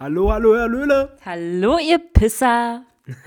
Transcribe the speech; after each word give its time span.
Hallo, 0.00 0.30
hallo, 0.30 0.54
Herr 0.54 0.68
Löhle. 0.68 1.16
Hallo, 1.24 1.76
ihr 1.78 1.98
Pisser. 1.98 2.84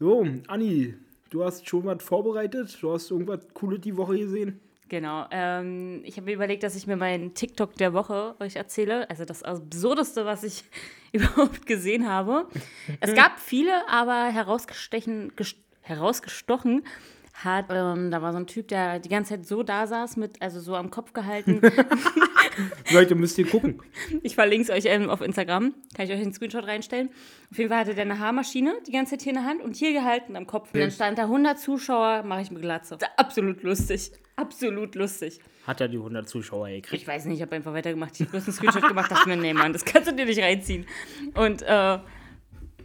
So, 0.00 0.26
Anni, 0.48 0.94
du 1.30 1.44
hast 1.44 1.68
schon 1.68 1.84
was 1.84 2.02
vorbereitet? 2.02 2.76
Du 2.80 2.92
hast 2.92 3.10
irgendwas 3.10 3.46
Cooles 3.52 3.82
die 3.82 3.96
Woche 3.96 4.18
gesehen? 4.18 4.60
Genau. 4.88 5.26
Ähm, 5.30 6.00
ich 6.04 6.16
habe 6.16 6.24
mir 6.26 6.34
überlegt, 6.34 6.62
dass 6.62 6.74
ich 6.74 6.86
mir 6.86 6.96
meinen 6.96 7.34
TikTok 7.34 7.74
der 7.74 7.92
Woche 7.92 8.34
euch 8.40 8.56
erzähle. 8.56 9.08
Also 9.10 9.26
das 9.26 9.42
Absurdeste, 9.42 10.24
was 10.24 10.42
ich 10.42 10.64
überhaupt 11.12 11.66
gesehen 11.66 12.08
habe. 12.08 12.48
Es 13.00 13.14
gab 13.14 13.38
viele, 13.40 13.86
aber 13.88 14.24
herausgestechen, 14.24 15.32
herausgestochen 15.82 16.82
hat, 17.34 17.66
ähm, 17.70 18.10
da 18.10 18.22
war 18.22 18.32
so 18.32 18.38
ein 18.38 18.46
Typ, 18.46 18.68
der 18.68 19.00
die 19.00 19.08
ganze 19.08 19.34
Zeit 19.34 19.46
so 19.46 19.62
da 19.62 19.86
saß, 19.86 20.16
mit, 20.16 20.40
also 20.40 20.60
so 20.60 20.76
am 20.76 20.90
Kopf 20.90 21.12
gehalten. 21.12 21.60
Leute, 22.92 23.14
müsst 23.16 23.38
ihr 23.38 23.46
gucken. 23.46 23.80
Ich 24.22 24.36
verlinke 24.36 24.70
es 24.70 24.70
euch 24.70 24.90
ähm, 24.90 25.10
auf 25.10 25.20
Instagram. 25.20 25.74
Kann 25.94 26.06
ich 26.06 26.12
euch 26.12 26.20
einen 26.20 26.32
Screenshot 26.32 26.64
reinstellen. 26.66 27.10
Auf 27.50 27.58
jeden 27.58 27.70
Fall 27.70 27.80
hatte 27.80 27.94
der 27.94 28.02
eine 28.02 28.18
Haarmaschine 28.18 28.74
die 28.86 28.92
ganze 28.92 29.12
Zeit 29.12 29.22
hier 29.22 29.32
in 29.32 29.38
der 29.38 29.46
Hand 29.46 29.62
und 29.62 29.76
hier 29.76 29.92
gehalten 29.92 30.36
am 30.36 30.46
Kopf. 30.46 30.72
Und 30.72 30.80
dann 30.80 30.90
stand 30.90 31.18
da 31.18 31.22
100 31.22 31.58
Zuschauer, 31.58 32.22
mache 32.22 32.42
ich 32.42 32.50
mir 32.50 32.60
Glatze. 32.60 32.96
Absolut 33.16 33.62
lustig. 33.62 34.12
Absolut 34.36 34.94
lustig. 34.94 35.40
Hat 35.66 35.80
er 35.80 35.88
die 35.88 35.96
100 35.96 36.28
Zuschauer 36.28 36.68
gekriegt? 36.68 37.02
Ich 37.02 37.08
weiß 37.08 37.24
nicht, 37.26 37.36
ich 37.36 37.42
habe 37.42 37.56
einfach 37.56 37.72
weitergemacht. 37.72 38.14
Ich 38.14 38.20
habe 38.20 38.30
bloß 38.30 38.44
einen 38.44 38.52
Screenshot 38.52 38.86
gemacht, 38.86 39.10
dachte 39.10 39.28
mir, 39.28 39.36
nee, 39.36 39.52
Mann, 39.52 39.72
das 39.72 39.84
kannst 39.84 40.10
du 40.10 40.14
dir 40.14 40.26
nicht 40.26 40.40
reinziehen. 40.40 40.86
Und 41.34 41.62
äh, 41.62 41.98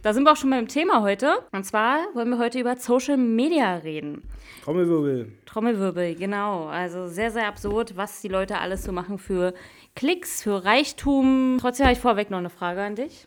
da 0.02 0.14
sind 0.14 0.24
wir 0.24 0.32
auch 0.32 0.36
schon 0.36 0.50
beim 0.50 0.68
Thema 0.68 1.02
heute. 1.02 1.38
Und 1.52 1.64
zwar 1.64 1.98
wollen 2.14 2.30
wir 2.30 2.38
heute 2.38 2.58
über 2.60 2.76
Social 2.76 3.16
Media 3.16 3.76
reden. 3.76 4.22
Trommelwirbel. 4.64 5.32
Trommelwirbel, 5.46 6.14
genau. 6.14 6.66
Also 6.66 7.06
sehr, 7.08 7.30
sehr 7.30 7.46
absurd, 7.46 7.96
was 7.96 8.20
die 8.20 8.28
Leute 8.28 8.58
alles 8.58 8.84
so 8.84 8.92
machen 8.92 9.18
für 9.18 9.54
Klicks, 9.96 10.42
für 10.42 10.64
Reichtum. 10.64 11.58
Trotzdem 11.60 11.86
habe 11.86 11.94
ich 11.94 12.00
vorweg 12.00 12.30
noch 12.30 12.38
eine 12.38 12.50
Frage 12.50 12.82
an 12.82 12.96
dich. 12.96 13.26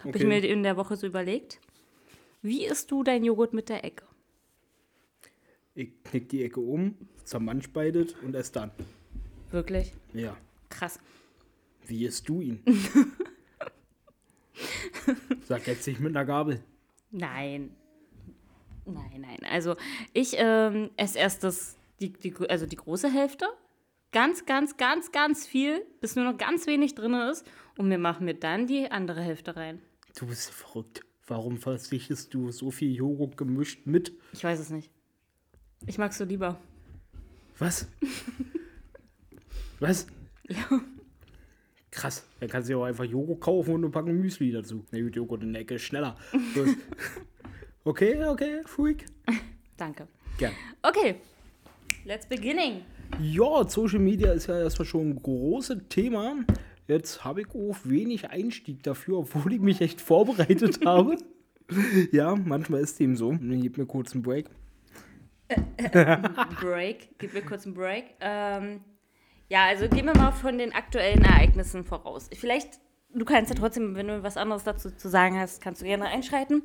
Habe 0.00 0.10
ich 0.10 0.16
Okay. 0.16 0.26
mir 0.26 0.44
in 0.44 0.62
der 0.62 0.76
Woche 0.76 0.96
so 0.96 1.06
überlegt. 1.06 1.60
Wie 2.42 2.64
isst 2.66 2.90
du 2.90 3.04
dein 3.04 3.24
Joghurt 3.24 3.52
mit 3.52 3.68
der 3.68 3.84
Ecke? 3.84 4.04
Ich 5.74 5.90
knick 6.04 6.28
die 6.28 6.44
Ecke 6.44 6.60
um, 6.60 6.96
zermanschbeidet 7.24 8.16
und 8.22 8.34
ess 8.34 8.50
dann. 8.52 8.72
Wirklich? 9.50 9.92
Ja. 10.12 10.36
Krass. 10.68 10.98
Wie 11.86 12.04
isst 12.04 12.28
du 12.28 12.40
ihn? 12.40 12.62
Sag 15.46 15.66
jetzt 15.66 15.86
nicht 15.86 16.00
mit 16.00 16.14
einer 16.16 16.24
Gabel. 16.24 16.62
Nein. 17.10 17.74
Nein, 18.84 19.20
nein. 19.20 19.38
Also 19.48 19.76
ich 20.12 20.34
ähm, 20.38 20.90
esse 20.96 21.18
erst 21.18 21.44
das, 21.44 21.76
die, 22.00 22.12
die, 22.12 22.34
also 22.48 22.66
die 22.66 22.76
große 22.76 23.10
Hälfte. 23.10 23.46
Ganz, 24.12 24.44
ganz, 24.44 24.76
ganz, 24.76 25.12
ganz 25.12 25.46
viel, 25.46 25.86
bis 26.00 26.16
nur 26.16 26.24
noch 26.24 26.36
ganz 26.36 26.66
wenig 26.66 26.94
drin 26.94 27.14
ist. 27.14 27.46
Und 27.78 27.88
wir 27.88 27.98
machen 27.98 28.26
mir 28.26 28.34
dann 28.34 28.66
die 28.66 28.90
andere 28.90 29.22
Hälfte 29.22 29.56
rein. 29.56 29.80
Du 30.18 30.26
bist 30.26 30.50
verrückt. 30.50 31.02
Warum 31.26 31.56
verzichtest 31.56 32.34
du 32.34 32.50
so 32.50 32.70
viel 32.70 32.94
Joghurt 32.94 33.36
gemischt 33.36 33.86
mit? 33.86 34.12
Ich 34.32 34.44
weiß 34.44 34.58
es 34.58 34.70
nicht. 34.70 34.90
Ich 35.86 35.96
mag 35.96 36.12
so 36.12 36.24
lieber. 36.24 36.60
Was? 37.58 37.86
Was? 39.80 40.06
Ja. 40.48 40.80
Krass. 41.92 42.26
Dann 42.40 42.48
kannst 42.48 42.68
du 42.68 42.72
ja 42.72 42.78
auch 42.78 42.84
einfach 42.84 43.04
Joghurt 43.04 43.40
kaufen 43.40 43.74
und 43.74 43.84
eine 43.84 43.90
Packung 43.90 44.18
Müsli 44.18 44.50
dazu. 44.50 44.84
Na 44.90 45.00
gut, 45.00 45.14
Joghurt 45.14 45.42
in 45.44 45.52
der 45.52 45.62
Ecke 45.62 45.78
schneller. 45.78 46.16
Okay, 47.84 48.24
okay, 48.24 48.60
Freak. 48.64 49.06
Danke. 49.76 50.06
Gern. 50.38 50.52
Okay, 50.82 51.16
let's 52.04 52.24
beginning. 52.24 52.82
Ja, 53.20 53.68
Social 53.68 53.98
Media 53.98 54.30
ist 54.32 54.46
ja 54.46 54.60
erstmal 54.60 54.86
schon 54.86 55.10
ein 55.10 55.16
großes 55.16 55.88
Thema. 55.88 56.36
Jetzt 56.86 57.24
habe 57.24 57.40
ich 57.40 57.48
auch 57.48 57.76
wenig 57.82 58.30
Einstieg 58.30 58.84
dafür, 58.84 59.18
obwohl 59.18 59.54
ich 59.54 59.60
mich 59.60 59.80
echt 59.80 60.00
vorbereitet 60.00 60.78
habe. 60.86 61.16
Ja, 62.12 62.36
manchmal 62.36 62.82
ist 62.82 63.00
dem 63.00 63.16
so. 63.16 63.36
Gib 63.40 63.78
mir 63.78 63.86
kurz 63.86 64.12
einen 64.12 64.22
Break. 64.22 64.48
Break. 66.60 67.08
Gib 67.18 67.34
mir 67.34 67.42
kurz 67.42 67.66
einen 67.66 67.74
Break. 67.74 68.14
Ähm, 68.20 68.80
ja, 69.52 69.66
also 69.66 69.86
gehen 69.86 70.06
wir 70.06 70.16
mal 70.16 70.32
von 70.32 70.56
den 70.56 70.74
aktuellen 70.74 71.22
Ereignissen 71.22 71.84
voraus. 71.84 72.30
Vielleicht, 72.32 72.80
du 73.14 73.26
kannst 73.26 73.50
ja 73.50 73.54
trotzdem, 73.54 73.94
wenn 73.94 74.08
du 74.08 74.22
was 74.22 74.38
anderes 74.38 74.64
dazu 74.64 74.90
zu 74.90 75.10
sagen 75.10 75.38
hast, 75.38 75.60
kannst 75.60 75.82
du 75.82 75.84
gerne 75.84 76.06
einschreiten. 76.06 76.62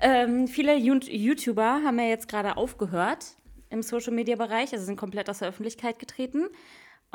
Ähm, 0.00 0.48
viele 0.48 0.74
YouTuber 0.76 1.82
haben 1.84 2.00
ja 2.00 2.06
jetzt 2.06 2.26
gerade 2.26 2.56
aufgehört 2.56 3.36
im 3.70 3.80
Social-Media-Bereich, 3.80 4.72
also 4.72 4.84
sind 4.84 4.96
komplett 4.96 5.30
aus 5.30 5.38
der 5.38 5.48
Öffentlichkeit 5.48 6.00
getreten. 6.00 6.48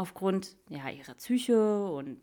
Aufgrund 0.01 0.55
ja, 0.67 0.89
ihrer 0.89 1.13
Psyche 1.13 1.85
und 1.85 2.17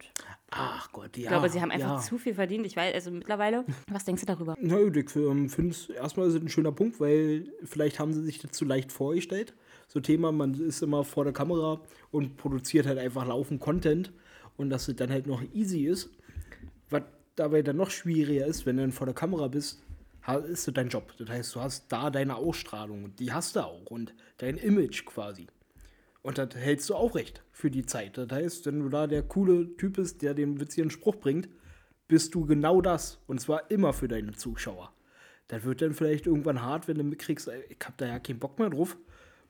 Ach 0.50 0.90
Gott, 0.90 1.16
ja. 1.16 1.22
ich 1.22 1.28
glaube, 1.28 1.48
sie 1.48 1.60
haben 1.60 1.70
einfach 1.70 1.98
ja. 1.98 2.00
zu 2.00 2.18
viel 2.18 2.34
verdient. 2.34 2.66
Ich 2.66 2.74
weiß, 2.74 2.92
also 2.92 3.12
mittlerweile. 3.12 3.64
Was 3.88 4.04
denkst 4.04 4.22
du 4.22 4.26
darüber? 4.26 4.56
Na 4.60 4.80
ich 4.80 5.14
ähm, 5.14 5.48
finde 5.48 5.70
es 5.70 5.88
erstmal 5.88 6.26
ist 6.26 6.34
es 6.34 6.42
ein 6.42 6.48
schöner 6.48 6.72
Punkt, 6.72 6.98
weil 6.98 7.52
vielleicht 7.62 8.00
haben 8.00 8.12
sie 8.12 8.24
sich 8.24 8.40
das 8.40 8.50
zu 8.50 8.64
leicht 8.64 8.90
vorgestellt. 8.90 9.54
So 9.86 10.00
Thema, 10.00 10.32
man 10.32 10.54
ist 10.54 10.82
immer 10.82 11.04
vor 11.04 11.22
der 11.22 11.32
Kamera 11.32 11.80
und 12.10 12.36
produziert 12.36 12.84
halt 12.84 12.98
einfach 12.98 13.24
laufend 13.24 13.60
Content 13.60 14.12
und 14.56 14.70
dass 14.70 14.88
es 14.88 14.96
dann 14.96 15.10
halt 15.10 15.28
noch 15.28 15.40
easy 15.54 15.86
ist. 15.86 16.10
Was 16.90 17.04
dabei 17.36 17.62
dann 17.62 17.76
noch 17.76 17.90
schwieriger 17.90 18.46
ist, 18.46 18.66
wenn 18.66 18.76
du 18.76 18.82
dann 18.82 18.92
vor 18.92 19.06
der 19.06 19.14
Kamera 19.14 19.46
bist, 19.46 19.80
ist 20.50 20.66
das 20.66 20.74
dein 20.74 20.88
Job. 20.88 21.14
Das 21.16 21.28
heißt, 21.28 21.54
du 21.54 21.60
hast 21.60 21.92
da 21.92 22.10
deine 22.10 22.34
Ausstrahlung 22.34 23.04
und 23.04 23.20
die 23.20 23.32
hast 23.32 23.54
du 23.54 23.60
auch 23.60 23.86
und 23.86 24.14
dein 24.38 24.56
Image 24.56 25.04
quasi. 25.04 25.46
Und 26.22 26.38
das 26.38 26.54
hältst 26.54 26.90
du 26.90 26.94
auch 26.94 27.14
recht 27.14 27.42
für 27.52 27.70
die 27.70 27.86
Zeit. 27.86 28.18
Das 28.18 28.30
heißt, 28.30 28.66
wenn 28.66 28.80
du 28.80 28.88
da 28.88 29.06
der 29.06 29.22
coole 29.22 29.76
Typ 29.76 29.94
bist, 29.94 30.22
der 30.22 30.34
den 30.34 30.60
witzigen 30.60 30.90
Spruch 30.90 31.16
bringt, 31.16 31.48
bist 32.08 32.34
du 32.34 32.44
genau 32.44 32.80
das. 32.80 33.20
Und 33.26 33.40
zwar 33.40 33.70
immer 33.70 33.92
für 33.92 34.08
deine 34.08 34.32
Zuschauer. 34.32 34.92
Das 35.46 35.64
wird 35.64 35.80
dann 35.80 35.94
vielleicht 35.94 36.26
irgendwann 36.26 36.62
hart, 36.62 36.88
wenn 36.88 36.98
du 36.98 37.04
mitkriegst, 37.04 37.50
ich 37.68 37.78
hab 37.84 37.96
da 37.96 38.06
ja 38.06 38.18
keinen 38.18 38.38
Bock 38.38 38.58
mehr 38.58 38.70
drauf. 38.70 38.96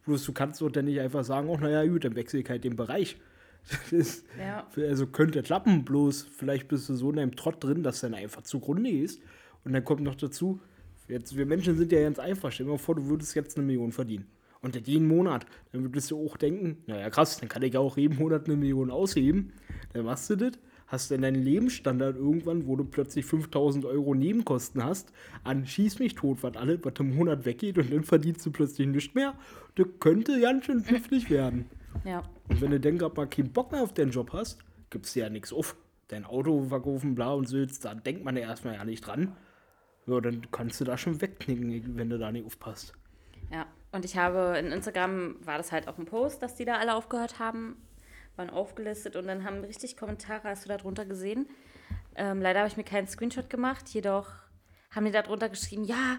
Bloß 0.05 0.25
du 0.25 0.33
kannst 0.33 0.61
doch 0.61 0.71
dann 0.71 0.85
nicht 0.85 1.01
einfach 1.01 1.25
sagen, 1.25 1.49
oh 1.49 1.57
naja, 1.57 1.85
gut, 1.85 2.05
dann 2.05 2.15
wechsle 2.15 2.41
ich 2.41 2.49
halt 2.49 2.65
den 2.65 2.77
Bereich. 2.77 3.19
Ist, 3.91 4.25
Ja. 4.39 4.67
Also 4.77 5.07
könnte 5.07 5.43
klappen, 5.43 5.85
bloß 5.85 6.23
vielleicht 6.23 6.69
bist 6.69 6.89
du 6.89 6.95
so 6.95 7.11
in 7.11 7.19
einem 7.19 7.37
Trott 7.37 7.63
drin, 7.63 7.83
dass 7.83 8.01
dann 8.01 8.15
einfach 8.15 8.43
zugrunde 8.43 8.91
gehst. 8.91 9.21
Und 9.65 9.73
dann 9.73 9.85
kommt 9.85 10.03
noch 10.03 10.15
dazu, 10.15 10.61
jetzt, 11.09 11.37
wir 11.37 11.47
Menschen 11.47 11.77
sind 11.77 11.91
ja 11.93 12.01
ganz 12.01 12.19
einfach. 12.19 12.53
Stell 12.53 12.67
dir 12.67 12.73
mal 12.73 12.79
vor, 12.79 12.95
du 12.95 13.07
würdest 13.07 13.35
jetzt 13.35 13.57
eine 13.57 13.67
Million 13.67 13.93
verdienen. 13.93 14.27
Und 14.61 14.89
jeden 14.89 15.07
Monat. 15.07 15.47
Dann 15.73 15.85
würdest 15.85 16.11
du 16.11 16.25
auch 16.25 16.37
denken, 16.37 16.83
naja 16.87 17.11
krass, 17.11 17.39
dann 17.39 17.49
kann 17.49 17.63
ich 17.63 17.75
ja 17.75 17.81
auch 17.81 17.97
jeden 17.97 18.19
Monat 18.19 18.47
eine 18.47 18.57
Million 18.57 18.91
ausheben. 18.91 19.53
Dann 19.93 20.05
machst 20.05 20.31
du 20.31 20.37
das, 20.37 20.53
hast 20.89 21.11
dann 21.11 21.23
deinen 21.23 21.43
Lebensstandard 21.43 22.17
irgendwann, 22.17 22.67
wo 22.67 22.75
du 22.75 22.85
plötzlich 22.85 23.25
5000 23.25 23.85
Euro 23.85 24.15
Nebenkosten 24.15 24.83
hast, 24.83 25.13
an 25.45 25.67
Schieß 25.67 26.01
mich 26.01 26.15
tot, 26.15 26.43
was 26.43 26.57
alles, 26.57 26.81
was 26.83 26.95
im 26.99 27.15
Monat 27.15 27.45
weggeht 27.45 27.79
und 27.79 27.93
dann 27.93 28.05
verdienst 28.05 28.45
du 28.45 28.51
plötzlich 28.51 28.89
nichts 28.89 29.15
mehr. 29.15 29.35
Das 29.77 29.87
könnte 30.01 30.41
ganz 30.41 30.65
schön 30.65 30.83
knifflig 30.83 31.31
werden. 31.31 31.67
Ja. 32.05 32.23
Und 32.49 32.61
wenn 32.61 32.71
du 32.71 32.81
dann 32.81 32.99
gerade 32.99 33.15
mal 33.15 33.29
keinen 33.29 33.53
Bock 33.53 33.71
mehr 33.71 33.83
auf 33.83 33.93
deinen 33.93 34.11
Job 34.11 34.33
hast, 34.33 34.59
gibst 34.91 35.15
du 35.15 35.21
ja 35.21 35.31
nichts 35.31 35.53
auf. 35.53 35.77
Dein 36.09 36.25
Auto 36.25 36.65
verkaufen, 36.65 37.15
bla 37.15 37.35
und 37.35 37.47
so, 37.47 37.65
da 37.67 37.95
denkt 37.95 38.25
man 38.25 38.37
ja 38.37 38.43
erstmal 38.43 38.75
ja 38.75 38.85
nicht 38.85 39.07
dran. 39.07 39.37
Ja, 40.07 40.21
dann 40.23 40.51
kannst 40.51 40.81
du 40.81 40.85
da 40.85 40.97
schon 40.97 41.21
wegknicken, 41.21 41.99
wenn 41.99 42.09
du 42.09 42.19
da 42.19 42.33
nicht 42.33 42.47
aufpasst. 42.47 42.95
Ja, 43.53 43.67
und 43.99 44.05
ich 44.05 44.17
habe 44.17 44.57
in 44.61 44.71
Instagram 44.71 45.35
war 45.45 45.59
das 45.59 45.73
halt 45.73 45.89
auch 45.89 45.99
ein 45.99 46.05
Post, 46.05 46.41
dass 46.41 46.55
die 46.55 46.65
da 46.65 46.77
alle 46.77 46.95
aufgehört 46.95 47.41
haben, 47.41 47.77
waren 48.37 48.49
aufgelistet 48.49 49.17
und 49.17 49.27
dann 49.27 49.43
haben 49.43 49.65
richtig 49.65 49.97
Kommentare, 49.97 50.45
hast 50.45 50.65
du 50.65 50.69
da 50.69 50.77
drunter 50.77 51.05
gesehen. 51.05 51.49
Ähm, 52.15 52.41
leider 52.41 52.61
habe 52.61 52.69
ich 52.69 52.77
mir 52.77 52.85
keinen 52.85 53.09
Screenshot 53.09 53.51
gemacht, 53.51 53.89
jedoch 53.89 54.31
haben 54.95 55.05
die 55.05 55.11
da 55.11 55.23
drunter 55.23 55.49
geschrieben, 55.49 55.83
ja, 55.83 56.19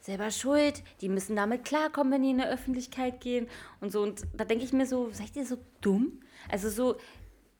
selber 0.00 0.32
schuld, 0.32 0.82
die 1.02 1.08
müssen 1.08 1.36
damit 1.36 1.64
klarkommen, 1.64 2.12
wenn 2.12 2.22
die 2.22 2.30
in 2.30 2.38
der 2.38 2.50
Öffentlichkeit 2.50 3.20
gehen 3.20 3.46
und 3.80 3.92
so. 3.92 4.02
Und 4.02 4.22
da 4.36 4.44
denke 4.44 4.64
ich 4.64 4.72
mir 4.72 4.84
so, 4.84 5.10
seid 5.12 5.36
ihr 5.36 5.46
so 5.46 5.58
dumm? 5.82 6.20
Also 6.50 6.68
so 6.68 6.96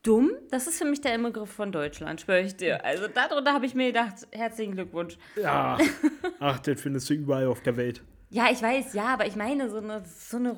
dumm, 0.02 0.32
das 0.50 0.66
ist 0.66 0.78
für 0.78 0.84
mich 0.84 1.00
der 1.00 1.14
Inbegriff 1.14 1.52
von 1.52 1.70
Deutschland, 1.70 2.20
schwöre 2.20 2.40
ich 2.40 2.56
dir. 2.56 2.84
Also 2.84 3.06
darunter 3.06 3.52
habe 3.52 3.66
ich 3.66 3.76
mir 3.76 3.86
gedacht, 3.86 4.16
herzlichen 4.32 4.72
Glückwunsch. 4.72 5.16
Ja, 5.40 5.78
ach, 6.40 6.58
das 6.58 6.80
findest 6.80 7.08
du 7.08 7.14
überall 7.14 7.46
auf 7.46 7.60
der 7.60 7.76
Welt. 7.76 8.02
Ja, 8.30 8.48
ich 8.50 8.62
weiß, 8.62 8.94
ja, 8.94 9.06
aber 9.14 9.26
ich 9.26 9.36
meine, 9.36 9.70
so 9.70 9.78
eine, 9.78 10.02
so 10.04 10.38
eine 10.38 10.56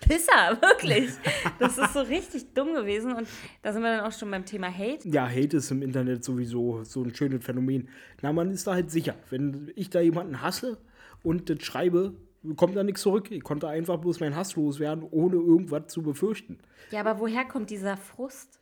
Pisser, 0.00 0.56
wirklich. 0.60 1.10
Das 1.58 1.78
ist 1.78 1.92
so 1.92 2.00
richtig 2.00 2.52
dumm 2.54 2.74
gewesen. 2.74 3.12
Und 3.12 3.28
da 3.62 3.72
sind 3.72 3.82
wir 3.82 3.96
dann 3.96 4.06
auch 4.06 4.16
schon 4.16 4.30
beim 4.30 4.44
Thema 4.44 4.68
Hate. 4.72 5.08
Ja, 5.08 5.28
Hate 5.28 5.56
ist 5.58 5.70
im 5.70 5.82
Internet 5.82 6.24
sowieso 6.24 6.84
so 6.84 7.02
ein 7.02 7.14
schönes 7.14 7.44
Phänomen. 7.44 7.88
Na, 8.22 8.32
man 8.32 8.50
ist 8.50 8.66
da 8.66 8.74
halt 8.74 8.90
sicher. 8.90 9.14
Wenn 9.30 9.72
ich 9.76 9.90
da 9.90 10.00
jemanden 10.00 10.40
hasse 10.42 10.78
und 11.22 11.50
das 11.50 11.62
schreibe, 11.62 12.14
kommt 12.56 12.76
da 12.76 12.84
nichts 12.84 13.02
zurück. 13.02 13.30
Ich 13.30 13.42
konnte 13.42 13.68
einfach 13.68 13.98
bloß 13.98 14.20
meinen 14.20 14.36
Hass 14.36 14.54
loswerden, 14.56 15.04
ohne 15.10 15.36
irgendwas 15.36 15.88
zu 15.88 16.02
befürchten. 16.02 16.58
Ja, 16.90 17.00
aber 17.00 17.18
woher 17.18 17.44
kommt 17.44 17.70
dieser 17.70 17.96
Frust? 17.96 18.60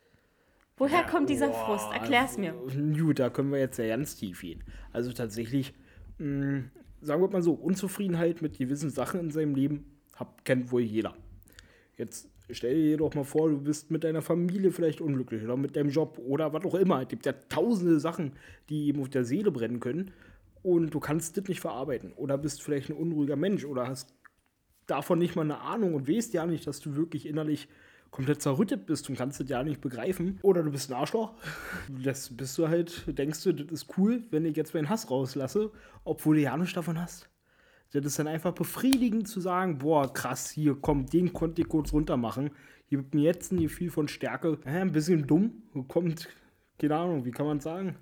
Woher 0.77 1.03
kommt 1.03 1.29
dieser 1.29 1.53
Frust? 1.53 1.87
Erklär's 1.93 2.37
mir. 2.37 2.53
Gut, 2.97 3.19
da 3.19 3.29
können 3.29 3.51
wir 3.51 3.59
jetzt 3.59 3.77
ja 3.77 3.87
ganz 3.87 4.15
tief 4.17 4.41
gehen. 4.41 4.61
Also 4.91 5.13
tatsächlich, 5.13 5.73
mh, 6.17 6.63
sagen 7.05 7.21
wir 7.21 7.29
mal 7.29 7.41
so, 7.41 7.53
Unzufriedenheit 7.53 8.41
mit 8.41 8.57
gewissen 8.57 8.89
Sachen 8.89 9.19
in 9.19 9.31
seinem 9.31 9.55
Leben 9.55 9.85
hab, 10.15 10.43
kennt 10.45 10.71
wohl 10.71 10.81
jeder. 10.81 11.15
Jetzt 11.97 12.29
Stell 12.49 12.75
dir 12.75 12.97
doch 12.97 13.15
mal 13.15 13.23
vor, 13.23 13.49
du 13.49 13.59
bist 13.59 13.89
mit 13.89 14.03
deiner 14.03 14.21
Familie 14.21 14.71
vielleicht 14.71 15.01
unglücklich 15.01 15.43
oder 15.43 15.57
mit 15.57 15.75
deinem 15.75 15.89
Job 15.89 16.19
oder 16.19 16.53
was 16.53 16.63
auch 16.63 16.75
immer. 16.75 17.01
Es 17.01 17.07
gibt 17.07 17.25
ja 17.25 17.33
tausende 17.49 17.99
Sachen, 17.99 18.33
die 18.69 18.87
eben 18.87 19.01
auf 19.01 19.09
der 19.09 19.25
Seele 19.25 19.51
brennen 19.51 19.79
können 19.79 20.11
und 20.61 20.93
du 20.93 20.99
kannst 20.99 21.37
das 21.37 21.47
nicht 21.47 21.59
verarbeiten 21.59 22.13
oder 22.13 22.37
bist 22.37 22.61
vielleicht 22.61 22.89
ein 22.89 22.97
unruhiger 22.97 23.35
Mensch 23.35 23.65
oder 23.65 23.87
hast 23.87 24.13
davon 24.85 25.17
nicht 25.17 25.35
mal 25.35 25.41
eine 25.41 25.59
Ahnung 25.59 25.95
und 25.95 26.07
weißt 26.07 26.33
ja 26.35 26.45
nicht, 26.45 26.67
dass 26.67 26.79
du 26.79 26.95
wirklich 26.95 27.25
innerlich 27.25 27.67
komplett 28.15 28.41
zerrüttet 28.41 28.85
bist 28.85 29.09
und 29.09 29.17
kannst 29.17 29.41
das 29.41 29.49
ja 29.49 29.61
nicht 29.61 29.81
begreifen. 29.81 30.39
Oder 30.41 30.63
du 30.63 30.71
bist 30.71 30.89
ein 30.89 30.93
Arschloch. 30.93 31.33
Das 31.89 32.29
bist 32.29 32.57
du 32.57 32.69
halt, 32.69 33.03
denkst 33.07 33.43
du, 33.43 33.51
das 33.51 33.69
ist 33.69 33.97
cool, 33.97 34.23
wenn 34.31 34.45
ich 34.45 34.55
jetzt 34.55 34.73
meinen 34.73 34.87
Hass 34.87 35.11
rauslasse, 35.11 35.69
obwohl 36.05 36.37
du 36.37 36.43
ja 36.43 36.55
nichts 36.55 36.75
davon 36.75 36.97
hast. 36.97 37.29
Das 37.91 38.05
ist 38.05 38.17
dann 38.17 38.27
einfach 38.27 38.53
befriedigend 38.53 39.27
zu 39.27 39.41
sagen, 39.41 39.79
boah, 39.79 40.13
krass, 40.13 40.49
hier, 40.49 40.77
komm, 40.79 41.07
den 41.07 41.33
konnte 41.33 41.61
ich 41.61 41.67
kurz 41.67 41.91
runter 41.91 42.15
machen. 42.15 42.51
Hier 42.87 42.99
gibt 42.99 43.15
mir 43.15 43.23
jetzt 43.23 43.51
ein 43.51 43.59
Gefühl 43.59 43.91
von 43.91 44.07
Stärke. 44.07 44.59
Äh, 44.63 44.79
ein 44.79 44.93
bisschen 44.93 45.27
dumm, 45.27 45.63
kommt, 45.89 46.29
keine 46.79 46.95
Ahnung, 46.95 47.25
wie 47.25 47.31
kann 47.31 47.47
man 47.47 47.59
sagen? 47.59 47.97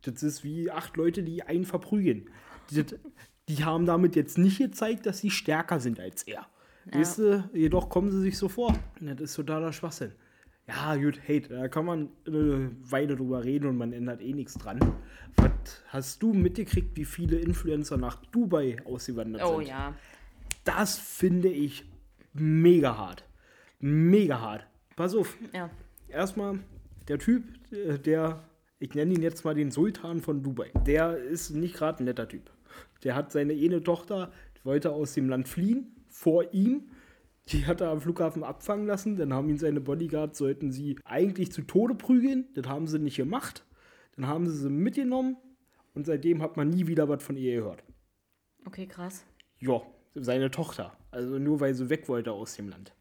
Das 0.00 0.22
ist 0.22 0.44
wie 0.44 0.70
acht 0.70 0.96
Leute, 0.96 1.22
die 1.22 1.42
einen 1.42 1.66
verprügeln. 1.66 2.30
Die, 2.70 2.86
die 3.50 3.64
haben 3.64 3.84
damit 3.84 4.16
jetzt 4.16 4.38
nicht 4.38 4.56
gezeigt, 4.56 5.04
dass 5.04 5.18
sie 5.18 5.30
stärker 5.30 5.78
sind 5.78 6.00
als 6.00 6.22
er. 6.22 6.46
Ja. 6.90 6.98
Weißt 6.98 7.18
du, 7.18 7.50
jedoch 7.52 7.88
kommen 7.88 8.10
sie 8.10 8.20
sich 8.20 8.38
so 8.38 8.48
vor. 8.48 8.76
Das 9.00 9.20
ist 9.20 9.34
totaler 9.34 9.72
Schwachsinn. 9.72 10.12
Ja, 10.66 10.94
gut, 10.96 11.20
Hate, 11.28 11.48
da 11.48 11.68
kann 11.68 11.84
man 11.84 12.08
eine 12.26 12.70
Weile 12.82 13.16
drüber 13.16 13.44
reden 13.44 13.66
und 13.68 13.76
man 13.76 13.92
ändert 13.92 14.22
eh 14.22 14.32
nichts 14.32 14.54
dran. 14.54 14.78
Was 15.36 15.50
hast 15.88 16.22
du 16.22 16.32
mitgekriegt, 16.32 16.96
wie 16.96 17.04
viele 17.04 17.38
Influencer 17.38 17.96
nach 17.96 18.16
Dubai 18.26 18.76
ausgewandert 18.84 19.42
oh, 19.44 19.58
sind? 19.58 19.66
Oh 19.66 19.68
ja. 19.68 19.94
Das 20.64 20.98
finde 20.98 21.48
ich 21.48 21.84
mega 22.32 22.96
hart. 22.96 23.24
Mega 23.80 24.40
hart. 24.40 24.66
Pass 24.94 25.14
auf. 25.14 25.36
Ja. 25.52 25.68
Erstmal, 26.08 26.60
der 27.08 27.18
Typ, 27.18 27.44
der, 28.04 28.44
ich 28.78 28.94
nenne 28.94 29.14
ihn 29.14 29.22
jetzt 29.22 29.44
mal 29.44 29.54
den 29.54 29.72
Sultan 29.72 30.20
von 30.20 30.42
Dubai, 30.42 30.70
der 30.86 31.16
ist 31.16 31.50
nicht 31.50 31.74
gerade 31.74 32.02
ein 32.02 32.04
netter 32.04 32.28
Typ. 32.28 32.50
Der 33.02 33.16
hat 33.16 33.32
seine 33.32 33.52
eine 33.52 33.82
Tochter, 33.82 34.30
wollte 34.62 34.92
aus 34.92 35.14
dem 35.14 35.28
Land 35.28 35.48
fliehen, 35.48 35.96
vor 36.22 36.54
ihm. 36.54 36.88
Die 37.48 37.66
hat 37.66 37.80
er 37.80 37.90
am 37.90 38.00
Flughafen 38.00 38.44
abfangen 38.44 38.86
lassen. 38.86 39.16
Dann 39.16 39.32
haben 39.34 39.48
ihn 39.48 39.58
seine 39.58 39.80
Bodyguards, 39.80 40.38
sollten 40.38 40.70
sie 40.70 40.96
eigentlich 41.04 41.50
zu 41.50 41.62
Tode 41.62 41.94
prügeln. 41.94 42.46
Das 42.54 42.66
haben 42.68 42.86
sie 42.86 43.00
nicht 43.00 43.16
gemacht. 43.16 43.66
Dann 44.16 44.28
haben 44.28 44.46
sie 44.46 44.56
sie 44.56 44.70
mitgenommen. 44.70 45.36
Und 45.94 46.06
seitdem 46.06 46.40
hat 46.40 46.56
man 46.56 46.70
nie 46.70 46.86
wieder 46.86 47.08
was 47.08 47.22
von 47.22 47.36
ihr 47.36 47.56
gehört. 47.56 47.82
Okay, 48.64 48.86
krass. 48.86 49.24
Ja, 49.58 49.82
seine 50.14 50.50
Tochter. 50.50 50.96
Also 51.10 51.38
nur 51.38 51.60
weil 51.60 51.74
sie 51.74 51.90
weg 51.90 52.08
wollte 52.08 52.32
aus 52.32 52.54
dem 52.54 52.68
Land. 52.68 52.94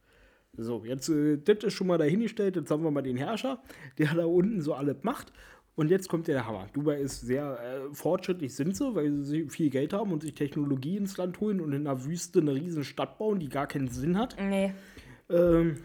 So, 0.58 0.84
jetzt, 0.84 1.08
äh, 1.10 1.38
das 1.38 1.64
ist 1.64 1.74
schon 1.74 1.88
mal 1.88 1.98
dahingestellt. 1.98 2.56
Jetzt 2.56 2.72
haben 2.72 2.84
wir 2.84 2.92
mal 2.92 3.02
den 3.02 3.18
Herrscher, 3.18 3.62
der 3.98 4.14
da 4.16 4.26
unten 4.26 4.62
so 4.62 4.74
alles 4.74 4.98
macht. 5.04 5.32
Und 5.76 5.90
jetzt 5.90 6.10
kommt 6.10 6.28
der 6.28 6.46
Hammer. 6.46 6.68
Dubai 6.74 7.00
ist 7.00 7.22
sehr 7.22 7.60
äh, 7.60 7.94
fortschrittlich, 7.94 8.54
sind 8.54 8.76
sie, 8.76 8.94
weil 8.94 9.24
sie 9.24 9.50
viel 9.50 9.70
Geld 9.70 9.94
haben 9.94 10.12
und 10.12 10.22
sich 10.22 10.34
Technologie 10.34 10.98
ins 10.98 11.18
Land 11.18 11.40
holen 11.40 11.62
und 11.62 11.72
in 11.72 11.88
einer 11.88 12.04
Wüste 12.04 12.40
eine 12.40 12.54
riesen 12.54 12.84
Stadt 12.84 13.18
bauen, 13.18 13.40
die 13.40 13.50
gar 13.50 13.68
keinen 13.68 13.88
Sinn 13.88 14.18
hat. 14.18 14.36
Nee. 14.40 14.74
Ähm, 15.30 15.78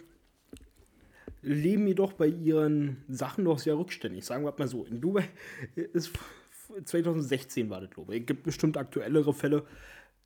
leben 1.43 1.87
jedoch 1.87 2.13
bei 2.13 2.27
ihren 2.27 3.05
Sachen 3.09 3.45
noch 3.45 3.59
sehr 3.59 3.79
rückständig. 3.79 4.25
Sagen 4.25 4.45
wir 4.45 4.53
mal 4.59 4.67
so. 4.67 4.85
In 4.85 5.01
Dubai 5.01 5.29
ist 5.77 6.11
2016 6.85 7.71
war 7.71 7.81
das, 7.81 7.91
glaube 7.91 8.15
ich. 8.15 8.23
Es 8.23 8.27
gibt 8.27 8.43
bestimmt 8.43 8.77
aktuellere 8.77 9.33
Fälle. 9.33 9.65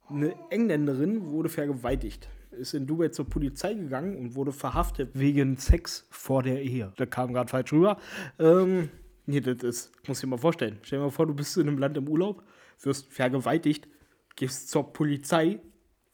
Eine 0.09 0.35
Engländerin 0.51 1.31
wurde 1.31 1.49
vergewaltigt. 1.49 2.29
Ist 2.51 2.75
in 2.75 2.87
Dubai 2.87 3.09
zur 3.09 3.29
Polizei 3.29 3.75
gegangen 3.75 4.17
und 4.17 4.35
wurde 4.35 4.53
verhaftet 4.53 5.11
wegen 5.15 5.57
Sex 5.57 6.07
vor 6.11 6.43
der 6.43 6.63
Ehe. 6.63 6.93
Da 6.97 7.07
kam 7.07 7.33
gerade 7.33 7.49
falsch 7.49 7.73
rüber. 7.73 7.99
Ähm, 8.39 8.89
Nee, 9.31 9.41
das 9.41 9.63
ist, 9.63 10.09
muss 10.09 10.19
ich 10.19 10.23
dir 10.23 10.27
mal 10.27 10.39
vorstellen. 10.39 10.79
Stell 10.83 10.99
dir 10.99 11.05
mal 11.05 11.11
vor, 11.11 11.27
du 11.27 11.35
bist 11.35 11.57
in 11.57 11.69
einem 11.69 11.79
Land 11.79 11.97
im 11.97 12.09
Urlaub, 12.09 12.43
wirst 12.83 13.13
vergewaltigt, 13.13 13.87
gehst 14.35 14.71
zur 14.71 14.93
Polizei 14.93 15.61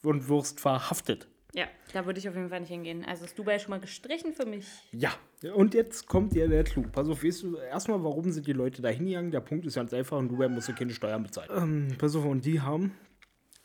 und 0.02 0.28
wirst 0.28 0.60
verhaftet. 0.60 1.26
Ja, 1.54 1.64
da 1.94 2.04
würde 2.04 2.18
ich 2.18 2.28
auf 2.28 2.34
jeden 2.34 2.50
Fall 2.50 2.60
nicht 2.60 2.68
hingehen. 2.68 3.06
Also 3.06 3.24
ist 3.24 3.38
Dubai 3.38 3.58
schon 3.58 3.70
mal 3.70 3.80
gestrichen 3.80 4.34
für 4.34 4.44
mich. 4.44 4.66
Ja, 4.92 5.14
und 5.54 5.72
jetzt 5.72 6.06
kommt 6.06 6.34
dir 6.34 6.46
der 6.46 6.64
Clou. 6.64 6.82
Pass 6.92 7.08
auf, 7.08 7.24
weißt 7.24 7.44
du, 7.44 7.56
erstmal, 7.56 8.04
warum 8.04 8.30
sind 8.30 8.46
die 8.46 8.52
Leute 8.52 8.82
da 8.82 8.90
hingegangen? 8.90 9.30
Der 9.30 9.40
Punkt 9.40 9.64
ist 9.64 9.76
ganz 9.76 9.94
einfach, 9.94 10.19
in 10.19 10.28
Dubai 10.28 10.48
musst 10.48 10.69
du 10.69 10.74
keine 10.74 10.92
Steuern 10.92 11.22
bezahlen. 11.22 11.48
Ähm, 11.56 11.96
pass 11.96 12.14
auf, 12.14 12.26
und 12.26 12.44
die 12.44 12.60
haben 12.60 12.92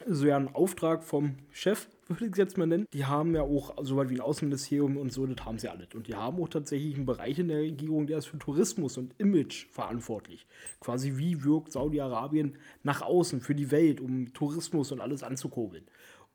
so 0.07 0.25
ja 0.25 0.37
einen 0.37 0.47
Auftrag 0.47 1.03
vom 1.03 1.35
Chef 1.51 1.89
würde 2.15 2.25
ich 2.25 2.31
es 2.33 2.37
jetzt 2.37 2.57
mal 2.57 2.67
nennen, 2.67 2.87
die 2.93 3.05
haben 3.05 3.35
ja 3.35 3.41
auch 3.41 3.75
so 3.83 3.97
weit 3.97 4.09
wie 4.09 4.15
ein 4.15 4.21
Außenministerium 4.21 4.97
und 4.97 5.11
so, 5.11 5.25
das 5.25 5.45
haben 5.45 5.59
sie 5.59 5.69
alle. 5.69 5.87
Und 5.93 6.07
die 6.07 6.15
haben 6.15 6.41
auch 6.41 6.49
tatsächlich 6.49 6.95
einen 6.95 7.05
Bereich 7.05 7.39
in 7.39 7.47
der 7.47 7.59
Regierung, 7.59 8.07
der 8.07 8.17
ist 8.17 8.27
für 8.27 8.37
Tourismus 8.37 8.97
und 8.97 9.13
Image 9.19 9.67
verantwortlich. 9.67 10.47
Quasi 10.79 11.17
wie 11.17 11.43
wirkt 11.43 11.71
Saudi-Arabien 11.71 12.57
nach 12.83 13.01
außen 13.01 13.41
für 13.41 13.55
die 13.55 13.71
Welt, 13.71 14.01
um 14.01 14.33
Tourismus 14.33 14.91
und 14.91 15.01
alles 15.01 15.23
anzukurbeln. 15.23 15.85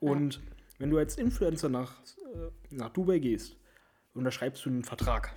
Und 0.01 0.37
ja. 0.37 0.41
wenn 0.79 0.91
du 0.91 0.99
als 0.99 1.17
Influencer 1.17 1.69
nach, 1.69 2.01
äh, 2.35 2.51
nach 2.71 2.91
Dubai 2.91 3.19
gehst, 3.19 3.57
unterschreibst 4.15 4.65
du 4.65 4.71
einen 4.71 4.85
Vertrag. 4.85 5.35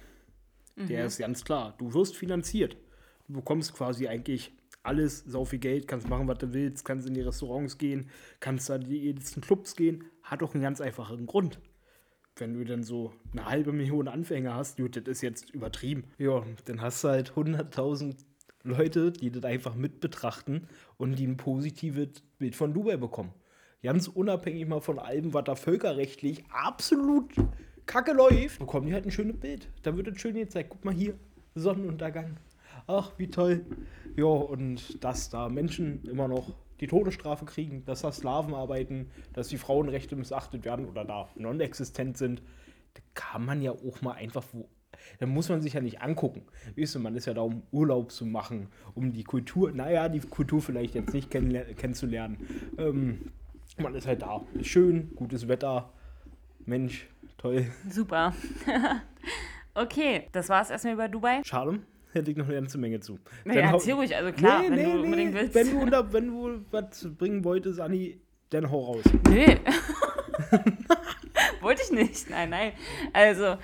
Mhm. 0.76 0.88
Der 0.88 1.06
ist 1.06 1.18
ganz 1.18 1.44
klar. 1.44 1.76
Du 1.78 1.94
wirst 1.94 2.16
finanziert. 2.16 2.78
Du 3.28 3.34
bekommst 3.34 3.74
quasi 3.74 4.08
eigentlich 4.08 4.52
alles, 4.84 5.24
sau 5.26 5.46
viel 5.46 5.60
Geld, 5.60 5.88
kannst 5.88 6.10
machen, 6.10 6.28
was 6.28 6.38
du 6.38 6.54
willst, 6.54 6.86
kannst 6.86 7.08
in 7.08 7.14
die 7.14 7.22
Restaurants 7.22 7.78
gehen, 7.78 8.10
kannst 8.40 8.70
da 8.70 8.78
die 8.78 8.98
jedesten 8.98 9.42
Clubs 9.42 9.76
gehen, 9.76 10.06
hat 10.24 10.42
doch 10.42 10.54
einen 10.54 10.64
ganz 10.64 10.82
einfachen 10.82 11.26
Grund. 11.26 11.60
Wenn 12.36 12.54
du 12.54 12.64
dann 12.64 12.84
so 12.84 13.14
eine 13.34 13.46
halbe 13.46 13.74
Million 13.74 14.08
Anfänger 14.08 14.56
hast, 14.56 14.78
gut, 14.78 14.96
das 14.96 15.04
ist 15.06 15.22
jetzt 15.22 15.50
übertrieben. 15.50 16.06
Ja, 16.18 16.44
dann 16.66 16.82
hast 16.82 17.04
du 17.04 17.10
halt 17.10 17.32
100.000 17.34 18.16
Leute, 18.64 19.12
die 19.12 19.32
das 19.32 19.44
einfach 19.44 19.76
mit 19.76 20.00
betrachten 20.00 20.68
und 20.98 21.18
die 21.18 21.28
ein 21.28 21.38
positives 21.38 22.22
Bild 22.38 22.56
von 22.56 22.74
Dubai 22.74 22.98
bekommen. 22.98 23.34
Ganz 23.82 24.08
unabhängig 24.08 24.68
mal 24.68 24.82
von 24.82 25.00
allem, 25.00 25.34
was 25.34 25.46
da 25.46 25.56
völkerrechtlich 25.56 26.44
absolut 26.50 27.34
kacke 27.86 28.12
läuft, 28.12 28.60
bekommen 28.60 28.88
die 28.88 28.94
halt 28.94 29.06
ein 29.06 29.12
schönes 29.12 29.38
Bild. 29.38 29.70
Da 29.84 29.96
wird 29.96 30.08
es 30.08 30.22
schön 30.22 30.36
gezeigt. 30.36 30.70
Guck 30.70 30.86
mal 30.86 30.94
hier, 30.94 31.18
Sonnenuntergang. 31.56 32.38
Ach, 32.90 33.12
wie 33.18 33.28
toll. 33.28 33.68
Ja, 34.16 34.26
und 34.26 35.04
dass 35.04 35.30
da 35.30 35.48
Menschen 35.48 36.04
immer 36.06 36.28
noch 36.28 36.56
die 36.80 36.88
Todesstrafe 36.88 37.46
kriegen, 37.46 37.86
dass 37.86 38.02
da 38.02 38.12
Sklaven 38.12 38.56
arbeiten, 38.56 39.12
dass 39.32 39.48
die 39.50 39.60
Frauenrechte 39.60 40.16
missachtet 40.16 40.66
werden 40.66 40.88
oder 40.88 41.06
da 41.06 41.30
non-existent 41.36 42.18
sind, 42.18 42.42
da 42.96 43.02
kann 43.14 43.46
man 43.46 43.62
ja 43.62 43.74
auch 43.74 44.02
mal 44.02 44.14
einfach 44.14 44.44
wo. 44.54 44.68
Da 45.20 45.28
muss 45.28 45.50
man 45.50 45.62
sich 45.62 45.74
ja 45.74 45.82
nicht 45.82 46.02
angucken. 46.02 46.48
Weißt 46.76 46.96
du, 46.96 47.00
man 47.00 47.16
ist 47.16 47.28
ja 47.28 47.36
da, 47.36 47.42
um 47.42 47.62
Urlaub 47.72 48.12
zu 48.12 48.26
machen, 48.26 48.70
um 48.96 49.14
die 49.14 49.24
Kultur, 49.24 49.72
naja, 49.72 50.10
die 50.10 50.22
Kultur 50.22 50.60
vielleicht 50.60 50.96
jetzt 50.96 51.14
nicht 51.14 51.30
kenn 51.30 51.54
kennenzulernen. 51.76 52.38
Ähm, 52.80 53.32
man 53.78 53.94
ist 53.94 54.08
halt 54.08 54.24
da. 54.24 54.42
Ist 54.56 54.68
schön, 54.68 55.14
gutes 55.16 55.48
Wetter. 55.48 55.94
Mensch, 56.66 57.08
toll. 57.38 57.68
Super. 57.88 58.34
okay, 59.76 60.28
das 60.32 60.50
war 60.50 60.64
es 60.64 60.72
erstmal 60.72 60.96
über 60.96 61.08
Dubai. 61.08 61.44
Schade 61.46 61.82
hätte 62.14 62.32
ich 62.32 62.38
noch 62.38 62.46
eine 62.46 62.56
ganze 62.56 62.78
Menge 62.78 63.00
zu. 63.00 63.20
Naja, 63.46 63.72
erzähl 63.72 63.94
ruhig, 63.94 64.16
also 64.16 64.32
klar, 64.32 64.62
nee, 64.62 64.70
wenn 64.70 64.76
nee, 64.76 64.94
du 64.94 65.04
unbedingt 65.04 65.34
willst. 65.34 65.56
Wenn 65.56 65.72
du, 65.72 65.82
unter, 65.82 66.14
wenn 66.14 66.28
du 66.28 66.66
was 66.72 67.08
bringen 67.18 67.44
wolltest, 67.44 67.80
Anni, 67.80 68.20
dann 68.50 68.70
hau 68.70 68.94
raus. 68.94 69.04
Nee. 69.30 69.60
Wollte 71.62 71.82
ich 71.84 71.92
nicht. 71.92 72.30
Nein, 72.30 72.50
nein. 72.50 72.72
Also, 73.14 73.58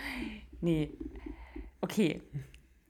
nee. 0.61 0.91
Okay. 1.81 2.21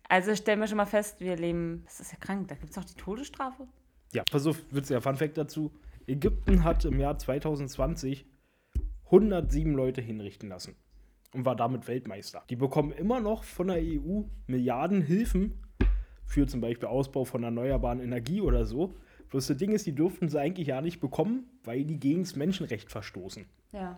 Also 0.07 0.35
stellen 0.35 0.59
wir 0.59 0.67
schon 0.67 0.77
mal 0.77 0.85
fest, 0.85 1.19
wir 1.19 1.35
leben. 1.35 1.83
Das 1.85 1.99
ist 1.99 2.11
ja 2.11 2.17
krank, 2.19 2.47
da 2.47 2.55
gibt 2.55 2.71
es 2.71 2.77
auch 2.77 2.85
die 2.85 2.95
Todesstrafe. 2.95 3.67
Ja, 4.13 4.23
pass 4.29 4.45
auf, 4.45 4.61
ja 4.71 5.01
Fun 5.01 5.15
Fact 5.15 5.37
dazu. 5.37 5.71
Ägypten 6.07 6.63
hat 6.63 6.85
im 6.85 6.99
Jahr 6.99 7.17
2020 7.17 8.25
107 9.05 9.73
Leute 9.73 10.01
hinrichten 10.01 10.49
lassen 10.49 10.75
und 11.33 11.45
war 11.45 11.55
damit 11.55 11.87
Weltmeister. 11.87 12.43
Die 12.49 12.55
bekommen 12.55 12.91
immer 12.91 13.19
noch 13.19 13.43
von 13.43 13.67
der 13.67 13.77
EU 13.77 14.23
Milliarden 14.47 15.01
Hilfen 15.01 15.59
für 16.25 16.47
zum 16.47 16.61
Beispiel 16.61 16.87
Ausbau 16.87 17.25
von 17.25 17.43
erneuerbaren 17.43 17.99
Energie 17.99 18.41
oder 18.41 18.65
so. 18.65 18.95
Bloß 19.29 19.47
das 19.47 19.57
Ding 19.57 19.71
ist, 19.71 19.85
die 19.85 19.93
dürften 19.93 20.29
sie 20.29 20.39
eigentlich 20.39 20.67
ja 20.67 20.81
nicht 20.81 20.99
bekommen, 20.99 21.49
weil 21.63 21.83
die 21.83 21.99
gegen 21.99 22.23
das 22.23 22.35
Menschenrecht 22.35 22.91
verstoßen. 22.91 23.45
Ja. 23.71 23.97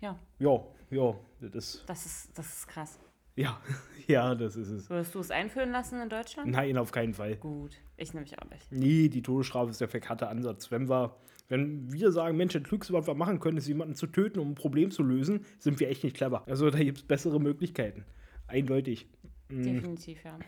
Ja. 0.00 0.18
Ja, 0.38 0.64
ja, 0.90 1.14
das 1.40 1.54
ist. 1.54 1.84
Das 1.86 2.06
ist, 2.06 2.38
das 2.38 2.46
ist 2.46 2.68
krass. 2.68 2.98
Ja, 3.36 3.60
ja, 4.06 4.34
das 4.34 4.56
ist 4.56 4.68
es. 4.68 4.90
Würdest 4.90 5.14
du 5.14 5.20
es 5.20 5.30
einführen 5.30 5.70
lassen 5.70 6.00
in 6.00 6.08
Deutschland? 6.08 6.50
Nein, 6.50 6.76
auf 6.76 6.90
keinen 6.90 7.14
Fall. 7.14 7.36
Gut, 7.36 7.76
ich 7.96 8.12
nämlich 8.12 8.38
auch 8.38 8.48
nicht. 8.50 8.70
Nee, 8.72 9.08
die 9.08 9.22
Todesstrafe 9.22 9.70
ist 9.70 9.80
der 9.80 9.88
verkehrte 9.88 10.28
Ansatz. 10.28 10.70
Wenn 10.70 10.88
wir 10.88 11.16
wenn 11.50 11.92
wir 11.92 12.12
sagen, 12.12 12.36
Mensch, 12.36 12.54
das 12.54 12.62
Klügste, 12.62 12.94
was 12.94 13.06
wir 13.06 13.14
machen 13.14 13.40
können, 13.40 13.58
ist 13.58 13.66
jemanden 13.68 13.94
zu 13.94 14.06
töten, 14.06 14.38
um 14.38 14.52
ein 14.52 14.54
Problem 14.54 14.90
zu 14.90 15.02
lösen, 15.02 15.44
sind 15.58 15.80
wir 15.80 15.90
echt 15.90 16.04
nicht 16.04 16.16
clever. 16.16 16.44
Also 16.46 16.70
da 16.70 16.78
gibt 16.78 16.98
es 16.98 17.04
bessere 17.04 17.40
Möglichkeiten. 17.40 18.04
Eindeutig. 18.46 19.06
Mhm. 19.48 19.64
Definitiv, 19.64 20.24
ja. 20.24 20.38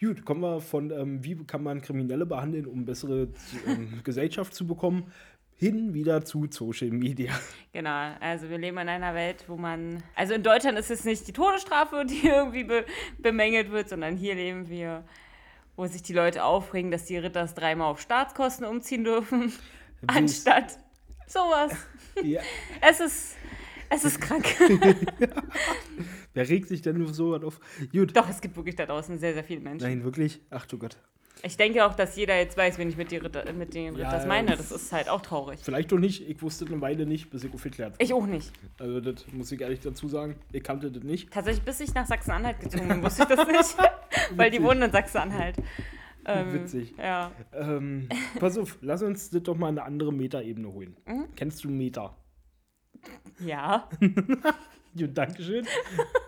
Gut, 0.00 0.24
kommen 0.24 0.40
wir 0.40 0.60
von, 0.60 0.90
ähm, 0.90 1.24
wie 1.24 1.36
kann 1.44 1.62
man 1.62 1.80
Kriminelle 1.80 2.26
behandeln, 2.26 2.66
um 2.66 2.84
bessere 2.84 3.28
ähm, 3.66 4.00
Gesellschaft 4.04 4.52
zu 4.54 4.66
bekommen, 4.66 5.12
hin 5.56 5.94
wieder 5.94 6.24
zu 6.24 6.48
Social 6.50 6.90
Media. 6.90 7.32
Genau, 7.72 8.12
also 8.18 8.50
wir 8.50 8.58
leben 8.58 8.76
in 8.78 8.88
einer 8.88 9.14
Welt, 9.14 9.44
wo 9.46 9.56
man, 9.56 10.02
also 10.16 10.34
in 10.34 10.42
Deutschland 10.42 10.76
ist 10.76 10.90
es 10.90 11.04
nicht 11.04 11.28
die 11.28 11.32
Todesstrafe, 11.32 12.04
die 12.04 12.26
irgendwie 12.26 12.64
be 12.64 12.84
bemängelt 13.18 13.70
wird, 13.70 13.88
sondern 13.88 14.16
hier 14.16 14.34
leben 14.34 14.68
wir, 14.68 15.04
wo 15.76 15.86
sich 15.86 16.02
die 16.02 16.12
Leute 16.12 16.42
aufregen, 16.42 16.90
dass 16.90 17.04
die 17.04 17.16
Ritters 17.16 17.54
dreimal 17.54 17.92
auf 17.92 18.00
Staatskosten 18.00 18.66
umziehen 18.66 19.04
dürfen, 19.04 19.52
anstatt 20.06 20.78
sowas. 21.26 21.72
Ja. 22.22 22.42
Es 22.80 23.00
ist, 23.00 23.34
es 23.90 24.04
ist 24.04 24.20
krank. 24.20 24.46
Wer 26.32 26.48
regt 26.48 26.68
sich 26.68 26.80
denn 26.80 26.96
nur 26.96 27.12
so 27.12 27.32
was 27.32 27.42
auf? 27.42 27.58
Gut. 27.90 28.16
Doch, 28.16 28.28
es 28.28 28.40
gibt 28.40 28.54
wirklich 28.54 28.76
da 28.76 28.86
draußen 28.86 29.18
sehr, 29.18 29.34
sehr 29.34 29.42
viele 29.42 29.60
Menschen. 29.60 29.84
Nein, 29.84 30.04
wirklich? 30.04 30.40
Ach 30.48 30.64
du 30.64 30.78
Gott. 30.78 30.96
Ich 31.42 31.56
denke 31.56 31.84
auch, 31.84 31.94
dass 31.94 32.16
jeder 32.16 32.36
jetzt 32.38 32.56
weiß, 32.56 32.78
wen 32.78 32.88
ich 32.88 32.96
mit, 32.96 33.10
die 33.10 33.18
Ritter, 33.18 33.52
mit 33.52 33.74
den 33.74 33.96
Ritters 33.96 34.22
ja. 34.22 34.28
meine. 34.28 34.56
Das 34.56 34.72
ist 34.72 34.92
halt 34.92 35.08
auch 35.08 35.20
traurig. 35.20 35.60
Vielleicht 35.62 35.92
doch 35.92 35.98
nicht. 35.98 36.26
Ich 36.26 36.40
wusste 36.40 36.64
eine 36.64 36.80
Weile 36.80 37.04
nicht, 37.04 37.30
bis 37.30 37.44
ich 37.44 37.52
aufgeklärt 37.52 37.94
habe. 37.94 38.02
Ich 38.02 38.14
auch 38.14 38.26
nicht. 38.26 38.50
Also, 38.78 39.00
das 39.00 39.26
muss 39.32 39.52
ich 39.52 39.60
ehrlich 39.60 39.80
dazu 39.80 40.08
sagen. 40.08 40.36
Ich 40.52 40.62
kannte 40.62 40.90
das 40.90 41.02
nicht. 41.02 41.30
Tatsächlich, 41.30 41.64
bis 41.64 41.80
ich 41.80 41.92
nach 41.94 42.06
Sachsen-Anhalt 42.06 42.60
gezogen 42.60 42.88
bin, 42.88 43.02
wusste 43.02 43.24
ich 43.24 43.36
das 43.36 43.46
nicht. 43.46 43.76
Weil 44.36 44.50
die 44.52 44.62
wohnen 44.62 44.82
in 44.82 44.92
Sachsen-Anhalt. 44.92 45.56
Ähm, 46.26 46.54
Witzig. 46.54 46.94
Ja. 46.98 47.30
Ähm, 47.52 48.08
pass 48.38 48.56
auf, 48.58 48.78
lass 48.80 49.02
uns 49.02 49.30
das 49.30 49.42
doch 49.42 49.56
mal 49.56 49.68
eine 49.68 49.82
andere 49.82 50.12
Metaebene 50.12 50.72
holen. 50.72 50.96
Mhm. 51.06 51.26
Kennst 51.36 51.64
du 51.64 51.68
Meta? 51.68 52.16
Ja. 53.44 53.88
Ja, 54.96 55.08
Dankeschön. 55.08 55.66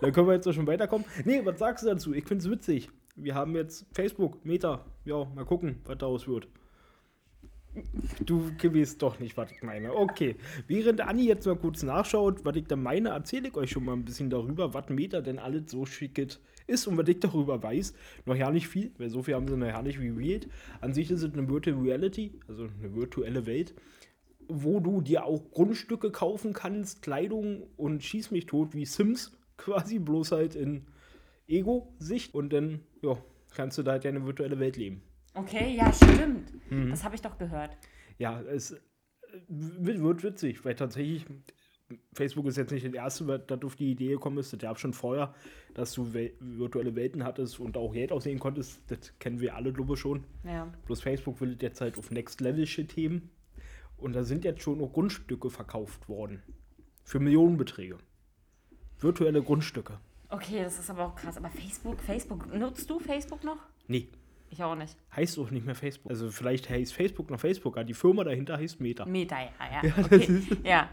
Dann 0.01 0.11
können 0.11 0.27
wir 0.27 0.33
jetzt 0.33 0.45
doch 0.45 0.53
schon 0.53 0.67
weiterkommen. 0.67 1.05
Nee, 1.23 1.41
was 1.45 1.57
sagst 1.57 1.85
du 1.85 1.87
dazu? 1.87 2.13
Ich 2.13 2.25
finde 2.25 2.43
es 2.43 2.51
witzig. 2.51 2.89
Wir 3.15 3.33
haben 3.33 3.55
jetzt 3.55 3.85
Facebook, 3.93 4.43
Meta. 4.45 4.85
Ja, 5.05 5.23
mal 5.23 5.45
gucken, 5.45 5.77
was 5.85 5.97
daraus 5.97 6.27
wird. 6.27 6.49
Du 8.25 8.51
weißt 8.51 9.01
doch 9.01 9.19
nicht, 9.19 9.37
was 9.37 9.51
ich 9.51 9.63
meine. 9.63 9.93
Okay. 9.93 10.35
Während 10.67 11.01
Anni 11.01 11.27
jetzt 11.27 11.45
mal 11.45 11.55
kurz 11.55 11.83
nachschaut, 11.83 12.43
was 12.43 12.55
ich 12.55 12.65
da 12.65 12.75
meine, 12.75 13.09
erzähle 13.09 13.47
ich 13.47 13.55
euch 13.55 13.71
schon 13.71 13.85
mal 13.85 13.93
ein 13.93 14.03
bisschen 14.03 14.29
darüber, 14.29 14.73
was 14.73 14.89
Meta 14.89 15.21
denn 15.21 15.39
alles 15.39 15.71
so 15.71 15.85
schicket 15.85 16.41
ist 16.67 16.87
und 16.87 17.09
ich 17.09 17.19
darüber 17.19 17.61
weiß. 17.63 17.93
Noch 18.25 18.35
ja 18.35 18.51
nicht 18.51 18.67
viel, 18.67 18.91
weil 18.97 19.09
so 19.09 19.23
viel 19.23 19.35
haben 19.35 19.47
sie 19.47 19.57
noch 19.57 19.67
ja 19.67 19.81
nicht 19.81 19.99
revealed. 19.99 20.47
An 20.81 20.93
sich 20.93 21.09
ist 21.09 21.23
es 21.23 21.33
eine 21.33 21.49
Virtual 21.49 21.77
Reality, 21.77 22.39
also 22.47 22.67
eine 22.79 22.95
virtuelle 22.95 23.45
Welt, 23.45 23.73
wo 24.47 24.79
du 24.79 25.01
dir 25.01 25.25
auch 25.25 25.51
Grundstücke 25.51 26.11
kaufen 26.11 26.53
kannst, 26.53 27.01
Kleidung 27.01 27.63
und 27.77 28.03
schieß 28.03 28.31
mich 28.31 28.45
tot 28.45 28.73
wie 28.73 28.85
Sims 28.85 29.37
quasi, 29.57 29.99
bloß 29.99 30.31
halt 30.33 30.55
in 30.55 30.85
Ego-Sicht 31.47 32.33
und 32.33 32.51
dann, 32.51 32.81
ja, 33.01 33.17
kannst 33.55 33.77
du 33.77 33.83
da 33.83 33.93
halt 33.93 34.05
deine 34.05 34.25
virtuelle 34.25 34.59
Welt 34.59 34.77
leben. 34.77 35.01
Okay, 35.33 35.75
ja, 35.75 35.93
stimmt. 35.93 36.51
Mhm. 36.71 36.89
Das 36.89 37.03
habe 37.03 37.15
ich 37.15 37.21
doch 37.21 37.37
gehört. 37.37 37.77
Ja, 38.17 38.41
es 38.41 38.71
äh, 38.71 38.77
wird, 39.47 40.01
wird 40.01 40.23
witzig, 40.23 40.65
weil 40.65 40.75
tatsächlich 40.75 41.25
Facebook 42.13 42.45
ist 42.47 42.57
jetzt 42.57 42.71
nicht 42.71 42.85
das 42.85 42.93
erste, 42.93 43.39
das 43.39 43.61
auf 43.63 43.75
die 43.75 43.91
Idee 43.91 44.09
gekommen 44.09 44.37
ist. 44.39 44.51
Das 44.53 44.59
gab 44.59 44.79
schon 44.79 44.93
vorher, 44.93 45.33
dass 45.73 45.93
du 45.93 46.13
Wel 46.13 46.33
virtuelle 46.39 46.95
Welten 46.95 47.23
hattest 47.23 47.59
und 47.59 47.77
auch 47.77 47.93
Geld 47.93 48.11
aussehen 48.11 48.39
konntest. 48.39 48.81
Das 48.87 49.13
kennen 49.19 49.39
wir 49.39 49.55
alle, 49.55 49.71
glaube 49.71 49.93
ich, 49.93 49.99
schon. 49.99 50.23
Ja. 50.43 50.71
Bloß 50.85 51.01
Facebook 51.01 51.39
will 51.41 51.57
jetzt 51.61 51.79
halt 51.81 51.97
auf 51.97 52.11
Next 52.11 52.41
Level 52.41 52.65
Shit 52.65 52.95
heben. 52.95 53.29
Und 53.97 54.13
da 54.13 54.23
sind 54.23 54.43
jetzt 54.45 54.61
schon 54.61 54.79
noch 54.79 54.91
Grundstücke 54.91 55.49
verkauft 55.49 56.07
worden. 56.09 56.43
Für 57.03 57.19
Millionenbeträge. 57.19 57.97
Virtuelle 58.99 59.41
Grundstücke. 59.41 59.99
Okay, 60.29 60.63
das 60.63 60.77
ist 60.79 60.89
aber 60.89 61.05
auch 61.07 61.15
krass. 61.15 61.37
Aber 61.37 61.49
Facebook, 61.49 61.99
Facebook, 62.01 62.53
nutzt 62.53 62.89
du 62.89 62.99
Facebook 62.99 63.43
noch? 63.43 63.57
Nee, 63.87 64.09
Ich 64.49 64.61
auch 64.61 64.75
nicht. 64.75 64.97
heißt 65.15 65.39
auch 65.39 65.49
nicht 65.51 65.65
mehr 65.65 65.75
Facebook. 65.75 66.11
Also 66.11 66.29
vielleicht 66.31 66.69
heißt 66.69 66.93
Facebook 66.93 67.29
noch 67.29 67.39
Facebook, 67.39 67.77
aber 67.77 67.85
die 67.85 67.93
Firma 67.93 68.23
dahinter 68.25 68.57
heißt 68.57 68.81
Meta. 68.81 69.05
Meta, 69.05 69.37
ja, 69.39 69.81
ja. 69.83 69.93
Okay. 70.03 70.41
ja. 70.63 70.89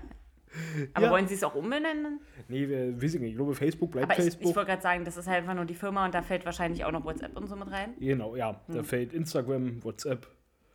Aber 0.94 1.06
Ja. 1.06 1.12
wollen 1.12 1.26
sie 1.28 1.34
es 1.34 1.42
auch 1.44 1.54
umbenennen? 1.54 2.20
Nee, 2.48 2.68
wir, 2.68 3.00
weiß 3.02 3.14
ich 3.14 3.20
nicht. 3.20 3.30
Ich 3.30 3.36
glaube, 3.36 3.54
Facebook 3.54 3.90
bleibt 3.92 4.04
Aber 4.10 4.18
ich, 4.18 4.24
Facebook. 4.24 4.48
ich 4.50 4.56
wollte 4.56 4.70
gerade 4.70 4.82
sagen, 4.82 5.04
das 5.04 5.16
ist 5.16 5.26
halt 5.26 5.38
einfach 5.38 5.54
nur 5.54 5.64
die 5.64 5.74
Firma 5.74 6.04
und 6.04 6.14
da 6.14 6.22
fällt 6.22 6.44
wahrscheinlich 6.44 6.84
auch 6.84 6.92
noch 6.92 7.04
WhatsApp 7.04 7.36
und 7.36 7.46
so 7.48 7.56
mit 7.56 7.70
rein. 7.70 7.94
genau, 7.98 8.36
ja. 8.36 8.60
Da 8.68 8.74
Hm. 8.78 8.84
fällt 8.84 9.12
Instagram, 9.12 9.82
WhatsApp. 9.84 10.26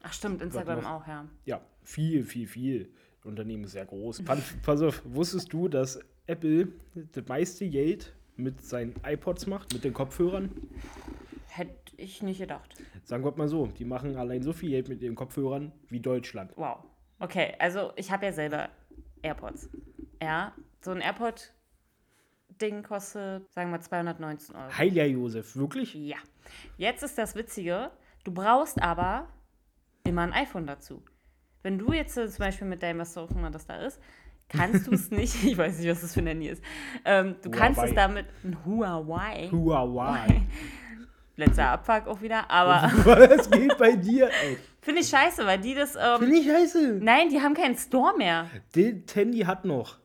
Ach 0.01 0.13
stimmt, 0.13 0.41
Instagram 0.41 0.85
auch, 0.85 1.05
ja. 1.07 1.25
Ja, 1.45 1.61
viel, 1.83 2.23
viel, 2.23 2.47
viel. 2.47 2.89
Unternehmen 3.25 3.65
ist 3.65 3.71
sehr 3.73 3.85
groß. 3.85 4.23
Pass 4.63 4.81
auf, 4.81 5.01
wusstest 5.05 5.51
du, 5.51 5.67
dass 5.67 5.99
Apple 6.25 6.69
das 7.13 7.27
meiste 7.27 7.67
Geld 7.69 8.13
mit 8.37 8.61
seinen 8.63 8.95
iPods 9.05 9.45
macht, 9.47 9.73
mit 9.73 9.83
den 9.83 9.93
Kopfhörern? 9.93 10.49
Hätte 11.49 11.73
ich 11.97 12.23
nicht 12.23 12.39
gedacht. 12.39 12.75
Sagen 13.03 13.25
wir 13.25 13.33
mal 13.35 13.47
so, 13.49 13.67
die 13.67 13.83
machen 13.83 14.15
allein 14.15 14.41
so 14.43 14.53
viel 14.53 14.69
Geld 14.69 14.87
mit 14.87 15.01
ihren 15.01 15.15
Kopfhörern 15.15 15.71
wie 15.89 15.99
Deutschland. 15.99 16.51
Wow. 16.55 16.77
Okay, 17.19 17.53
also 17.59 17.91
ich 17.97 18.11
habe 18.11 18.25
ja 18.27 18.31
selber 18.31 18.69
AirPods. 19.21 19.69
Ja, 20.21 20.53
so 20.81 20.91
ein 20.91 21.01
AirPod-Ding 21.01 22.83
kostet, 22.83 23.51
sagen 23.53 23.71
wir, 23.71 23.79
219 23.79 24.55
Euro. 24.55 24.77
Heiliger 24.77 25.05
Josef, 25.05 25.55
wirklich? 25.55 25.93
Ja. 25.93 26.17
Jetzt 26.77 27.03
ist 27.03 27.17
das 27.17 27.35
Witzige, 27.35 27.91
du 28.23 28.33
brauchst 28.33 28.81
aber 28.81 29.27
immer 30.03 30.23
ein 30.23 30.33
iPhone 30.33 30.65
dazu. 30.67 31.03
Wenn 31.61 31.77
du 31.77 31.93
jetzt 31.93 32.17
äh, 32.17 32.27
zum 32.29 32.39
Beispiel 32.45 32.67
mit 32.67 32.81
deinem, 32.83 32.99
was 32.99 33.17
auch 33.17 33.31
immer 33.31 33.51
das 33.51 33.65
da 33.65 33.77
ist, 33.85 33.99
kannst 34.47 34.87
du 34.87 34.93
es 34.93 35.11
nicht, 35.11 35.43
ich 35.43 35.57
weiß 35.57 35.79
nicht, 35.79 35.89
was 35.89 36.01
das 36.01 36.13
für 36.13 36.21
ein 36.21 36.27
Handy 36.27 36.47
ist, 36.49 36.63
ähm, 37.05 37.35
du 37.41 37.51
kannst 37.51 37.77
Huawei. 37.77 37.89
es 37.89 37.95
damit, 37.95 38.25
ein 38.43 38.65
Huawei, 38.65 39.49
Huawei. 39.51 40.41
Letzter 41.39 41.69
Abfuck 41.69 42.07
auch 42.07 42.21
wieder, 42.21 42.49
aber 42.49 42.91
Was 43.05 43.49
geht 43.49 43.77
bei 43.77 43.93
dir, 43.95 44.29
ey? 44.43 44.57
finde 44.81 45.01
ich 45.01 45.07
scheiße, 45.09 45.45
weil 45.45 45.59
die 45.59 45.73
das, 45.75 45.95
ähm, 45.95 46.19
Bin 46.19 46.33
ich 46.33 46.45
scheiße. 46.47 46.99
nein, 47.01 47.29
die 47.29 47.41
haben 47.41 47.53
keinen 47.53 47.75
Store 47.77 48.15
mehr. 48.17 48.49
Das 48.73 49.15
Handy 49.15 49.39
hat 49.39 49.65
noch. 49.65 49.97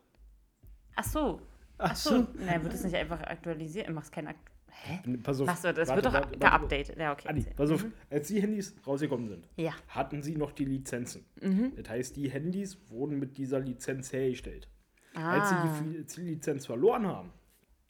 Ach 0.97 1.05
so. 1.05 1.41
Ach 1.79 1.91
Ach 1.91 1.97
so. 1.97 2.11
so. 2.11 2.27
Nein, 2.45 2.63
wird 2.63 2.73
das 2.75 2.85
nicht 2.85 2.95
einfach 2.97 3.21
aktualisiert? 3.23 3.89
Machst 3.91 4.13
keinen 4.13 4.29
Akt 4.29 4.39
Hä? 4.87 5.01
Pass 5.23 5.41
auf. 5.41 5.47
Machst 5.47 5.65
du, 5.65 5.73
das 5.73 5.89
Warte, 5.89 6.13
wird 6.13 6.15
doch 6.25 6.31
geupdatet. 6.39 6.97
Ja, 6.99 7.13
okay. 7.13 7.29
Adi, 7.29 7.47
pass 7.57 7.71
auf, 7.71 7.85
als 8.11 8.29
die 8.29 8.43
Handys 8.43 8.75
rausgekommen 8.87 9.29
sind, 9.29 9.49
Ja. 9.57 9.73
hatten 9.89 10.23
sie 10.23 10.37
noch 10.37 10.53
die 10.53 10.65
Lizenzen. 10.65 11.25
Mhm. 11.41 11.73
Das 11.77 11.89
heißt, 11.89 12.17
die 12.17 12.29
Handys 12.29 12.79
wurden 12.91 13.19
mit 13.19 13.39
dieser 13.39 13.61
Lizenz 13.61 14.13
hergestellt. 14.13 14.69
Ah. 15.15 15.41
Als 15.41 15.79
sie 15.79 16.21
die 16.23 16.29
Lizenz 16.31 16.67
verloren 16.67 17.07
haben, 17.07 17.33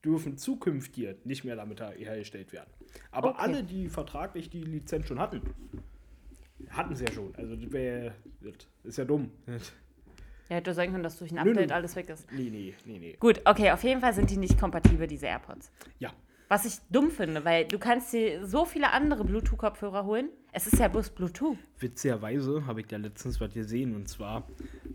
dürfen 0.05 0.37
zukünftige 0.37 1.17
nicht 1.25 1.45
mehr 1.45 1.57
damit 1.57 1.81
her- 1.81 1.95
hergestellt 1.97 2.53
werden. 2.53 2.71
Aber 3.11 3.31
Okay. 3.31 3.39
alle, 3.41 3.65
die 3.65 3.89
vertraglich 3.89 4.51
die 4.51 4.63
Lizenz 4.63 5.09
schon 5.09 5.19
hatten, 5.19 5.41
hatten 6.71 6.95
sie 6.95 7.05
ja 7.05 7.13
schon. 7.13 7.35
Also 7.37 7.57
das 7.57 7.73
wäre, 7.73 8.15
das 8.41 8.55
ist 8.85 8.99
ja 8.99 9.05
dumm. 9.05 9.31
Ja, 10.51 10.57
hätte 10.57 10.75
sagen 10.75 10.93
können, 10.93 11.03
dass 11.05 11.19
durch 11.19 11.31
ein 11.33 11.37
Nö, 11.37 11.45
nö. 11.45 11.51
Update 11.53 11.73
alles 11.73 11.97
weg 11.97 12.09
ist. 12.11 12.31
Nee, 12.31 12.51
nee, 12.51 12.75
nee, 12.85 12.99
nee. 12.99 13.17
Gut, 13.19 13.41
okay, 13.47 13.71
auf 13.73 13.83
jeden 13.83 14.01
Fall 14.03 14.13
sind 14.13 14.31
die 14.31 14.37
nicht 14.37 14.59
kompatibel, 14.61 15.07
diese 15.07 15.27
AirPods. 15.27 15.73
Ja, 15.99 16.13
Was 16.49 16.65
ich 16.67 16.75
dumm 16.91 17.11
finde, 17.11 17.45
weil 17.45 17.65
du 17.67 17.79
kannst 17.79 18.13
dir 18.13 18.47
so 18.47 18.65
viele 18.65 18.93
andere 18.93 19.25
Bluetooth-Kopfhörer 19.25 20.05
holen. 20.05 20.29
Es 20.53 20.67
ist 20.67 20.79
ja 20.79 20.89
bloß 20.89 21.11
Bluetooth. 21.11 21.57
witzigerweise 21.81 22.65
habe 22.67 22.81
ich 22.81 22.87
da 22.87 22.97
letztens 22.97 23.41
was 23.41 23.53
gesehen 23.53 23.97
und 23.97 24.09
zwar 24.09 24.47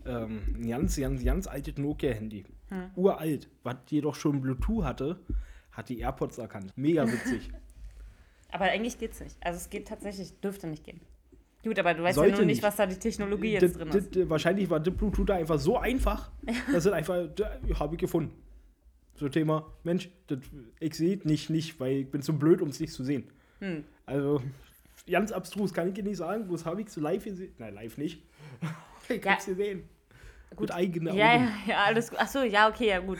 ähm, 0.06 0.40
ein 0.56 0.68
ganz, 0.68 0.96
ganz, 0.96 1.22
ganz 1.24 1.46
altes 1.46 1.76
Nokia-Handy. 1.76 2.44
Hm. 2.68 2.90
Uralt, 2.96 3.48
was 3.62 3.76
jedoch 3.90 4.14
schon 4.14 4.40
Bluetooth 4.40 4.84
hatte, 4.84 5.20
hat 5.72 5.88
die 5.88 5.98
AirPods 5.98 6.38
erkannt. 6.38 6.72
Mega 6.76 7.06
witzig. 7.06 7.50
Aber 8.52 8.64
eigentlich 8.66 8.98
geht's 8.98 9.20
nicht. 9.20 9.36
Also 9.40 9.58
es 9.58 9.68
geht 9.68 9.88
tatsächlich, 9.88 10.40
dürfte 10.40 10.66
nicht 10.66 10.84
gehen. 10.84 11.00
Gut, 11.62 11.78
aber 11.78 11.92
du 11.92 12.02
weißt 12.02 12.16
ja 12.16 12.22
Sollte 12.22 12.38
nur 12.38 12.46
nicht, 12.46 12.56
nicht. 12.56 12.62
was 12.62 12.76
da 12.76 12.86
die 12.86 12.98
Technologie 12.98 13.52
Das- 13.54 13.62
jetzt 13.62 13.78
drin 13.78 13.88
das- 13.90 14.06
ist. 14.06 14.30
wahrscheinlich 14.30 14.70
war 14.70 14.80
das 14.80 14.94
Bluetooth 14.94 15.28
da 15.28 15.34
einfach 15.34 15.58
so 15.58 15.76
einfach, 15.76 16.30
dass 16.72 16.86
es 16.86 16.92
einfach, 16.92 17.28
habe 17.78 17.94
ich 17.96 18.00
gefunden. 18.00 18.32
So 19.20 19.28
Thema, 19.28 19.70
Mensch, 19.84 20.08
das, 20.28 20.38
ich 20.80 20.94
sehe 20.94 21.18
es 21.18 21.24
nicht, 21.26 21.50
nicht, 21.50 21.78
weil 21.78 21.92
ich 21.98 22.10
bin 22.10 22.22
zu 22.22 22.38
blöd, 22.38 22.62
um 22.62 22.70
es 22.70 22.80
nicht 22.80 22.94
zu 22.94 23.04
sehen. 23.04 23.30
Hm. 23.58 23.84
Also, 24.06 24.40
ganz 25.06 25.30
abstrus 25.30 25.74
kann 25.74 25.88
ich 25.88 25.94
dir 25.94 26.02
nicht 26.04 26.16
sagen, 26.16 26.48
bloß 26.48 26.64
habe 26.64 26.80
ich 26.80 26.86
es 26.86 26.96
live 26.96 27.22
gesehen. 27.22 27.52
Nein, 27.58 27.74
live 27.74 27.98
nicht. 27.98 28.22
ich 29.10 29.22
Ja. 29.22 29.32
hab's 29.32 29.44
gesehen. 29.44 29.86
Mit 30.58 30.72
eigenen 30.72 31.08
Augen. 31.10 31.18
Ja, 31.18 31.34
ja, 31.36 31.48
ja, 31.66 31.76
alles 31.84 32.08
gut. 32.08 32.18
Achso, 32.18 32.42
ja, 32.42 32.68
okay, 32.70 32.88
ja, 32.88 32.98
gut. 33.00 33.18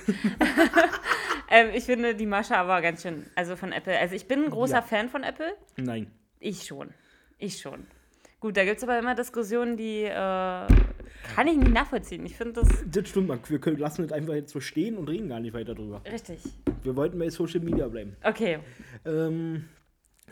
ähm, 1.51 1.69
ich 1.75 1.85
finde 1.85 2.15
die 2.15 2.25
Mascha 2.27 2.55
aber 2.57 2.81
ganz 2.81 3.03
schön, 3.03 3.27
also 3.37 3.55
von 3.57 3.71
Apple. 3.71 3.97
Also 3.99 4.15
ich 4.15 4.27
bin 4.27 4.45
ein 4.45 4.51
großer 4.51 4.77
Ja. 4.77 4.83
Fan 4.83 5.11
von 5.11 5.23
Apple. 5.23 5.55
Nein. 5.77 6.11
Ich 6.39 6.65
schon. 6.65 6.95
Ich 7.37 7.59
schon. 7.61 7.87
Gut, 8.41 8.57
da 8.57 8.65
gibt 8.65 8.79
es 8.79 8.83
aber 8.85 8.99
immer 8.99 9.15
Diskussionen, 9.15 9.77
die 9.77 10.05
äh, 10.05 10.67
kann 11.35 11.47
ich 11.47 11.57
nicht 11.57 11.73
nachvollziehen. 11.73 12.25
Ich 12.27 12.37
finde 12.37 12.61
das 12.61 12.69
Das 12.91 13.09
stimmt, 13.09 13.29
man. 13.29 13.41
Wir 13.49 13.59
können, 13.61 13.79
lassen 13.79 14.05
es 14.05 14.13
einfach 14.13 14.35
jetzt 14.35 14.53
so 14.53 14.61
stehen 14.61 14.97
und 14.97 15.09
reden 15.09 15.29
gar 15.29 15.41
nicht 15.41 15.55
weiter 15.55 15.75
drüber. 15.75 16.03
richtig. 16.11 16.41
Wir 16.83 16.97
wollten 16.97 17.19
bei 17.19 17.29
Social 17.31 17.61
Media 17.61 17.89
bleiben. 17.89 18.17
Okay. 18.23 18.59
Ähm, 19.05 19.69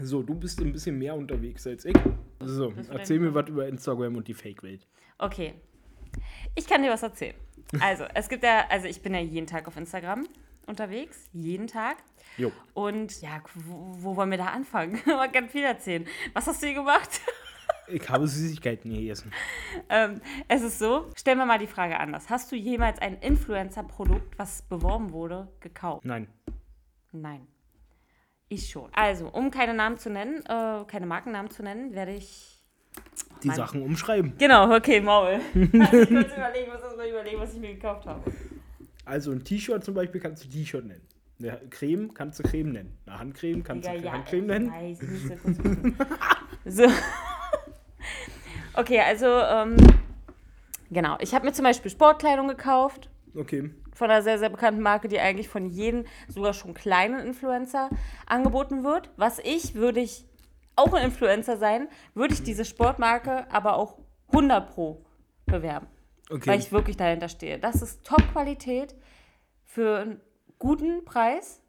so, 0.00 0.22
du 0.22 0.34
bist 0.34 0.60
ein 0.60 0.72
bisschen 0.72 0.98
mehr 0.98 1.14
unterwegs 1.14 1.66
als 1.66 1.84
ich. 1.84 1.96
So, 2.40 2.72
erzähl 2.90 3.18
mir 3.18 3.34
was 3.34 3.48
über 3.48 3.66
Instagram 3.68 4.16
und 4.16 4.28
die 4.28 4.34
Fake-Welt. 4.34 4.86
Okay. 5.18 5.54
Ich 6.54 6.66
kann 6.66 6.82
dir 6.82 6.90
was 6.90 7.02
erzählen. 7.02 7.34
Also, 7.80 8.04
es 8.14 8.28
gibt 8.28 8.44
ja, 8.44 8.64
also 8.70 8.86
ich 8.86 9.02
bin 9.02 9.12
ja 9.14 9.20
jeden 9.20 9.46
Tag 9.46 9.66
auf 9.68 9.76
Instagram 9.76 10.26
unterwegs. 10.66 11.28
Jeden 11.32 11.66
Tag. 11.66 11.96
Jo. 12.36 12.52
Und 12.74 13.20
ja, 13.20 13.42
wo, 13.54 13.96
wo 14.02 14.16
wollen 14.16 14.30
wir 14.30 14.38
da 14.38 14.46
anfangen? 14.46 15.00
Man 15.06 15.32
kann 15.32 15.48
viel 15.48 15.64
erzählen. 15.64 16.06
Was 16.32 16.46
hast 16.46 16.62
du 16.62 16.66
hier 16.66 16.76
gemacht? 16.76 17.20
Ich 17.90 18.08
habe 18.08 18.26
Süßigkeiten 18.26 18.92
gegessen. 18.92 19.32
Ähm, 19.88 20.20
es 20.48 20.62
ist 20.62 20.78
so, 20.78 21.06
stellen 21.16 21.38
wir 21.38 21.46
mal 21.46 21.58
die 21.58 21.66
Frage 21.66 21.98
anders. 21.98 22.28
Hast 22.28 22.52
du 22.52 22.56
jemals 22.56 22.98
ein 23.00 23.18
Influencer-Produkt, 23.18 24.38
was 24.38 24.62
beworben 24.62 25.12
wurde, 25.12 25.48
gekauft? 25.60 26.04
Nein. 26.04 26.28
Nein. 27.12 27.46
Ich 28.48 28.70
schon. 28.70 28.90
Also, 28.94 29.28
um 29.28 29.50
keine 29.50 29.74
Namen 29.74 29.98
zu 29.98 30.10
nennen, 30.10 30.42
äh, 30.46 30.84
keine 30.86 31.06
Markennamen 31.06 31.50
zu 31.50 31.62
nennen, 31.62 31.94
werde 31.94 32.14
ich. 32.14 32.62
Die 33.42 33.48
Mann. 33.48 33.56
Sachen 33.56 33.82
umschreiben. 33.82 34.34
Genau, 34.38 34.74
okay, 34.74 35.00
Maul. 35.00 35.40
Lass 35.54 35.92
mich 35.92 36.08
kurz 36.08 36.36
überlegen, 36.36 36.72
was, 36.72 36.96
mal 36.96 37.08
überlegen, 37.08 37.38
was 37.38 37.54
ich 37.54 37.60
mir 37.60 37.74
gekauft 37.74 38.06
habe. 38.06 38.32
Also 39.04 39.30
ein 39.30 39.44
T-Shirt 39.44 39.84
zum 39.84 39.94
Beispiel 39.94 40.20
kannst 40.20 40.44
du 40.44 40.48
T-Shirt 40.48 40.84
nennen. 40.84 41.06
Eine 41.40 41.60
Creme 41.70 42.12
kannst 42.12 42.40
du 42.40 42.42
Creme 42.42 42.72
nennen. 42.72 42.98
Eine 43.06 43.18
Handcreme 43.20 43.62
kannst 43.62 43.88
Digga, 43.88 43.98
du 43.98 44.04
ja, 44.04 44.12
Handcreme 44.12 44.42
ich 44.42 44.48
nennen. 44.48 44.72
weiß, 44.72 45.02
ich 45.02 45.44
muss 45.44 46.76
so. 46.76 46.84
Okay, 48.74 49.00
also, 49.00 49.26
ähm, 49.26 49.76
genau. 50.90 51.16
Ich 51.20 51.34
habe 51.34 51.46
mir 51.46 51.52
zum 51.52 51.64
Beispiel 51.64 51.90
Sportkleidung 51.90 52.48
gekauft 52.48 53.10
Okay. 53.34 53.70
von 53.92 54.10
einer 54.10 54.22
sehr, 54.22 54.38
sehr 54.38 54.48
bekannten 54.48 54.80
Marke, 54.80 55.08
die 55.08 55.20
eigentlich 55.20 55.48
von 55.48 55.66
jedem, 55.66 56.04
sogar 56.28 56.52
schon 56.54 56.74
kleinen 56.74 57.20
Influencer 57.26 57.90
angeboten 58.26 58.84
wird. 58.84 59.10
Was 59.16 59.38
ich, 59.38 59.74
würde 59.74 60.00
ich 60.00 60.24
auch 60.76 60.92
ein 60.92 61.04
Influencer 61.04 61.56
sein, 61.56 61.88
würde 62.14 62.34
ich 62.34 62.42
diese 62.42 62.64
Sportmarke 62.64 63.46
aber 63.52 63.76
auch 63.76 63.98
100 64.28 64.70
pro 64.70 65.04
bewerben. 65.46 65.86
Okay. 66.30 66.50
Weil 66.50 66.58
ich 66.60 66.72
wirklich 66.72 66.96
dahinter 66.96 67.28
stehe. 67.28 67.58
Das 67.58 67.82
ist 67.82 68.04
Top-Qualität 68.04 68.94
für 69.64 69.98
einen 69.98 70.20
guten 70.58 71.04
Preis. 71.04 71.62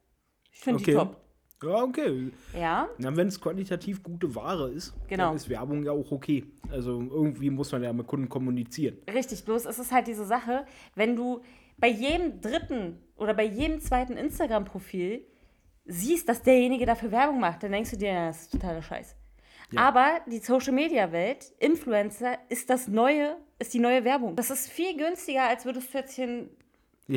Ich 0.52 0.60
finde 0.60 0.84
die 0.84 0.92
Okay. 0.96 1.06
top. 1.06 1.19
Ja, 1.64 1.84
okay. 1.84 2.32
Ja, 2.58 2.88
Na, 2.98 3.16
wenn 3.16 3.28
es 3.28 3.40
qualitativ 3.40 4.02
gute 4.04 4.34
Ware 4.36 4.70
ist, 4.72 4.94
Genau. 5.08 5.28
dann 5.28 5.36
ist 5.36 5.50
Werbung 5.50 5.84
ja 5.84 5.92
auch 5.92 6.12
okay. 6.12 6.46
Also 6.72 7.00
irgendwie 7.02 7.50
muss 7.50 7.72
man 7.72 7.84
ja 7.84 7.92
mit 7.94 8.08
Kunden 8.08 8.30
kommunizieren. 8.30 8.98
richtig. 9.14 9.44
Bloß 9.46 9.66
es 9.66 9.80
ist 9.80 9.92
halt 9.92 10.08
diese 10.08 10.26
Sache, 10.26 10.66
wenn 10.96 11.16
du 11.16 11.42
bei 11.78 11.88
jedem 11.88 12.42
dritten 12.42 12.98
oder 13.16 13.34
bei 13.34 13.46
jedem 13.46 13.80
zweiten 13.80 14.14
Instagram-Profil 14.18 15.26
siehst, 15.86 16.28
dass 16.30 16.42
derjenige 16.44 16.86
dafür 16.86 17.12
Werbung 17.12 17.40
macht, 17.40 17.64
dann 17.64 17.72
denkst 17.72 17.92
du 17.92 17.98
dir, 17.98 18.12
ja, 18.12 18.28
das 18.28 18.42
ist 18.44 18.52
totaler 18.52 18.82
Scheiß. 18.82 19.16
Ja. 19.72 19.82
Aber 19.82 20.20
die 20.28 20.40
Social-Media-Welt, 20.40 21.54
Influencer, 21.60 22.38
ist 22.50 22.70
das 22.70 22.88
neue, 22.88 23.38
ist 23.60 23.74
die 23.74 23.80
neue 23.80 24.04
Werbung. 24.04 24.36
Das 24.36 24.50
ist 24.50 24.68
viel 24.70 24.98
günstiger, 24.98 25.44
als 25.48 25.66
würdest 25.66 25.94
du 25.94 25.98
jetzt 26.00 26.14
hier 26.14 26.28
Ja, 26.28 26.50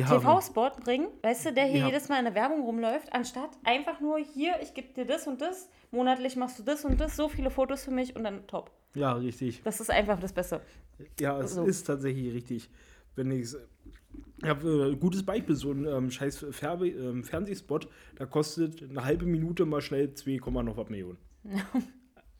TV-Spot 0.01 0.71
bringen, 0.83 1.07
weißt 1.21 1.45
du, 1.47 1.53
der 1.53 1.65
hier 1.65 1.81
Ja. 1.81 1.87
jedes 1.87 2.09
Mal 2.09 2.19
in 2.19 2.25
der 2.25 2.35
Werbung 2.35 2.61
rumläuft, 2.63 3.13
anstatt 3.13 3.51
einfach 3.63 3.99
nur 4.01 4.17
hier, 4.19 4.55
ich 4.61 4.73
gebe 4.73 4.93
dir 4.93 5.05
das 5.05 5.27
und 5.27 5.41
das, 5.41 5.69
monatlich 5.91 6.35
machst 6.35 6.57
du 6.59 6.63
das 6.63 6.83
und 6.85 6.99
das, 6.99 7.15
so 7.15 7.29
viele 7.29 7.49
Fotos 7.51 7.83
für 7.85 7.91
mich 7.91 8.15
und 8.15 8.23
dann 8.23 8.47
top. 8.47 8.71
ja, 8.95 9.13
richtig. 9.13 9.61
Das 9.63 9.79
ist 9.79 9.89
einfach 9.91 10.19
das 10.19 10.33
Beste. 10.33 10.61
Ja, 11.19 11.39
es 11.39 11.53
So. 11.55 11.65
ist 11.65 11.83
tatsächlich 11.85 12.33
richtig. 12.33 12.69
Wenn 13.15 13.31
ich 13.31 13.53
ich 14.41 14.49
habe 14.49 14.91
ein 14.91 14.99
gutes 14.99 15.23
Beispiel, 15.23 15.55
so 15.55 15.71
ein 15.71 15.85
ähm, 15.85 16.11
scheiß 16.11 16.45
Ferbe 16.51 16.89
ähm, 16.89 17.23
Fernsehspot, 17.23 17.87
da 18.15 18.25
kostet 18.25 18.83
eine 18.89 19.03
halbe 19.05 19.25
Minute 19.25 19.65
mal 19.65 19.81
schnell 19.81 20.13
2, 20.13 20.39
noch 20.63 20.77
was 20.77 20.89
Millionen. 20.89 21.17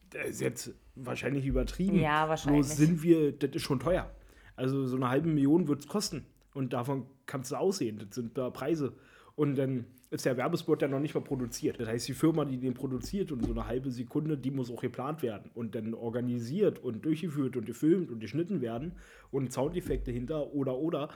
Das 0.09 0.29
ist 0.29 0.41
jetzt 0.41 0.71
wahrscheinlich 0.93 1.43
übertrieben. 1.47 1.99
Ja, 1.99 2.29
wahrscheinlich. 2.29 2.67
Bloß 2.67 2.77
sind 2.77 3.01
wir, 3.01 3.31
das 3.31 3.49
ist 3.55 3.63
schon 3.63 3.79
teuer. 3.79 4.11
Also 4.55 4.85
so 4.85 4.95
eine 4.95 5.09
halbe 5.09 5.27
Million 5.27 5.67
wird 5.67 5.79
es 5.79 5.87
kosten. 5.87 6.23
Und 6.53 6.73
davon 6.73 7.05
kannst 7.25 7.51
du 7.51 7.55
aussehen. 7.55 7.99
Das 7.99 8.15
sind 8.15 8.37
da 8.37 8.49
Preise. 8.49 8.93
Und 9.35 9.55
dann 9.55 9.85
ist 10.11 10.25
der 10.25 10.37
Werbespot 10.37 10.81
ja 10.83 10.87
noch 10.87 10.99
nicht 10.99 11.15
mal 11.15 11.21
produziert. 11.21 11.79
Das 11.79 11.87
heißt, 11.87 12.07
die 12.07 12.13
Firma, 12.13 12.45
die 12.45 12.57
den 12.57 12.75
produziert 12.75 13.31
und 13.31 13.43
so 13.43 13.51
eine 13.51 13.65
halbe 13.65 13.89
Sekunde, 13.89 14.37
die 14.37 14.51
muss 14.51 14.69
auch 14.69 14.81
geplant 14.81 15.23
werden 15.23 15.49
und 15.55 15.73
dann 15.73 15.95
organisiert 15.95 16.77
und 16.77 17.03
durchgeführt 17.03 17.57
und 17.57 17.65
gefilmt 17.65 18.11
und 18.11 18.19
geschnitten 18.19 18.61
werden 18.61 18.93
und 19.31 19.51
Soundeffekte 19.51 20.11
hinter 20.11 20.53
oder 20.53 20.77
oder. 20.77 21.09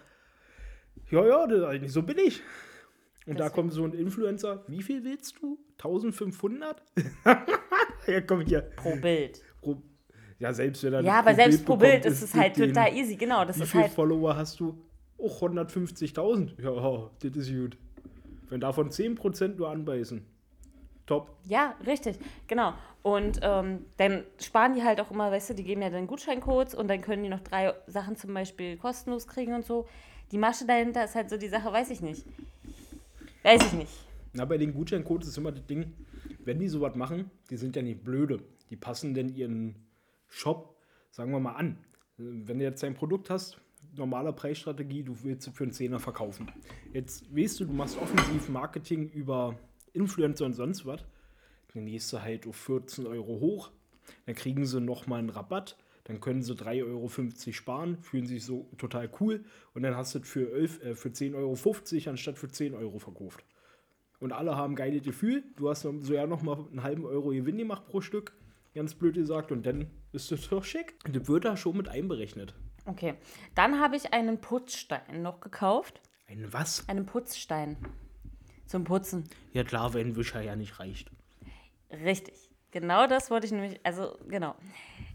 Ja, 1.12 1.25
ja, 1.27 1.46
das 1.46 1.60
ist 1.60 1.65
eigentlich 1.65 1.91
so 1.91 2.01
billig. 2.01 2.41
Und 3.27 3.39
da 3.39 3.44
Deswegen. 3.44 3.56
kommt 3.56 3.74
so 3.74 3.84
ein 3.84 3.94
Influencer, 3.94 4.63
wie 4.67 4.82
viel 4.82 5.03
willst 5.03 5.36
du? 5.41 5.60
1500? 5.74 6.82
ja, 8.08 8.22
komm 8.22 8.41
hier. 8.41 8.62
Pro 8.62 8.96
Bild. 8.96 9.44
Pro, 9.62 9.79
ja, 10.39 10.53
selbst 10.53 10.84
wenn 10.84 10.94
er 10.94 11.01
Ja, 11.01 11.20
aber 11.20 11.36
selbst 11.36 11.65
pro 11.65 11.75
Bild 11.75 12.03
bekommt, 12.03 12.13
ist 12.13 12.24
es 12.24 12.34
halt 12.34 12.56
total 12.56 12.96
easy, 12.96 13.15
genau. 13.15 13.46
Das 13.46 13.59
Wie 13.59 13.66
viele 13.66 13.83
halt. 13.83 13.94
Follower 13.94 14.35
hast 14.35 14.59
du? 14.59 14.81
Oh, 15.18 15.30
150.000. 15.30 16.62
Ja, 16.62 17.10
das 17.22 17.36
ist 17.36 17.50
gut. 17.51 17.77
Wenn 18.50 18.62
davon 18.62 18.90
10% 18.90 19.56
nur 19.56 19.70
anbeißen. 19.70 20.25
Top. 21.06 21.38
Ja, 21.46 21.75
richtig, 21.86 22.20
genau. 22.48 22.74
Und 23.01 23.40
ähm, 23.42 23.86
dann 23.96 24.24
sparen 24.40 24.75
die 24.75 24.84
halt 24.84 25.00
auch 25.00 25.12
immer, 25.12 25.32
weißt 25.32 25.50
du, 25.50 25.53
die 25.53 25.64
geben 25.64 25.82
ja 25.82 25.90
dann 25.90 26.08
Gutscheincodes 26.08 26.75
und 26.75 26.90
dann 26.90 27.01
können 27.01 27.24
die 27.24 27.30
noch 27.30 27.40
drei 27.40 27.74
Sachen 27.88 28.18
zum 28.18 28.34
Beispiel 28.34 28.75
kostenlos 28.75 29.27
kriegen 29.27 29.53
und 29.53 29.66
so. 29.66 29.88
Die 30.32 30.38
Masche 30.38 30.66
dahinter 30.66 31.06
ist 31.06 31.16
halt 31.16 31.30
so 31.30 31.38
die 31.38 31.48
Sache, 31.48 31.72
weiß 31.72 31.90
ich 31.92 32.01
nicht. 32.01 32.25
Weiß 33.44 33.66
ich 33.66 33.74
nicht. 33.74 33.94
Na, 34.34 34.44
bei 34.44 34.58
den 34.58 34.74
Gutscheincodes 34.74 35.30
ist 35.30 35.38
immer 35.38 35.53
das 35.53 35.66
Ding, 35.66 35.94
wenn 36.44 36.60
die 36.60 36.68
sowas 36.68 36.96
machen, 36.96 37.32
die 37.50 37.56
sind 37.56 37.77
ja 37.77 37.82
nicht 37.82 38.03
blöde. 38.03 38.44
Die 38.70 38.75
passen 38.75 39.14
denn 39.14 39.30
ihren 39.30 39.75
Shop, 40.27 40.75
sagen 41.12 41.32
wir 41.32 41.40
mal, 41.40 41.53
an. 41.53 41.77
Wenn 42.18 42.60
du 42.60 42.66
jetzt 42.66 42.84
ein 42.84 42.94
Produkt 42.94 43.30
hast, 43.30 43.58
normaler 43.98 44.33
Preisstrategie, 44.33 45.03
du 45.03 45.16
willst 45.24 45.50
für 45.50 45.64
einen 45.64 45.74
Zehner 45.74 46.00
verkaufen. 46.00 46.51
Jetzt 46.94 47.36
weißt 47.36 47.60
du, 47.60 47.66
du 47.66 47.74
machst 47.74 47.98
offensiv 47.98 48.50
Marketing 48.50 49.10
über 49.10 49.55
Influencer 49.94 50.46
und 50.46 50.53
sonst 50.53 50.86
was. 50.86 51.01
Dann 51.74 51.86
gehst 51.86 52.12
du 52.14 52.22
halt 52.22 52.48
auf 52.48 52.55
14 52.55 53.07
Euro 53.07 53.40
hoch. 53.40 53.72
Dann 54.25 54.36
kriegen 54.36 54.66
sie 54.66 54.79
nochmal 54.79 55.20
einen 55.20 55.29
Rabatt. 55.29 55.77
Dann 56.05 56.22
können 56.22 56.42
sie 56.42 56.53
3,50 56.53 56.86
Euro 56.86 57.10
sparen, 57.51 57.98
fühlen 58.01 58.25
sich 58.25 58.46
so 58.46 58.70
total 58.77 59.10
cool. 59.20 59.44
Und 59.74 59.83
dann 59.83 59.98
hast 59.98 60.16
du 60.16 60.20
es 60.20 60.27
für, 60.27 60.51
11, 60.53 60.83
äh, 60.83 60.96
für 60.96 61.10
10,50 61.10 61.36
Euro 61.36 62.10
anstatt 62.12 62.38
für 62.38 62.48
10 62.48 62.74
Euro 62.75 62.98
verkauft. 62.98 63.44
Und 64.20 64.31
alle 64.31 64.55
haben 64.55 64.74
ein 64.74 64.77
geiles 64.77 65.03
Gefühl. 65.03 65.44
Du 65.57 65.70
hast 65.70 65.81
so 65.81 66.14
ja 66.14 66.25
nochmal 66.25 66.66
einen 66.70 66.81
halben 66.81 67.05
Euro 67.05 67.29
Gewinn 67.29 67.57
gemacht 67.57 67.86
pro 67.86 68.01
Stück. 68.01 68.33
Ganz 68.74 68.96
blöd 68.96 69.16
gesagt. 69.16 69.51
Und 69.51 69.66
dann 69.66 69.88
ist 70.14 70.31
das 70.31 70.48
doch 70.48 70.64
schick. 70.64 70.96
Und 71.05 71.16
das 71.16 71.27
wird 71.27 71.46
da 71.46 71.57
schon 71.57 71.75
mit 71.75 71.90
einberechnet. 71.90 72.55
Okay. 72.87 73.15
Dann 73.53 73.79
habe 73.79 73.95
ich 73.95 74.13
einen 74.13 74.39
Putzstein 74.39 75.21
noch 75.21 75.39
gekauft. 75.39 76.01
Ein 76.27 76.51
was? 76.51 76.87
Einen 76.87 77.05
Putzstein. 77.05 77.77
Zum 78.65 78.83
Putzen. 78.83 79.29
Ja 79.53 79.63
klar, 79.63 79.93
wenn 79.93 80.15
Wischer 80.15 80.41
ja 80.41 80.55
nicht 80.55 80.79
reicht. 80.79 81.11
Richtig. 81.91 82.33
Genau 82.71 83.07
das 83.07 83.31
wollte 83.31 83.45
ich 83.45 83.51
nämlich, 83.51 83.79
also 83.83 84.17
genau. 84.27 84.55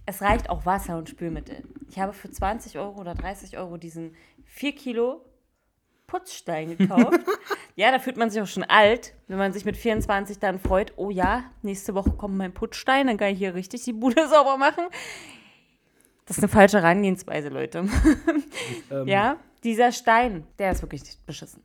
Es 0.06 0.22
reicht 0.22 0.50
auch 0.50 0.66
Wasser 0.66 0.96
und 0.98 1.08
Spülmittel. 1.08 1.62
Ich 1.88 1.98
habe 1.98 2.12
für 2.12 2.30
20 2.30 2.78
Euro 2.78 3.00
oder 3.00 3.14
30 3.14 3.58
Euro 3.58 3.76
diesen 3.76 4.16
4 4.44 4.74
Kilo 4.74 5.24
Putzstein 6.06 6.76
gekauft. 6.76 7.20
ja, 7.76 7.90
da 7.90 7.98
fühlt 7.98 8.16
man 8.16 8.30
sich 8.30 8.42
auch 8.42 8.46
schon 8.46 8.64
alt, 8.64 9.14
wenn 9.28 9.38
man 9.38 9.52
sich 9.52 9.64
mit 9.64 9.76
24 9.76 10.38
dann 10.38 10.58
freut, 10.58 10.92
oh 10.96 11.10
ja, 11.10 11.44
nächste 11.62 11.94
Woche 11.94 12.10
kommt 12.10 12.36
mein 12.36 12.52
Putzstein, 12.52 13.06
dann 13.06 13.16
kann 13.16 13.32
ich 13.32 13.38
hier 13.38 13.54
richtig 13.54 13.84
die 13.84 13.92
Bude 13.92 14.28
sauber 14.28 14.56
machen. 14.56 14.84
Das 16.26 16.38
ist 16.38 16.44
eine 16.44 16.48
falsche 16.52 16.80
Herangehensweise, 16.80 17.48
Leute. 17.48 17.84
Ähm, 18.90 19.08
Ja, 19.08 19.36
dieser 19.64 19.90
Stein, 19.92 20.46
der 20.58 20.72
ist 20.72 20.82
wirklich 20.82 21.02
beschissen. 21.26 21.64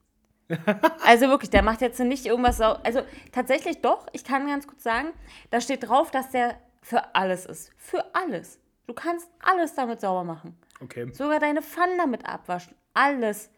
Also 1.06 1.28
wirklich, 1.28 1.50
der 1.50 1.62
macht 1.62 1.82
jetzt 1.82 2.00
nicht 2.00 2.26
irgendwas. 2.26 2.62
Also 2.62 3.02
tatsächlich 3.32 3.82
doch, 3.82 4.08
ich 4.14 4.24
kann 4.24 4.48
ganz 4.48 4.66
kurz 4.66 4.84
sagen, 4.84 5.10
da 5.50 5.60
steht 5.62 5.88
drauf, 5.88 6.10
dass 6.10 6.30
der 6.32 6.56
für 6.82 7.16
alles 7.16 7.46
ist. 7.46 7.72
Für 7.78 8.16
alles. 8.16 8.60
Du 8.88 8.94
kannst 8.94 9.30
alles 9.40 9.76
damit 9.76 10.00
sauber 10.00 10.24
machen. 10.24 10.58
Okay. 10.82 11.12
Sogar 11.12 11.40
deine 11.40 11.62
Pfannen 11.62 11.98
damit 11.98 12.26
abwaschen. 12.26 12.76
Alles. 12.94 13.50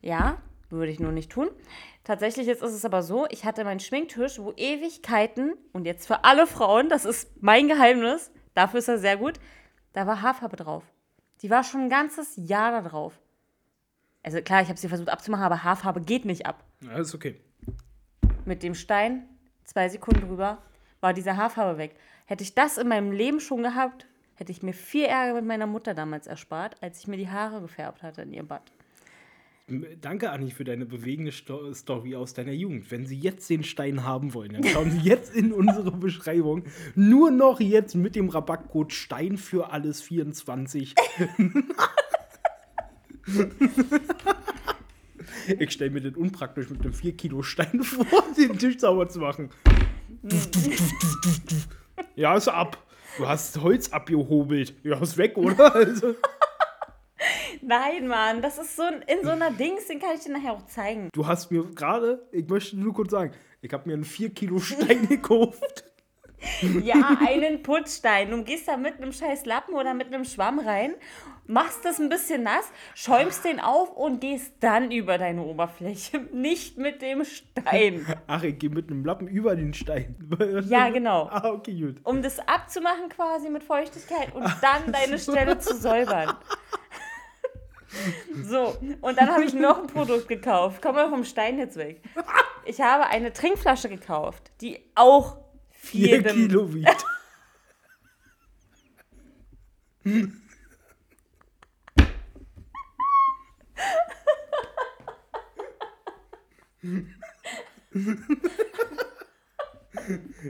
Ja, 0.00 0.38
würde 0.70 0.90
ich 0.90 0.98
nur 1.00 1.12
nicht 1.12 1.30
tun. 1.30 1.50
Tatsächlich 2.04 2.46
jetzt 2.46 2.62
ist 2.62 2.72
es 2.72 2.84
aber 2.86 3.02
so, 3.02 3.26
ich 3.28 3.44
hatte 3.44 3.64
meinen 3.64 3.80
Schminktisch, 3.80 4.38
wo 4.38 4.52
Ewigkeiten, 4.56 5.54
und 5.72 5.84
jetzt 5.84 6.06
für 6.06 6.24
alle 6.24 6.46
Frauen, 6.46 6.88
das 6.88 7.04
ist 7.04 7.30
mein 7.42 7.68
Geheimnis, 7.68 8.30
dafür 8.54 8.78
ist 8.78 8.88
er 8.88 8.98
sehr 8.98 9.18
gut, 9.18 9.34
da 9.92 10.06
war 10.06 10.22
Haarfarbe 10.22 10.56
drauf. 10.56 10.84
Die 11.42 11.50
war 11.50 11.64
schon 11.64 11.82
ein 11.82 11.90
ganzes 11.90 12.34
Jahr 12.36 12.70
da 12.70 12.88
drauf. 12.88 13.18
Also 14.22 14.40
klar, 14.42 14.62
ich 14.62 14.68
habe 14.68 14.78
sie 14.78 14.88
versucht 14.88 15.08
abzumachen, 15.08 15.44
aber 15.44 15.64
Haarfarbe 15.64 16.00
geht 16.00 16.24
nicht 16.24 16.46
ab. 16.46 16.62
Ja, 16.82 16.98
ist 16.98 17.14
okay. 17.14 17.40
Mit 18.44 18.62
dem 18.62 18.74
Stein, 18.74 19.28
zwei 19.64 19.88
Sekunden 19.88 20.26
drüber, 20.26 20.58
war 21.00 21.14
diese 21.14 21.36
Haarfarbe 21.36 21.78
weg. 21.78 21.96
Hätte 22.26 22.44
ich 22.44 22.54
das 22.54 22.78
in 22.78 22.88
meinem 22.88 23.12
Leben 23.12 23.40
schon 23.40 23.62
gehabt, 23.62 24.06
hätte 24.34 24.52
ich 24.52 24.62
mir 24.62 24.74
viel 24.74 25.06
Ärger 25.06 25.34
mit 25.34 25.46
meiner 25.46 25.66
Mutter 25.66 25.94
damals 25.94 26.26
erspart, 26.26 26.76
als 26.82 26.98
ich 26.98 27.08
mir 27.08 27.16
die 27.16 27.30
Haare 27.30 27.60
gefärbt 27.60 28.02
hatte 28.02 28.22
in 28.22 28.32
ihr 28.32 28.42
Bad. 28.42 28.70
Danke, 30.00 30.30
Anni, 30.30 30.50
für 30.50 30.64
deine 30.64 30.84
bewegende 30.84 31.30
Sto 31.30 31.72
Story 31.72 32.16
aus 32.16 32.34
deiner 32.34 32.50
Jugend. 32.52 32.90
Wenn 32.90 33.06
Sie 33.06 33.16
jetzt 33.16 33.48
den 33.48 33.62
Stein 33.62 34.04
haben 34.04 34.34
wollen, 34.34 34.54
dann 34.54 34.64
schauen 34.64 34.90
Sie 34.90 34.98
jetzt 34.98 35.32
in 35.34 35.52
unsere 35.52 35.92
Beschreibung. 35.92 36.64
Nur 36.96 37.30
noch 37.30 37.60
jetzt 37.60 37.94
mit 37.94 38.16
dem 38.16 38.30
Rabattcode 38.30 38.92
Stein 38.92 39.36
für 39.36 39.72
alles 39.72 40.02
24. 40.02 40.94
ich 45.58 45.70
stelle 45.70 45.90
mir 45.90 46.00
das 46.00 46.16
unpraktisch 46.16 46.68
mit 46.68 46.80
einem 46.80 46.92
4 46.92 47.16
Kilo 47.16 47.42
Stein 47.42 47.84
vor, 47.84 48.24
den 48.36 48.58
Tisch 48.58 48.78
sauber 48.78 49.08
zu 49.08 49.20
machen. 49.20 49.50
ja, 52.16 52.36
ist 52.36 52.48
ab. 52.48 52.76
Du 53.18 53.28
hast 53.28 53.60
Holz 53.60 53.90
abgehobelt. 53.90 54.74
Ja, 54.82 55.00
ist 55.00 55.16
weg, 55.16 55.36
oder? 55.36 55.72
Also, 55.74 56.16
Nein, 57.62 58.06
Mann, 58.08 58.42
das 58.42 58.58
ist 58.58 58.76
so 58.76 58.82
ein, 58.82 59.02
in 59.02 59.24
so 59.24 59.30
einer 59.30 59.50
Dings, 59.50 59.86
den 59.86 59.98
kann 60.00 60.10
ich 60.14 60.20
dir 60.24 60.32
nachher 60.32 60.52
auch 60.52 60.66
zeigen. 60.66 61.08
du 61.12 61.26
hast 61.26 61.50
mir 61.50 61.64
gerade, 61.74 62.26
ich 62.32 62.48
möchte 62.48 62.78
nur 62.78 62.94
kurz 62.94 63.10
sagen, 63.10 63.32
ich 63.62 63.72
habe 63.72 63.88
mir 63.88 63.94
einen 63.94 64.04
4 64.04 64.30
Kilo 64.30 64.58
Stein 64.58 65.06
gekauft. 65.08 65.84
Ja, 66.82 67.18
einen 67.26 67.62
Putzstein. 67.62 68.30
Du 68.30 68.42
gehst 68.44 68.66
da 68.66 68.78
mit 68.78 68.96
einem 68.96 69.12
scheiß 69.12 69.44
Lappen 69.44 69.74
oder 69.74 69.92
mit 69.92 70.06
einem 70.06 70.24
Schwamm 70.24 70.58
rein, 70.58 70.94
machst 71.46 71.84
das 71.84 71.98
ein 72.00 72.08
bisschen 72.08 72.44
nass, 72.44 72.64
schäumst 72.94 73.44
den 73.44 73.60
auf 73.60 73.94
und 73.94 74.22
gehst 74.22 74.54
dann 74.60 74.90
über 74.90 75.18
deine 75.18 75.42
Oberfläche. 75.42 76.18
Nicht 76.32 76.78
mit 76.78 77.02
dem 77.02 77.26
Stein. 77.26 78.06
Ach, 78.26 78.42
ich 78.42 78.58
gehe 78.58 78.70
mit 78.70 78.90
einem 78.90 79.04
Lappen 79.04 79.28
über 79.28 79.54
den 79.54 79.74
Stein. 79.74 80.16
Ja, 80.66 80.88
genau. 80.88 81.28
Ah, 81.30 81.50
okay, 81.50 81.78
gut. 81.78 81.96
Um 82.04 82.22
das 82.22 82.38
abzumachen 82.38 83.10
quasi 83.10 83.50
mit 83.50 83.62
Feuchtigkeit 83.62 84.34
und 84.34 84.44
dann 84.62 84.92
deine 84.92 85.18
Stelle 85.18 85.58
zu 85.58 85.74
säubern. 85.76 86.36
So, 88.44 88.76
und 89.00 89.18
dann 89.18 89.30
habe 89.30 89.44
ich 89.44 89.52
noch 89.52 89.80
ein 89.80 89.86
Produkt 89.88 90.28
gekauft. 90.28 90.80
Komm 90.80 90.94
mal 90.94 91.08
vom 91.10 91.24
Stein 91.24 91.58
jetzt 91.58 91.76
weg. 91.76 92.02
Ich 92.64 92.80
habe 92.80 93.06
eine 93.06 93.32
Trinkflasche 93.32 93.88
gekauft, 93.88 94.52
die 94.60 94.80
auch 94.94 95.38
4 95.70 96.08
jedem 96.08 96.36
Kilo 96.36 96.72
wiegt. 96.72 97.04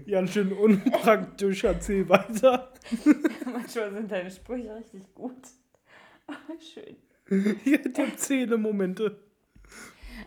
Ganz 0.06 0.32
schön 0.32 0.52
unpraktisch, 0.52 1.64
erzähl 1.64 2.08
weiter. 2.08 2.72
Manchmal 3.44 3.92
sind 3.92 4.12
deine 4.12 4.30
Sprüche 4.30 4.74
richtig 4.76 5.14
gut. 5.14 5.42
Schön. 6.58 6.96
Hier 7.64 7.78
die 7.82 8.16
Zähne-Momente. 8.16 9.16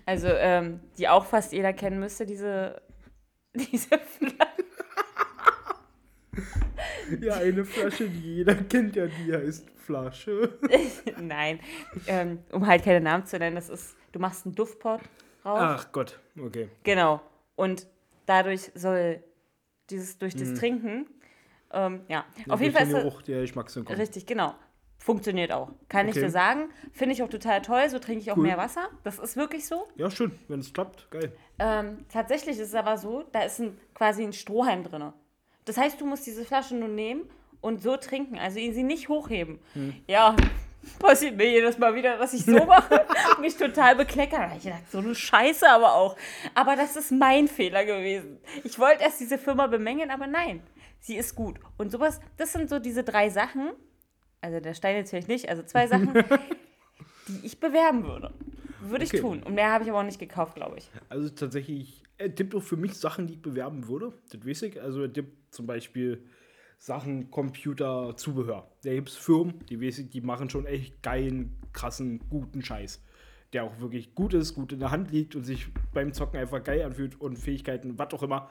Also, 0.05 0.27
ähm, 0.27 0.79
die 0.97 1.07
auch 1.07 1.25
fast 1.25 1.53
jeder 1.53 1.73
kennen 1.73 1.99
müsste, 1.99 2.25
diese, 2.25 2.81
diese 3.53 3.97
Flasche. 3.99 4.37
Ja, 7.21 7.35
eine 7.35 7.63
Flasche, 7.63 8.09
die 8.09 8.35
jeder 8.37 8.55
kennt, 8.55 8.95
ja, 8.95 9.05
die 9.05 9.31
heißt 9.33 9.69
Flasche. 9.75 10.57
Nein, 11.21 11.59
ähm, 12.07 12.39
um 12.51 12.65
halt 12.65 12.83
keine 12.83 13.01
Namen 13.01 13.25
zu 13.25 13.37
nennen, 13.37 13.55
das 13.55 13.69
ist, 13.69 13.95
du 14.13 14.19
machst 14.19 14.45
einen 14.45 14.55
Duftpot 14.55 15.01
raus. 15.45 15.59
Ach 15.61 15.91
Gott, 15.91 16.19
okay. 16.41 16.69
Genau. 16.83 17.21
Und 17.55 17.85
dadurch 18.25 18.71
soll 18.73 19.21
dieses, 19.89 20.17
durch 20.17 20.33
Hm. 20.33 20.39
das 20.39 20.53
Trinken, 20.59 21.05
ähm, 21.71 22.01
ja, 22.07 22.25
Ja, 22.47 22.53
auf 22.53 22.61
jeden 22.61 22.73
Fall 22.73 22.83
ist 22.83 22.89
den 22.89 22.95
das, 22.95 23.03
Geruch, 23.03 23.21
der 23.21 23.41
Geschmackssinn 23.41 23.85
kommt. 23.85 23.99
richtig, 23.99 24.25
genau. 24.25 24.55
Funktioniert 25.03 25.51
auch. 25.51 25.67
Kann 25.89 26.07
ich 26.07 26.13
Okay. 26.15 26.21
dir 26.27 26.31
sagen. 26.31 26.69
Finde 26.93 27.13
ich 27.13 27.21
auch 27.23 27.27
total 27.29 27.61
toll. 27.61 27.89
So 27.89 27.99
trinke 27.99 28.21
ich 28.21 28.31
auch 28.31 28.37
Cool. 28.37 28.43
mehr 28.43 28.57
Wasser. 28.57 28.87
Das 29.03 29.19
ist 29.19 29.35
wirklich 29.35 29.67
so. 29.67 29.85
Ja, 29.97 30.09
schön, 30.09 30.39
wenn 30.47 30.61
es 30.61 30.71
klappt, 30.71 31.11
geil. 31.11 31.33
Ähm, 31.59 32.05
tatsächlich 32.11 32.57
ist 32.57 32.69
es 32.69 32.73
aber 32.75 32.97
so, 32.97 33.25
da 33.33 33.41
ist 33.43 33.59
ein, 33.59 33.77
quasi 33.93 34.23
ein 34.23 34.31
Strohhalm 34.31 34.81
drin. 34.83 35.11
Das 35.65 35.75
heißt, 35.77 35.99
du 35.99 36.05
musst 36.05 36.25
diese 36.25 36.45
Flasche 36.45 36.75
nur 36.75 36.87
nehmen 36.87 37.29
und 37.59 37.81
so 37.81 37.97
trinken, 37.97 38.37
also 38.39 38.55
sie 38.55 38.83
nicht 38.83 39.09
hochheben. 39.09 39.59
Hm. 39.73 39.93
Ja, 40.07 40.37
passiert 40.99 41.35
mir 41.35 41.49
jedes 41.49 41.77
Mal 41.77 41.93
wieder, 41.95 42.17
dass 42.17 42.33
ich 42.33 42.45
so 42.45 42.51
mache, 42.65 43.05
mich 43.41 43.57
total 43.57 43.97
bekleckern. 43.97 44.53
Ich 44.57 44.63
dachte, 44.63 44.83
so 44.89 44.99
eine 44.99 45.15
Scheiße 45.15 45.69
aber 45.69 45.95
auch. 45.95 46.15
Aber 46.55 46.77
das 46.77 46.95
ist 46.95 47.11
mein 47.11 47.49
Fehler 47.49 47.83
gewesen. 47.83 48.39
Ich 48.63 48.79
wollte 48.79 49.03
erst 49.03 49.19
diese 49.19 49.37
Firma 49.37 49.67
bemängeln, 49.67 50.11
aber 50.11 50.27
nein, 50.27 50.63
sie 51.01 51.17
ist 51.17 51.35
gut. 51.35 51.59
Und 51.77 51.91
sowas, 51.91 52.21
das 52.37 52.53
sind 52.53 52.69
so 52.69 52.79
diese 52.79 53.03
drei 53.03 53.29
Sachen, 53.29 53.71
also 54.43 54.59
der 54.59 54.73
Stein 54.73 54.95
jetzt 54.97 55.09
vielleicht 55.09 55.27
nicht, 55.27 55.49
also 55.49 55.63
zwei 55.63 55.87
Sachen, 55.87 56.13
die 57.27 57.45
ich 57.45 57.59
bewerben 57.59 58.03
würde. 58.03 58.33
Würde 58.81 59.05
ich 59.05 59.11
Okay. 59.13 59.21
tun. 59.21 59.43
Und 59.43 59.55
mehr 59.55 59.71
habe 59.71 59.83
ich 59.83 59.89
aber 59.89 59.99
auch 60.01 60.05
nicht 60.05 60.19
gekauft, 60.19 60.55
glaube 60.55 60.77
ich. 60.77 60.89
Also 61.09 61.29
tatsächlich, 61.29 62.03
er 62.17 62.33
tippt 62.35 62.53
auch 62.53 62.61
für 62.61 62.75
mich 62.75 62.95
Sachen, 62.95 63.27
die 63.27 63.33
ich 63.33 63.41
bewerben 63.41 63.87
würde. 63.87 64.13
Das 64.29 64.45
weiß 64.45 64.63
ich. 64.63 64.81
Also 64.81 65.03
er 65.03 65.13
tippt 65.13 65.53
zum 65.53 65.65
Beispiel 65.65 66.25
Sachen, 66.77 67.31
Computer, 67.31 68.15
Zubehör. 68.17 68.69
Da 68.83 68.93
gibt 68.93 69.07
es 69.09 69.15
Firmen, 69.15 69.65
die 69.69 69.81
weiß 69.81 69.99
ich, 69.99 70.09
die 70.09 70.19
machen 70.19 70.49
schon 70.49 70.65
echt 70.65 71.01
geilen, 71.01 71.53
krassen, 71.71 72.19
guten 72.29 72.61
Scheiß. 72.61 73.01
Der 73.53 73.63
auch 73.63 73.79
wirklich 73.79 74.15
gut 74.15 74.33
ist, 74.33 74.53
gut 74.53 74.73
in 74.73 74.79
der 74.79 74.91
Hand 74.91 75.11
liegt 75.11 75.35
und 75.35 75.45
sich 75.45 75.67
beim 75.93 76.11
Zocken 76.11 76.39
einfach 76.39 76.61
geil 76.61 76.81
anfühlt 76.81 77.21
und 77.21 77.37
Fähigkeiten, 77.37 77.97
was 77.97 78.13
auch 78.13 78.23
immer. 78.23 78.49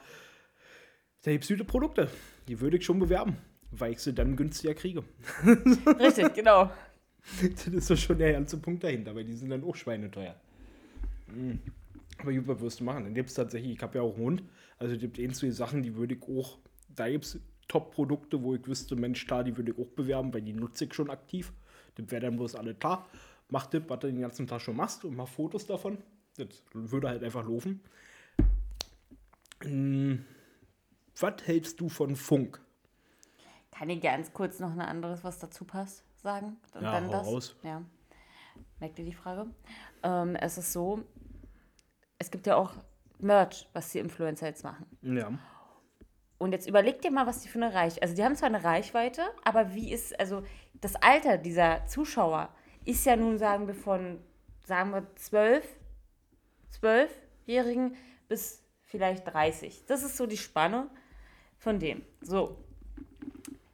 Da 1.21 1.31
gibt 1.31 1.43
es 1.43 1.49
gute 1.49 1.63
Produkte. 1.65 2.09
Die 2.47 2.59
würde 2.59 2.77
ich 2.77 2.85
schon 2.85 2.97
bewerben, 2.99 3.37
weil 3.79 3.93
ich 3.93 3.99
sie 3.99 4.13
dann 4.13 4.35
günstiger 4.35 4.73
kriege. 4.73 5.03
Richtig, 5.99 6.33
genau. 6.33 6.71
Das 7.41 7.67
ist 7.67 7.89
doch 7.89 7.97
schon 7.97 8.17
der 8.17 8.33
ganze 8.33 8.57
Punkt 8.57 8.83
dahinter, 8.83 9.15
weil 9.15 9.23
die 9.23 9.33
sind 9.33 9.49
dann 9.49 9.63
auch 9.63 9.75
schweineteuer. 9.75 10.35
Mm. 11.27 11.53
Aber 12.19 12.47
was 12.47 12.61
wirst 12.61 12.79
du 12.79 12.83
machen? 12.83 13.05
Dann 13.05 13.13
gibt 13.13 13.29
es 13.29 13.35
tatsächlich, 13.35 13.75
ich 13.75 13.81
habe 13.81 13.97
ja 13.97 14.03
auch 14.03 14.15
einen 14.15 14.23
Hund, 14.23 14.43
also 14.77 14.93
es 14.93 14.99
gibt 14.99 15.19
ein, 15.19 15.33
zwei 15.33 15.49
Sachen, 15.49 15.81
die 15.81 15.95
würde 15.95 16.15
ich 16.15 16.23
auch, 16.23 16.57
da 16.95 17.09
gibt 17.09 17.25
es 17.25 17.39
Top-Produkte, 17.67 18.43
wo 18.43 18.55
ich 18.55 18.67
wüsste, 18.67 18.95
Mensch, 18.95 19.25
da, 19.25 19.41
die 19.41 19.55
würde 19.57 19.71
ich 19.71 19.79
auch 19.79 19.89
bewerben, 19.91 20.33
weil 20.33 20.41
die 20.41 20.53
nutze 20.53 20.85
ich 20.85 20.93
schon 20.93 21.09
aktiv. 21.09 21.53
Das 21.95 22.11
wäre 22.11 22.21
dann 22.21 22.35
bloß 22.35 22.55
alle 22.55 22.75
klar. 22.75 23.07
Mach 23.49 23.67
das, 23.67 23.83
was 23.87 23.99
du 23.99 24.07
den 24.07 24.21
ganzen 24.21 24.47
Tag 24.47 24.61
schon 24.61 24.75
machst 24.75 25.05
und 25.05 25.15
mach 25.15 25.27
Fotos 25.27 25.65
davon. 25.65 25.97
Das 26.37 26.47
würde 26.73 27.09
halt 27.09 27.23
einfach 27.23 27.47
laufen. 27.47 27.81
Mm. 29.63 30.15
Was 31.19 31.35
hältst 31.45 31.79
du 31.79 31.89
von 31.89 32.15
Funk? 32.15 32.59
Kann 33.73 33.89
ich 33.89 34.01
ganz 34.01 34.31
kurz 34.33 34.59
noch 34.59 34.71
ein 34.71 34.81
anderes, 34.81 35.23
was 35.23 35.39
dazu 35.39 35.65
passt, 35.65 36.03
sagen? 36.21 36.57
Und 36.73 36.83
Ja, 36.83 37.01
hau 37.01 37.11
raus. 37.11 37.55
Ja. 37.63 37.81
Merkt 38.79 38.99
ihr 38.99 39.05
die 39.05 39.13
Frage? 39.13 39.47
Ähm, 40.03 40.35
es 40.35 40.57
ist 40.57 40.73
so, 40.73 41.03
es 42.19 42.29
gibt 42.29 42.45
ja 42.45 42.55
auch 42.55 42.73
Merch, 43.19 43.67
was 43.73 43.91
die 43.91 43.99
Influencer 43.99 44.47
jetzt 44.47 44.63
machen. 44.63 44.85
Ja. 45.01 45.31
Und 46.37 46.51
jetzt 46.51 46.67
überleg 46.67 47.01
dir 47.01 47.09
mal, 47.09 47.25
was 47.25 47.41
die 47.41 47.47
für 47.47 47.63
eine 47.63 47.73
Reichweite. 47.73 48.01
Also 48.01 48.15
die 48.15 48.23
haben 48.23 48.35
zwar 48.35 48.49
eine 48.49 48.63
Reichweite, 48.63 49.23
aber 49.43 49.73
wie 49.73 49.91
ist, 49.91 50.19
also 50.19 50.43
das 50.73 50.95
Alter 50.95 51.37
dieser 51.37 51.85
Zuschauer 51.87 52.49
ist 52.85 53.05
ja 53.05 53.15
nun, 53.15 53.37
sagen 53.37 53.67
wir, 53.67 53.75
von, 53.75 54.19
sagen 54.65 54.91
wir, 54.91 55.07
12, 55.15 55.65
12-Jährigen 56.81 57.95
bis 58.27 58.63
vielleicht 58.83 59.33
30. 59.33 59.85
Das 59.85 60.03
ist 60.03 60.17
so 60.17 60.27
die 60.27 60.37
Spanne 60.37 60.89
von 61.57 61.79
dem. 61.79 62.03
So. 62.21 62.62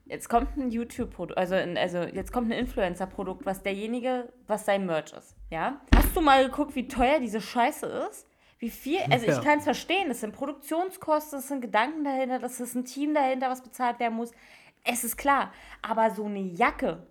Jetzt 0.10 0.28
kommt 0.28 0.58
ein 0.58 0.72
YouTube-Produkt, 0.72 1.38
also, 1.38 1.54
also 1.56 2.00
jetzt 2.00 2.34
kommt 2.34 2.52
ein 2.52 2.58
Influencer-Produkt, 2.58 3.45
was 3.45 3.62
derjenige, 3.62 4.34
was 4.48 4.65
sein 4.65 4.86
Merch 4.88 5.13
ist. 5.13 5.36
Ja? 5.52 5.80
Hast 5.95 6.15
du 6.15 6.22
mal 6.22 6.43
geguckt, 6.45 6.76
wie 6.76 6.88
teuer 6.88 7.19
diese 7.19 7.39
Scheiße 7.39 7.86
ist? 8.10 8.26
Wie 8.58 8.72
viel? 8.72 9.00
Also 9.12 9.28
Ja. 9.28 9.38
ich 9.38 9.43
kann 9.45 9.60
es 9.60 9.63
verstehen, 9.65 10.10
es 10.10 10.22
sind 10.22 10.34
Produktionskosten, 10.34 11.39
es 11.39 11.48
sind 11.48 11.62
Gedanken 11.62 12.04
dahinter, 12.04 12.39
das 12.39 12.60
ist 12.60 12.76
ein 12.76 12.86
Team 12.86 13.13
dahinter, 13.13 13.50
was 13.50 13.62
bezahlt 13.62 14.00
werden 14.00 14.15
muss. 14.15 14.32
Es 14.84 15.04
ist 15.04 15.15
klar. 15.15 15.54
Aber 15.84 16.10
so 16.12 16.26
eine 16.26 16.39
Jacke 16.41 17.06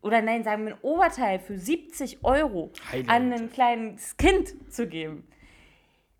oder 0.00 0.22
nein, 0.22 0.44
sagen 0.44 0.66
wir 0.66 0.74
ein 0.74 0.80
Oberteil 0.82 1.40
für 1.40 1.58
70 1.58 2.24
Euro 2.24 2.70
Highlight. 2.92 3.08
an 3.10 3.32
ein 3.32 3.50
kleines 3.50 4.16
Kind 4.16 4.54
zu 4.72 4.86
geben, 4.86 5.26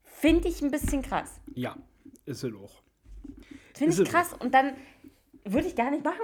finde 0.03 0.49
ich 0.49 0.61
ein 0.61 0.73
bisschen 0.73 1.03
krass. 1.03 1.41
Ja, 1.55 1.77
ist 2.25 2.43
es 2.43 2.53
auch. 2.53 2.83
Finde 3.75 4.03
ich 4.03 4.09
krass. 4.09 4.33
Und 4.33 4.55
dann 4.55 4.73
würde 5.53 5.69
ich 5.69 5.77
gar 5.77 5.91
nicht 5.91 6.05
machen, 6.05 6.21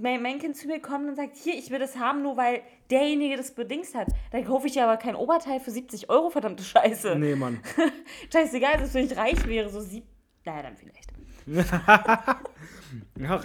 wenn 0.00 0.22
mein, 0.22 0.38
Kind 0.38 0.56
zu 0.56 0.66
mir 0.66 0.80
kommt 0.80 1.08
und 1.08 1.16
sagt, 1.16 1.36
hier, 1.36 1.54
ich 1.54 1.70
will 1.70 1.78
das 1.78 1.96
haben, 1.96 2.22
nur 2.22 2.36
weil 2.36 2.62
derjenige 2.90 3.36
das 3.36 3.54
bedingst 3.54 3.94
hat. 3.94 4.08
Dann 4.30 4.44
kaufe 4.44 4.66
ich 4.66 4.74
ja 4.74 4.84
aber 4.84 4.96
kein 4.96 5.14
Oberteil 5.14 5.60
für 5.60 5.70
70 5.70 6.08
Euro, 6.10 6.30
verdammte 6.30 6.62
Scheiße. 6.62 7.16
Nee, 7.18 7.34
Mann. 7.34 7.60
Scheißegal, 8.32 8.78
selbst 8.78 8.94
wenn 8.94 9.06
ich 9.06 9.16
reich 9.16 9.46
wäre, 9.46 9.68
so 9.68 9.80
sieb... 9.80 10.04
Naja, 10.44 10.62
dann 10.62 10.76
vielleicht. 10.76 11.12
Ja, 13.18 13.40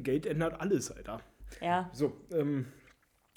Geld 0.00 0.26
ändert 0.26 0.60
alles, 0.60 0.90
Alter. 0.90 1.20
Ja, 1.60 1.90
So, 1.92 2.12
ähm, 2.32 2.66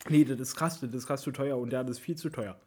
nee, 0.09 0.23
das 0.23 0.39
ist 0.39 0.55
krass, 0.55 0.79
das 0.79 0.93
ist 0.93 1.07
krass 1.07 1.21
zu 1.21 1.31
teuer 1.31 1.57
und 1.57 1.71
ja, 1.71 1.83
das 1.83 1.97
ist 1.97 2.03
viel 2.03 2.15
zu 2.15 2.29
teuer. 2.29 2.59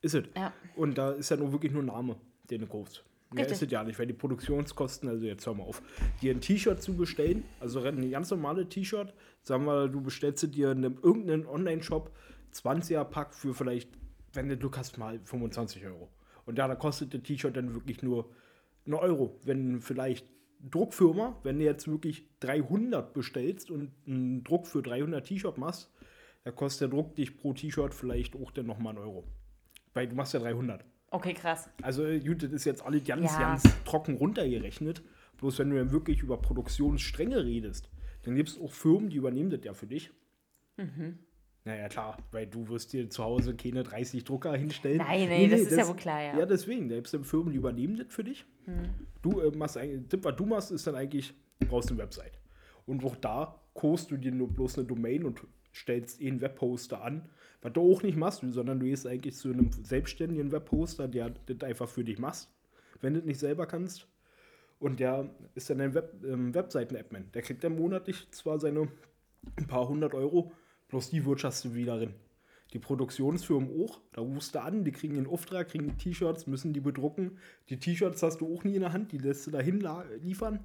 Ist 0.00 0.14
es. 0.14 0.24
Ja. 0.36 0.52
Und 0.74 0.98
da 0.98 1.12
ist 1.12 1.30
ja 1.30 1.36
nur 1.36 1.52
wirklich 1.52 1.72
nur 1.72 1.82
ein 1.82 1.86
Name, 1.86 2.16
den 2.50 2.62
du 2.62 2.66
kaufst. 2.66 3.04
Mehr 3.32 3.44
Richtig. 3.44 3.62
ist 3.62 3.62
es 3.62 3.72
ja 3.72 3.82
nicht, 3.84 3.98
weil 3.98 4.06
die 4.06 4.12
Produktionskosten, 4.12 5.08
also 5.08 5.24
jetzt 5.24 5.46
hör 5.46 5.54
mal 5.54 5.64
auf, 5.64 5.82
dir 6.20 6.34
ein 6.34 6.40
T-Shirt 6.40 6.82
zu 6.82 6.96
bestellen, 6.96 7.44
also 7.60 7.80
ein 7.80 8.10
ganz 8.10 8.30
normales 8.30 8.68
T-Shirt, 8.68 9.14
sagen 9.42 9.64
wir, 9.64 9.88
du 9.88 10.00
bestellst 10.00 10.54
dir 10.54 10.72
in 10.72 10.84
einem, 10.84 10.98
irgendeinen 11.02 11.46
Online-Shop 11.46 12.10
20er-Pack 12.54 13.34
für 13.34 13.54
vielleicht, 13.54 13.90
wenn 14.34 14.48
du 14.48 14.56
Glück 14.56 14.76
hast, 14.76 14.98
mal 14.98 15.18
25 15.24 15.84
Euro. 15.86 16.10
Und 16.44 16.58
ja, 16.58 16.68
da 16.68 16.74
kostet 16.74 17.14
das 17.14 17.22
T-Shirt 17.22 17.56
dann 17.56 17.74
wirklich 17.74 18.02
nur 18.02 18.30
einen 18.84 18.94
Euro. 18.94 19.40
Wenn 19.44 19.80
vielleicht 19.80 20.26
Druckfirma, 20.70 21.38
wenn 21.42 21.58
du 21.58 21.64
jetzt 21.64 21.88
wirklich 21.88 22.28
300 22.40 23.14
bestellst 23.14 23.70
und 23.70 23.92
einen 24.06 24.44
Druck 24.44 24.66
für 24.66 24.82
300 24.82 25.26
T-Shirt 25.26 25.58
machst, 25.58 25.90
da 26.44 26.50
kostet 26.50 26.82
der 26.82 26.98
Druck 26.98 27.14
dich 27.14 27.36
pro 27.36 27.52
T-Shirt 27.52 27.94
vielleicht 27.94 28.36
auch 28.36 28.50
dann 28.50 28.66
nochmal 28.66 28.96
einen 28.96 29.04
Euro. 29.04 29.24
Weil 29.94 30.08
du 30.08 30.14
machst 30.14 30.34
ja 30.34 30.40
300. 30.40 30.84
okay, 31.12 31.34
krass. 31.34 31.68
Also 31.82 32.04
äh, 32.04 32.20
gut, 32.20 32.42
das 32.42 32.50
ist 32.52 32.64
jetzt 32.64 32.84
alles 32.84 33.04
ganz, 33.04 33.32
Ja. 33.32 33.38
ganz 33.38 33.62
trocken 33.84 34.16
runtergerechnet. 34.16 35.02
Bloß 35.38 35.58
wenn 35.58 35.70
du 35.70 35.76
dann 35.76 35.90
wirklich 35.92 36.22
über 36.22 36.36
Produktionsstränge 36.36 37.44
redest, 37.44 37.88
Dann 38.24 38.36
gibt 38.36 38.50
es 38.50 38.60
auch 38.60 38.70
Firmen, 38.70 39.10
die 39.10 39.16
übernehmen 39.16 39.50
das 39.50 39.64
ja 39.64 39.74
für 39.74 39.88
dich. 39.88 40.12
Mhm. 40.76 41.18
Naja, 41.64 41.88
klar, 41.88 42.16
weil 42.32 42.46
du 42.46 42.68
wirst 42.68 42.92
dir 42.92 43.08
zu 43.08 43.22
Hause 43.22 43.54
keine 43.54 43.82
30 43.84 44.24
Drucker 44.24 44.54
hinstellen. 44.56 44.98
Nein, 44.98 45.28
nee, 45.28 45.46
nee 45.46 45.48
das 45.48 45.60
ist 45.60 45.76
ja 45.76 45.86
wohl 45.86 45.96
klar, 45.96 46.20
ja. 46.20 46.38
Ja, 46.38 46.46
deswegen, 46.46 46.88
da 46.88 46.96
gibt 46.96 47.12
es 47.12 47.28
Firmen, 47.28 47.52
die 47.52 47.58
übernehmen 47.58 47.96
das 47.96 48.06
für 48.08 48.24
dich. 48.24 48.44
Hm. 48.64 48.90
Du 49.22 49.40
äh, 49.40 49.50
machst 49.56 49.76
eigentlich, 49.76 50.08
das, 50.08 50.22
was 50.24 50.36
du 50.36 50.46
machst, 50.46 50.70
ist 50.72 50.86
dann 50.86 50.96
eigentlich, 50.96 51.34
du 51.60 51.66
brauchst 51.66 51.90
eine 51.90 51.98
Website. 51.98 52.38
Und 52.86 53.04
auch 53.04 53.16
da 53.16 53.60
kostest 53.74 54.10
du 54.10 54.16
dir 54.16 54.32
nur 54.32 54.48
bloß 54.48 54.78
eine 54.78 54.86
Domain 54.86 55.24
und 55.24 55.40
stellst 55.72 56.20
eh 56.20 56.28
einen 56.28 56.40
Webhoster 56.40 57.02
an, 57.02 57.28
was 57.62 57.72
du 57.72 57.80
auch 57.80 58.02
nicht 58.02 58.16
machst, 58.16 58.42
sondern 58.50 58.80
du 58.80 58.86
gehst 58.86 59.06
eigentlich 59.06 59.36
zu 59.36 59.50
einem 59.50 59.70
selbstständigen 59.72 60.52
Webhoster, 60.52 61.08
der 61.08 61.32
das 61.46 61.62
einfach 61.62 61.88
für 61.88 62.04
dich 62.04 62.18
macht, 62.18 62.48
wenn 63.00 63.14
du 63.14 63.20
das 63.20 63.26
nicht 63.26 63.38
selber 63.38 63.66
kannst. 63.66 64.06
Und 64.80 64.98
der 64.98 65.30
ist 65.54 65.70
dann 65.70 65.80
ein 65.80 65.94
Web, 65.94 66.24
ähm, 66.24 66.52
Webseiten-Admin. 66.54 67.30
Der 67.32 67.42
kriegt 67.42 67.62
dann 67.62 67.76
monatlich 67.76 68.28
zwar 68.32 68.58
seine 68.58 68.88
ein 69.56 69.66
paar 69.66 69.88
hundert 69.88 70.12
Euro, 70.14 70.52
bloß 70.88 71.10
die 71.10 71.24
wirtschaftest 71.24 71.66
du 71.66 71.74
wieder 71.74 71.96
drin. 71.98 72.14
Die 72.72 72.78
Produktionsfirmen 72.78 73.70
auch, 73.80 74.00
da 74.12 74.22
rufst 74.22 74.54
du 74.54 74.62
an, 74.62 74.82
die 74.82 74.92
kriegen 74.92 75.14
den 75.14 75.26
Auftrag, 75.26 75.68
kriegen 75.68 75.88
die 75.88 75.96
T-Shirts, 75.96 76.46
müssen 76.46 76.72
die 76.72 76.80
bedrucken. 76.80 77.38
Die 77.68 77.78
T-Shirts 77.78 78.22
hast 78.22 78.38
du 78.38 78.52
auch 78.52 78.64
nie 78.64 78.74
in 78.74 78.80
der 78.80 78.92
Hand, 78.92 79.12
die 79.12 79.18
lässt 79.18 79.46
du 79.46 79.50
dahin 79.50 79.84
liefern. 80.22 80.64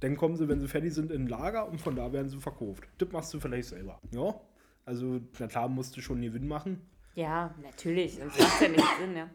Dann 0.00 0.16
kommen 0.16 0.36
sie, 0.36 0.48
wenn 0.48 0.60
sie 0.60 0.68
fertig 0.68 0.94
sind, 0.94 1.10
in 1.10 1.22
ein 1.22 1.28
Lager 1.28 1.68
und 1.68 1.80
von 1.80 1.96
da 1.96 2.12
werden 2.12 2.28
sie 2.28 2.38
verkauft. 2.38 2.84
Das 2.98 3.10
machst 3.12 3.34
du 3.34 3.40
vielleicht 3.40 3.68
selber. 3.68 4.00
Ja, 4.12 4.40
also 4.86 5.20
na 5.38 5.46
klar 5.48 5.68
musst 5.68 5.96
du 5.96 6.00
schon 6.00 6.22
Gewinn 6.22 6.48
machen. 6.48 6.80
Ja, 7.14 7.54
natürlich, 7.62 8.16
sonst 8.16 8.38
macht 8.38 8.62
ja 8.62 8.68
nichts 8.68 8.98
Sinn, 8.98 9.16
ja. 9.16 9.28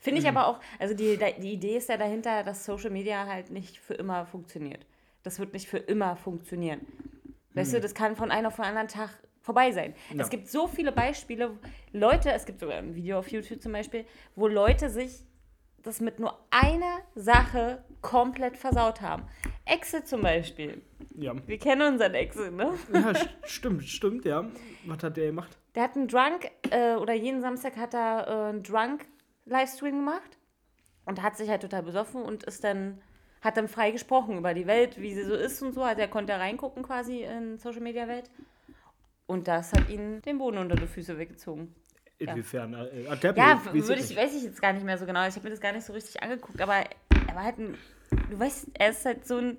Finde 0.00 0.20
ich 0.20 0.28
aber 0.28 0.46
auch, 0.46 0.60
also 0.78 0.94
die, 0.94 1.18
die 1.40 1.52
Idee 1.52 1.76
ist 1.76 1.90
ja 1.90 1.98
dahinter, 1.98 2.42
dass 2.42 2.64
Social 2.64 2.90
Media 2.90 3.26
halt 3.26 3.50
nicht 3.50 3.78
für 3.78 3.94
immer 3.94 4.24
funktioniert. 4.24 4.86
Das 5.22 5.38
wird 5.38 5.52
nicht 5.52 5.68
für 5.68 5.76
immer 5.76 6.16
funktionieren. 6.16 6.80
Weißt 7.52 7.72
mhm. 7.72 7.76
du, 7.76 7.82
das 7.82 7.94
kann 7.94 8.16
von 8.16 8.30
einem 8.30 8.46
auf 8.46 8.56
den 8.56 8.64
anderen 8.64 8.88
Tag 8.88 9.10
vorbei 9.42 9.72
sein. 9.72 9.94
Ja. 10.14 10.22
Es 10.22 10.30
gibt 10.30 10.48
so 10.48 10.66
viele 10.66 10.92
Beispiele, 10.92 11.58
Leute, 11.92 12.32
es 12.32 12.46
gibt 12.46 12.60
sogar 12.60 12.78
ein 12.78 12.94
Video 12.94 13.18
auf 13.18 13.28
YouTube 13.30 13.60
zum 13.60 13.72
Beispiel, 13.72 14.06
wo 14.34 14.48
Leute 14.48 14.88
sich 14.88 15.24
das 15.82 16.00
mit 16.00 16.18
nur 16.18 16.38
einer 16.50 16.98
Sache 17.14 17.84
komplett 18.02 18.56
versaut 18.56 19.00
haben. 19.00 19.24
Excel 19.64 20.04
zum 20.04 20.22
Beispiel. 20.22 20.82
Ja. 21.16 21.34
Wir 21.46 21.58
kennen 21.58 21.94
unseren 21.94 22.14
Excel, 22.14 22.50
ne? 22.50 22.72
Ja, 22.92 23.12
stimmt, 23.44 23.84
stimmt, 23.84 24.24
ja. 24.24 24.44
Was 24.86 25.02
hat 25.02 25.16
der 25.16 25.26
gemacht? 25.26 25.56
Der 25.74 25.84
hat 25.84 25.96
einen 25.96 26.08
Drunk, 26.08 26.50
äh, 26.70 26.94
oder 26.94 27.14
jeden 27.14 27.40
Samstag 27.40 27.76
hat 27.76 27.94
er 27.94 28.26
äh, 28.26 28.48
einen 28.50 28.62
Drunk 28.62 29.06
Livestream 29.44 29.96
gemacht 29.96 30.38
und 31.04 31.22
hat 31.22 31.36
sich 31.36 31.48
halt 31.48 31.62
total 31.62 31.82
besoffen 31.82 32.22
und 32.22 32.44
ist 32.44 32.64
dann 32.64 33.00
hat 33.40 33.56
dann 33.56 33.68
frei 33.68 33.90
gesprochen 33.90 34.36
über 34.36 34.52
die 34.52 34.66
Welt, 34.66 35.00
wie 35.00 35.14
sie 35.14 35.24
so 35.24 35.34
ist 35.34 35.62
und 35.62 35.72
so. 35.72 35.82
Also 35.82 36.00
er 36.00 36.08
konnte 36.08 36.34
reingucken 36.34 36.82
quasi 36.82 37.22
in 37.22 37.58
Social 37.58 37.80
Media 37.80 38.06
Welt. 38.06 38.30
Und 39.26 39.48
das 39.48 39.72
hat 39.72 39.88
ihn 39.88 40.20
den 40.22 40.38
Boden 40.38 40.58
unter 40.58 40.76
die 40.76 40.86
Füße 40.86 41.16
weggezogen. 41.16 41.74
Inwiefern? 42.20 42.72
Ja, 42.72 42.84
äh, 42.84 43.34
ja 43.34 43.64
würde 43.72 44.00
ich, 44.00 44.14
weiß 44.14 44.34
ich 44.36 44.42
jetzt 44.42 44.60
gar 44.60 44.74
nicht 44.74 44.84
mehr 44.84 44.98
so 44.98 45.06
genau. 45.06 45.26
Ich 45.26 45.34
habe 45.34 45.44
mir 45.44 45.50
das 45.50 45.60
gar 45.60 45.72
nicht 45.72 45.86
so 45.86 45.94
richtig 45.94 46.22
angeguckt, 46.22 46.60
aber 46.60 46.74
er 46.74 47.34
war 47.34 47.44
halt 47.44 47.58
ein, 47.58 47.78
du 48.30 48.38
weißt, 48.38 48.68
er 48.74 48.90
ist 48.90 49.06
halt 49.06 49.26
so 49.26 49.38
ein, 49.38 49.58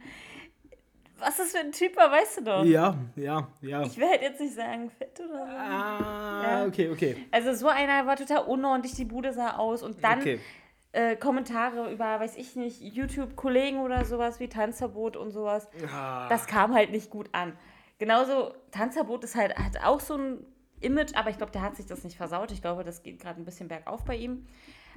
was 1.18 1.40
ist 1.40 1.58
für 1.58 1.64
ein 1.64 1.72
Typ, 1.72 1.96
weißt 1.98 2.38
du 2.38 2.44
doch. 2.44 2.64
Ja, 2.64 2.96
ja, 3.16 3.48
ja. 3.62 3.82
Ich 3.82 3.98
will 3.98 4.08
halt 4.08 4.22
jetzt 4.22 4.40
nicht 4.40 4.54
sagen, 4.54 4.92
fett 4.92 5.20
oder 5.20 5.46
so. 5.46 5.52
Ah, 5.52 6.44
ja. 6.44 6.66
okay, 6.68 6.90
okay. 6.90 7.18
Also 7.32 7.54
so 7.54 7.68
einer 7.68 8.06
war 8.06 8.16
total 8.16 8.46
unordentlich, 8.46 8.94
die 8.94 9.06
Bude 9.06 9.34
sah 9.34 9.56
aus 9.58 9.82
und 9.82 10.04
dann 10.04 10.20
okay. 10.20 10.40
äh, 10.92 11.16
Kommentare 11.16 11.92
über, 11.92 12.20
weiß 12.20 12.38
ich 12.38 12.56
nicht, 12.56 12.80
YouTube-Kollegen 12.80 13.80
oder 13.80 14.06
sowas 14.06 14.40
wie 14.40 14.50
Tanzverbot 14.50 15.18
und 15.18 15.32
sowas. 15.32 15.68
Ah. 15.92 16.30
Das 16.30 16.46
kam 16.46 16.76
halt 16.76 16.92
nicht 16.92 17.10
gut 17.10 17.30
an. 17.32 17.54
Genauso, 17.98 18.54
Tanzverbot 18.72 19.24
ist 19.24 19.36
halt, 19.36 19.56
hat 19.58 19.84
auch 19.84 20.00
so 20.00 20.16
ein 20.16 20.46
Image, 20.82 21.16
aber 21.16 21.30
ich 21.30 21.38
glaube, 21.38 21.52
der 21.52 21.62
hat 21.62 21.76
sich 21.76 21.86
das 21.86 22.04
nicht 22.04 22.18
versaut. 22.18 22.52
Ich 22.52 22.62
glaube, 22.62 22.84
das 22.84 23.04
geht 23.04 23.20
gerade 23.20 23.42
ein 23.42 23.46
bisschen 23.46 23.68
bergauf 23.68 24.04
bei 24.06 24.16
ihm. 24.16 24.46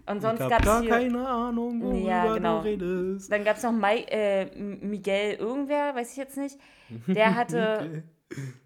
Und 0.06 0.20
sonst 0.20 0.38
gab 0.38 0.64
es 0.64 0.80
hier... 0.80 0.90
keine 0.90 1.26
Ahnung, 1.26 1.80
worüber 1.80 2.08
ja, 2.08 2.34
genau. 2.34 2.60
du 2.60 2.64
redest. 2.64 3.32
Dann 3.32 3.44
gab 3.44 3.56
es 3.56 3.62
noch 3.62 3.72
Mai, 3.72 4.00
äh, 4.02 4.54
Miguel 4.54 5.34
irgendwer, 5.34 5.94
weiß 5.94 6.10
ich 6.12 6.16
jetzt 6.18 6.36
nicht. 6.36 6.58
Der 7.06 7.34
hatte 7.36 8.02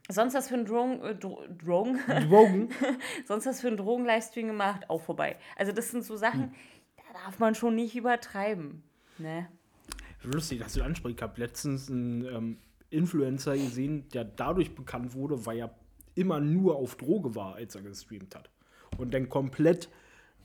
sonst 0.08 0.34
was 0.34 0.48
für 0.48 0.54
einen 0.54 0.64
Drogen... 0.64 1.00
Äh, 1.02 1.14
Drogen? 1.14 2.00
Drogen? 2.28 2.68
sonst 3.26 3.46
was 3.46 3.60
für 3.60 3.68
einen 3.68 3.76
Drogen-Livestream 3.76 4.48
gemacht, 4.48 4.90
auch 4.90 5.02
vorbei. 5.02 5.36
Also 5.56 5.70
das 5.72 5.90
sind 5.90 6.04
so 6.04 6.16
Sachen, 6.16 6.44
hm. 6.44 6.54
da 6.96 7.20
darf 7.24 7.38
man 7.38 7.54
schon 7.54 7.76
nicht 7.76 7.94
übertreiben. 7.94 8.82
Ne? 9.18 9.48
Lustig, 10.22 10.60
dass 10.60 10.72
du 10.72 10.82
ansprichst. 10.82 11.18
Ich 11.18 11.22
habe 11.22 11.40
letztens 11.40 11.88
einen 11.88 12.24
ähm, 12.24 12.58
Influencer 12.90 13.54
gesehen, 13.54 14.08
der 14.12 14.24
dadurch 14.24 14.74
bekannt 14.74 15.14
wurde, 15.14 15.46
weil 15.46 15.58
er 15.58 15.74
immer 16.18 16.40
nur 16.40 16.76
auf 16.76 16.96
Droge 16.96 17.34
war, 17.34 17.54
als 17.54 17.74
er 17.74 17.82
gestreamt 17.82 18.34
hat. 18.34 18.50
Und 18.98 19.14
dann 19.14 19.28
komplett 19.28 19.88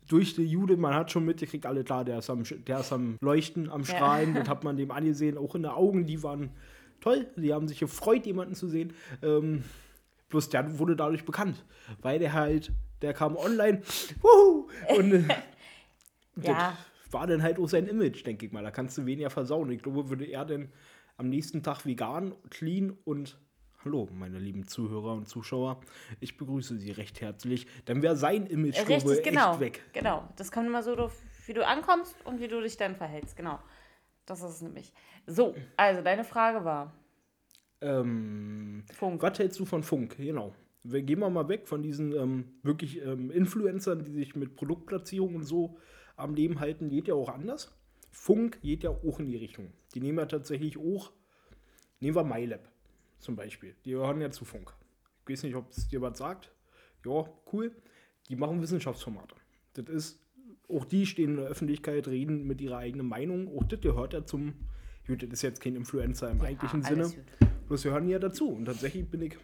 durch 0.07 0.35
die 0.35 0.43
Jude, 0.43 0.77
man 0.77 0.93
hat 0.93 1.11
schon 1.11 1.25
mitgekriegt, 1.25 1.65
alle 1.65 1.83
klar, 1.83 2.05
der 2.05 2.19
ist 2.19 2.29
am, 2.29 2.43
der 2.43 2.79
ist 2.79 2.91
am 2.91 3.17
Leuchten, 3.21 3.69
am 3.69 3.85
Strahlen, 3.85 4.33
ja. 4.33 4.41
das 4.41 4.49
hat 4.49 4.63
man 4.63 4.77
dem 4.77 4.91
angesehen, 4.91 5.37
auch 5.37 5.55
in 5.55 5.63
den 5.63 5.71
Augen, 5.71 6.05
die 6.05 6.21
waren 6.23 6.51
toll, 7.01 7.27
die 7.35 7.53
haben 7.53 7.67
sich 7.67 7.79
gefreut, 7.79 8.25
jemanden 8.25 8.55
zu 8.55 8.67
sehen. 8.67 8.93
Ähm, 9.21 9.63
bloß 10.29 10.49
der 10.49 10.77
wurde 10.77 10.95
dadurch 10.95 11.25
bekannt, 11.25 11.63
weil 12.01 12.19
der 12.19 12.33
halt, 12.33 12.71
der 13.01 13.13
kam 13.13 13.35
online, 13.35 13.81
wuhu, 14.21 14.67
und 14.97 15.13
äh, 15.13 15.23
ja. 16.41 16.77
war 17.11 17.27
dann 17.27 17.41
halt 17.41 17.59
auch 17.59 17.69
sein 17.69 17.87
Image, 17.87 18.25
denke 18.25 18.45
ich 18.45 18.51
mal. 18.51 18.63
Da 18.63 18.71
kannst 18.71 18.97
du 18.97 19.05
weniger 19.05 19.29
versauen. 19.29 19.71
Ich 19.71 19.83
glaube, 19.83 20.09
würde 20.09 20.25
er 20.25 20.45
denn 20.45 20.69
am 21.17 21.29
nächsten 21.29 21.63
Tag 21.63 21.85
vegan, 21.85 22.33
clean 22.49 22.97
und 23.05 23.37
Hallo, 23.85 24.07
meine 24.13 24.39
lieben 24.39 24.65
Zuhörer 24.65 25.11
und 25.11 25.27
Zuschauer. 25.27 25.81
Ich 26.21 26.37
begrüße 26.37 26.77
Sie 26.77 26.91
recht 26.91 27.19
herzlich. 27.19 27.67
Dann 27.83 28.01
wäre 28.01 28.15
sein 28.15 28.45
Image 28.45 28.87
Richtig, 28.87 29.23
genau, 29.23 29.51
echt 29.51 29.59
weg. 29.59 29.83
Genau, 29.91 30.29
das 30.37 30.53
kommt 30.53 30.67
immer 30.67 30.81
so, 30.81 31.11
wie 31.47 31.53
du 31.53 31.67
ankommst 31.67 32.15
und 32.25 32.39
wie 32.39 32.47
du 32.47 32.61
dich 32.61 32.77
dann 32.77 32.95
verhältst. 32.95 33.35
Genau, 33.35 33.59
das 34.25 34.41
ist 34.41 34.51
es 34.51 34.61
nämlich. 34.61 34.93
So, 35.27 35.53
also 35.75 36.01
deine 36.01 36.23
Frage 36.23 36.63
war. 36.63 36.93
Ähm, 37.81 38.85
Funk. 38.93 39.21
Was 39.21 39.39
hältst 39.39 39.59
du 39.59 39.65
von 39.65 39.83
Funk? 39.83 40.15
Genau. 40.15 40.55
Wir 40.83 41.01
gehen 41.01 41.19
wir 41.19 41.29
mal 41.29 41.49
weg 41.49 41.67
von 41.67 41.81
diesen 41.81 42.15
ähm, 42.15 42.53
wirklich 42.63 43.01
ähm, 43.01 43.31
Influencern, 43.31 44.05
die 44.05 44.13
sich 44.13 44.33
mit 44.37 44.55
Produktplatzierung 44.55 45.35
und 45.35 45.43
so 45.43 45.77
am 46.15 46.35
Leben 46.35 46.61
halten. 46.61 46.87
Geht 46.87 47.09
ja 47.09 47.15
auch 47.15 47.27
anders. 47.27 47.77
Funk 48.11 48.61
geht 48.61 48.83
ja 48.83 48.91
auch 48.91 49.19
in 49.19 49.25
die 49.25 49.35
Richtung. 49.35 49.73
Die 49.93 49.99
nehmen 49.99 50.19
ja 50.19 50.25
tatsächlich 50.25 50.77
auch, 50.77 51.11
nehmen 51.99 52.15
wir 52.15 52.23
MyLab 52.23 52.72
zum 53.23 53.35
Beispiel. 53.35 53.75
Die 53.85 53.91
gehören 53.91 54.21
ja 54.21 54.31
zu 54.31 54.45
Funk. 54.45 54.73
Ich 55.23 55.33
weiß 55.33 55.43
nicht, 55.43 55.55
ob 55.55 55.71
es 55.71 55.87
dir 55.87 56.01
was 56.01 56.17
sagt. 56.17 56.51
Ja, 57.05 57.25
cool. 57.51 57.75
Die 58.29 58.35
machen 58.35 58.61
Wissenschaftsformate. 58.61 59.35
Das 59.73 59.87
ist, 59.87 60.19
auch 60.69 60.85
die 60.85 61.05
stehen 61.05 61.31
in 61.31 61.37
der 61.37 61.45
Öffentlichkeit, 61.45 62.07
reden 62.07 62.45
mit 62.45 62.61
ihrer 62.61 62.77
eigenen 62.77 63.07
Meinung. 63.07 63.47
Auch 63.57 63.63
das 63.63 63.81
gehört 63.81 64.13
ja 64.13 64.25
zum, 64.25 64.53
gut, 65.07 65.23
das 65.23 65.31
ist 65.31 65.41
jetzt 65.41 65.61
kein 65.61 65.75
Influencer 65.75 66.29
im 66.29 66.39
ja, 66.39 66.45
eigentlichen 66.45 66.83
Sinne. 66.83 67.11
Bloß 67.67 67.83
wir 67.85 67.91
hören 67.91 68.07
ja 68.07 68.19
dazu. 68.19 68.49
Und 68.49 68.65
tatsächlich 68.65 69.09
bin 69.09 69.21
ich, 69.21 69.37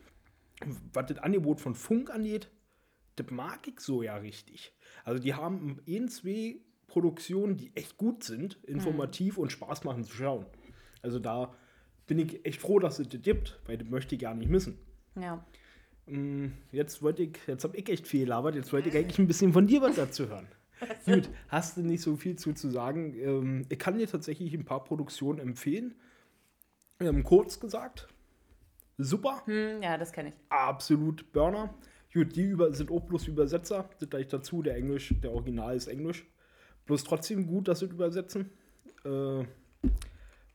was 0.94 1.08
das 1.08 1.18
Angebot 1.20 1.62
von 1.62 1.76
Funk 1.76 2.10
angeht, 2.10 2.50
das 3.16 3.30
mag 3.32 3.68
ich 3.68 3.80
so 3.80 4.04
ja 4.04 4.16
richtig. 4.18 4.74
Also 5.04 5.22
die 5.22 5.34
haben 5.34 5.80
ein, 5.88 6.08
zwei 6.10 6.62
Produktionen, 6.88 7.58
die 7.58 7.76
echt 7.76 7.98
gut 7.98 8.24
sind, 8.24 8.56
informativ 8.64 9.38
mhm. 9.38 9.44
und 9.44 9.52
Spaß 9.52 9.84
machen 9.84 10.04
zu 10.04 10.14
schauen. 10.14 10.46
Also 11.02 11.20
da 11.20 11.56
bin 12.10 12.20
ich 12.20 12.44
echt 12.44 12.60
froh, 12.60 12.80
dass 12.80 13.00
es 13.00 13.08
das 13.08 13.22
gibt, 13.22 13.60
weil 13.66 13.78
das 13.78 13.88
möchte 13.88 14.16
ich 14.16 14.22
gar 14.22 14.34
nicht 14.34 14.50
missen. 14.50 14.78
Ja. 15.16 15.46
Mm, 16.08 16.48
jetzt 16.72 17.02
wollte 17.04 17.24
ich, 17.24 17.38
jetzt 17.48 17.64
habe 17.64 17.78
ich 17.78 17.88
echt 17.88 18.08
viel 18.08 18.22
gelabert, 18.22 18.56
jetzt 18.56 18.74
wollte 18.74 18.90
ich 18.90 18.98
eigentlich 18.98 19.20
ein 19.20 19.28
bisschen 19.28 19.54
von 19.54 19.68
dir 19.68 19.82
was 19.82 19.96
dazu 19.96 20.28
hören. 20.28 20.48
Gut, 21.06 21.30
hast 21.50 21.78
du 21.78 21.82
nicht 21.82 22.02
so 22.02 22.16
viel 22.16 22.36
zu, 22.36 22.54
zu 22.54 22.70
sagen. 22.70 23.14
Ähm, 23.14 23.66
ich 23.70 23.78
kann 23.78 23.98
dir 23.98 24.08
tatsächlich 24.08 24.54
ein 24.54 24.66
paar 24.66 24.84
Produktionen 24.84 25.40
empfehlen. 25.40 25.94
Ähm, 27.00 27.24
kurz 27.24 27.60
gesagt, 27.60 28.08
super. 28.98 29.44
Hm, 29.46 29.84
ja, 29.84 29.98
das 29.98 30.12
kenne 30.12 30.30
ich. 30.30 30.36
Absolut 30.50 31.32
Burner. 31.32 31.74
Gut, 32.12 32.36
die 32.36 32.44
über, 32.44 32.74
sind 32.74 32.92
auch 32.92 33.02
bloß 33.02 33.28
Übersetzer, 33.28 33.88
sind 34.00 34.10
gleich 34.10 34.28
dazu. 34.28 34.64
Der 34.64 34.76
Englisch, 34.76 35.14
der 35.22 35.32
Original 35.32 35.76
ist 35.76 35.88
Englisch. 35.88 36.26
Bloß 36.88 37.04
trotzdem 37.04 37.46
gut, 37.46 37.68
dass 37.68 37.80
sie 37.80 37.86
übersetzen. 37.86 38.50
Äh, 39.06 39.44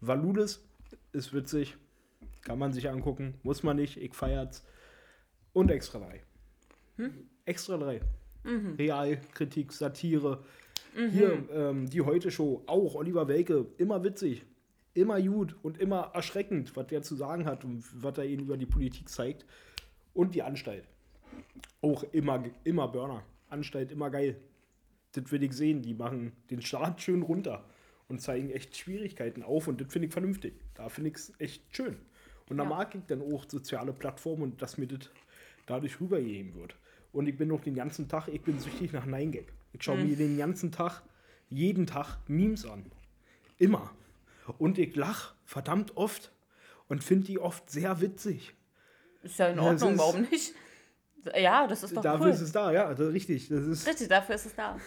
Valudes 0.01 0.67
ist 1.15 1.33
witzig. 1.33 1.77
Kann 2.43 2.59
man 2.59 2.73
sich 2.73 2.89
angucken. 2.91 3.35
Muss 3.43 3.63
man 3.63 3.77
nicht. 3.77 3.97
Ich 3.97 4.15
feiert's. 4.15 4.65
Und 5.53 5.71
Extra 5.71 6.01
3. 6.01 6.23
Hm? 6.97 7.29
Extra 7.45 7.79
3. 7.79 8.01
Mhm. 8.43 8.75
Realkritik, 8.77 9.73
Satire. 9.73 10.45
Mhm. 10.97 11.11
Hier, 11.11 11.49
ähm, 11.51 11.89
die 11.89 12.03
Heute-Show, 12.03 12.65
auch 12.67 12.95
Oliver 12.95 13.29
Welke, 13.29 13.67
immer 13.79 14.05
witzig, 14.05 14.45
immer 14.93 15.21
gut 15.21 15.57
und 15.63 15.79
immer 15.79 16.11
erschreckend, 16.13 16.77
was 16.77 16.87
der 16.89 17.03
zu 17.03 17.15
sagen 17.17 17.47
hat 17.47 17.65
und 17.65 17.85
was 18.03 18.19
er 18.19 18.25
ihnen 18.25 18.45
über 18.45 18.57
die 18.57 18.67
Politik 18.67 19.09
zeigt. 19.09 19.47
Und 20.13 20.35
die 20.35 20.43
Anstalt. 20.43 20.87
Auch 21.81 22.05
immer, 22.13 22.45
immer 22.63 22.89
Burner. 22.89 23.25
Anstalt 23.49 23.91
immer 23.91 24.11
geil. 24.11 24.37
Das 25.13 25.31
will 25.33 25.43
ich 25.43 25.53
sehen. 25.53 25.83
Die 25.83 25.95
machen 25.95 26.33
den 26.51 26.63
Start 26.63 27.01
schön 27.01 27.23
runter 27.23 27.65
und 28.09 28.21
zeigen 28.21 28.51
echt 28.51 28.77
Schwierigkeiten 28.77 29.43
auf 29.43 29.67
und 29.69 29.81
das 29.81 29.93
finde 29.93 30.09
ich 30.09 30.13
vernünftig. 30.13 30.55
Da 30.75 30.89
finde 30.89 31.11
ich 31.11 31.17
es 31.17 31.33
echt 31.39 31.63
schön. 31.75 31.97
Und 32.49 32.59
da 32.59 32.65
Ja. 32.65 32.69
mag 32.69 32.95
ich 32.95 33.03
dann 33.07 33.23
auch 33.23 33.45
soziale 33.49 33.93
Plattformen 33.93 34.43
und 34.43 34.63
dass 34.63 34.77
mir 34.79 34.87
das 34.87 35.11
dadurch 35.67 36.01
rübergegeben 36.01 36.55
wird. 36.55 36.77
Und 37.13 37.27
ich 37.27 37.37
bin 37.37 37.49
noch 37.49 37.61
den 37.61 37.75
ganzen 37.75 38.09
Tag, 38.09 38.29
ich 38.29 38.43
bin 38.43 38.59
süchtig 38.59 38.93
nach 38.93 39.07
9gag. 39.07 39.47
Ich 39.73 39.83
schaue 39.83 39.97
Mhm. 39.99 40.09
mir 40.11 40.17
den 40.17 40.37
ganzen 40.37 40.71
Tag, 40.73 41.03
jeden 41.49 41.87
Tag 41.87 42.19
Memes 42.29 42.67
an. 42.67 42.91
Immer. 43.59 43.91
Und 44.59 44.79
ich 44.79 44.95
lach 44.97 45.35
verdammt 45.45 45.97
oft 45.97 46.33
und 46.89 47.03
finde 47.03 47.27
die 47.27 47.39
oft 47.39 47.71
sehr 47.71 48.01
witzig. 48.01 48.53
Ist 49.23 49.39
ja 49.39 49.49
in 49.49 49.59
Ordnung, 49.59 49.93
ist- 49.93 49.99
warum 49.99 50.23
nicht? 50.23 50.55
Ja, 51.35 51.67
das 51.67 51.83
ist 51.83 51.97
doch 51.97 52.03
Dafür 52.03 52.27
cool. 52.27 52.33
ist 52.33 52.43
es 52.43 52.53
da, 52.53 52.71
ja, 52.71 52.89
richtig. 52.89 53.49
Das 53.49 53.65
ist, 53.65 53.87
Richtig, 53.89 54.09
dafür 54.09 54.35
ist 54.35 54.45
es 54.45 54.55
da. 54.55 54.79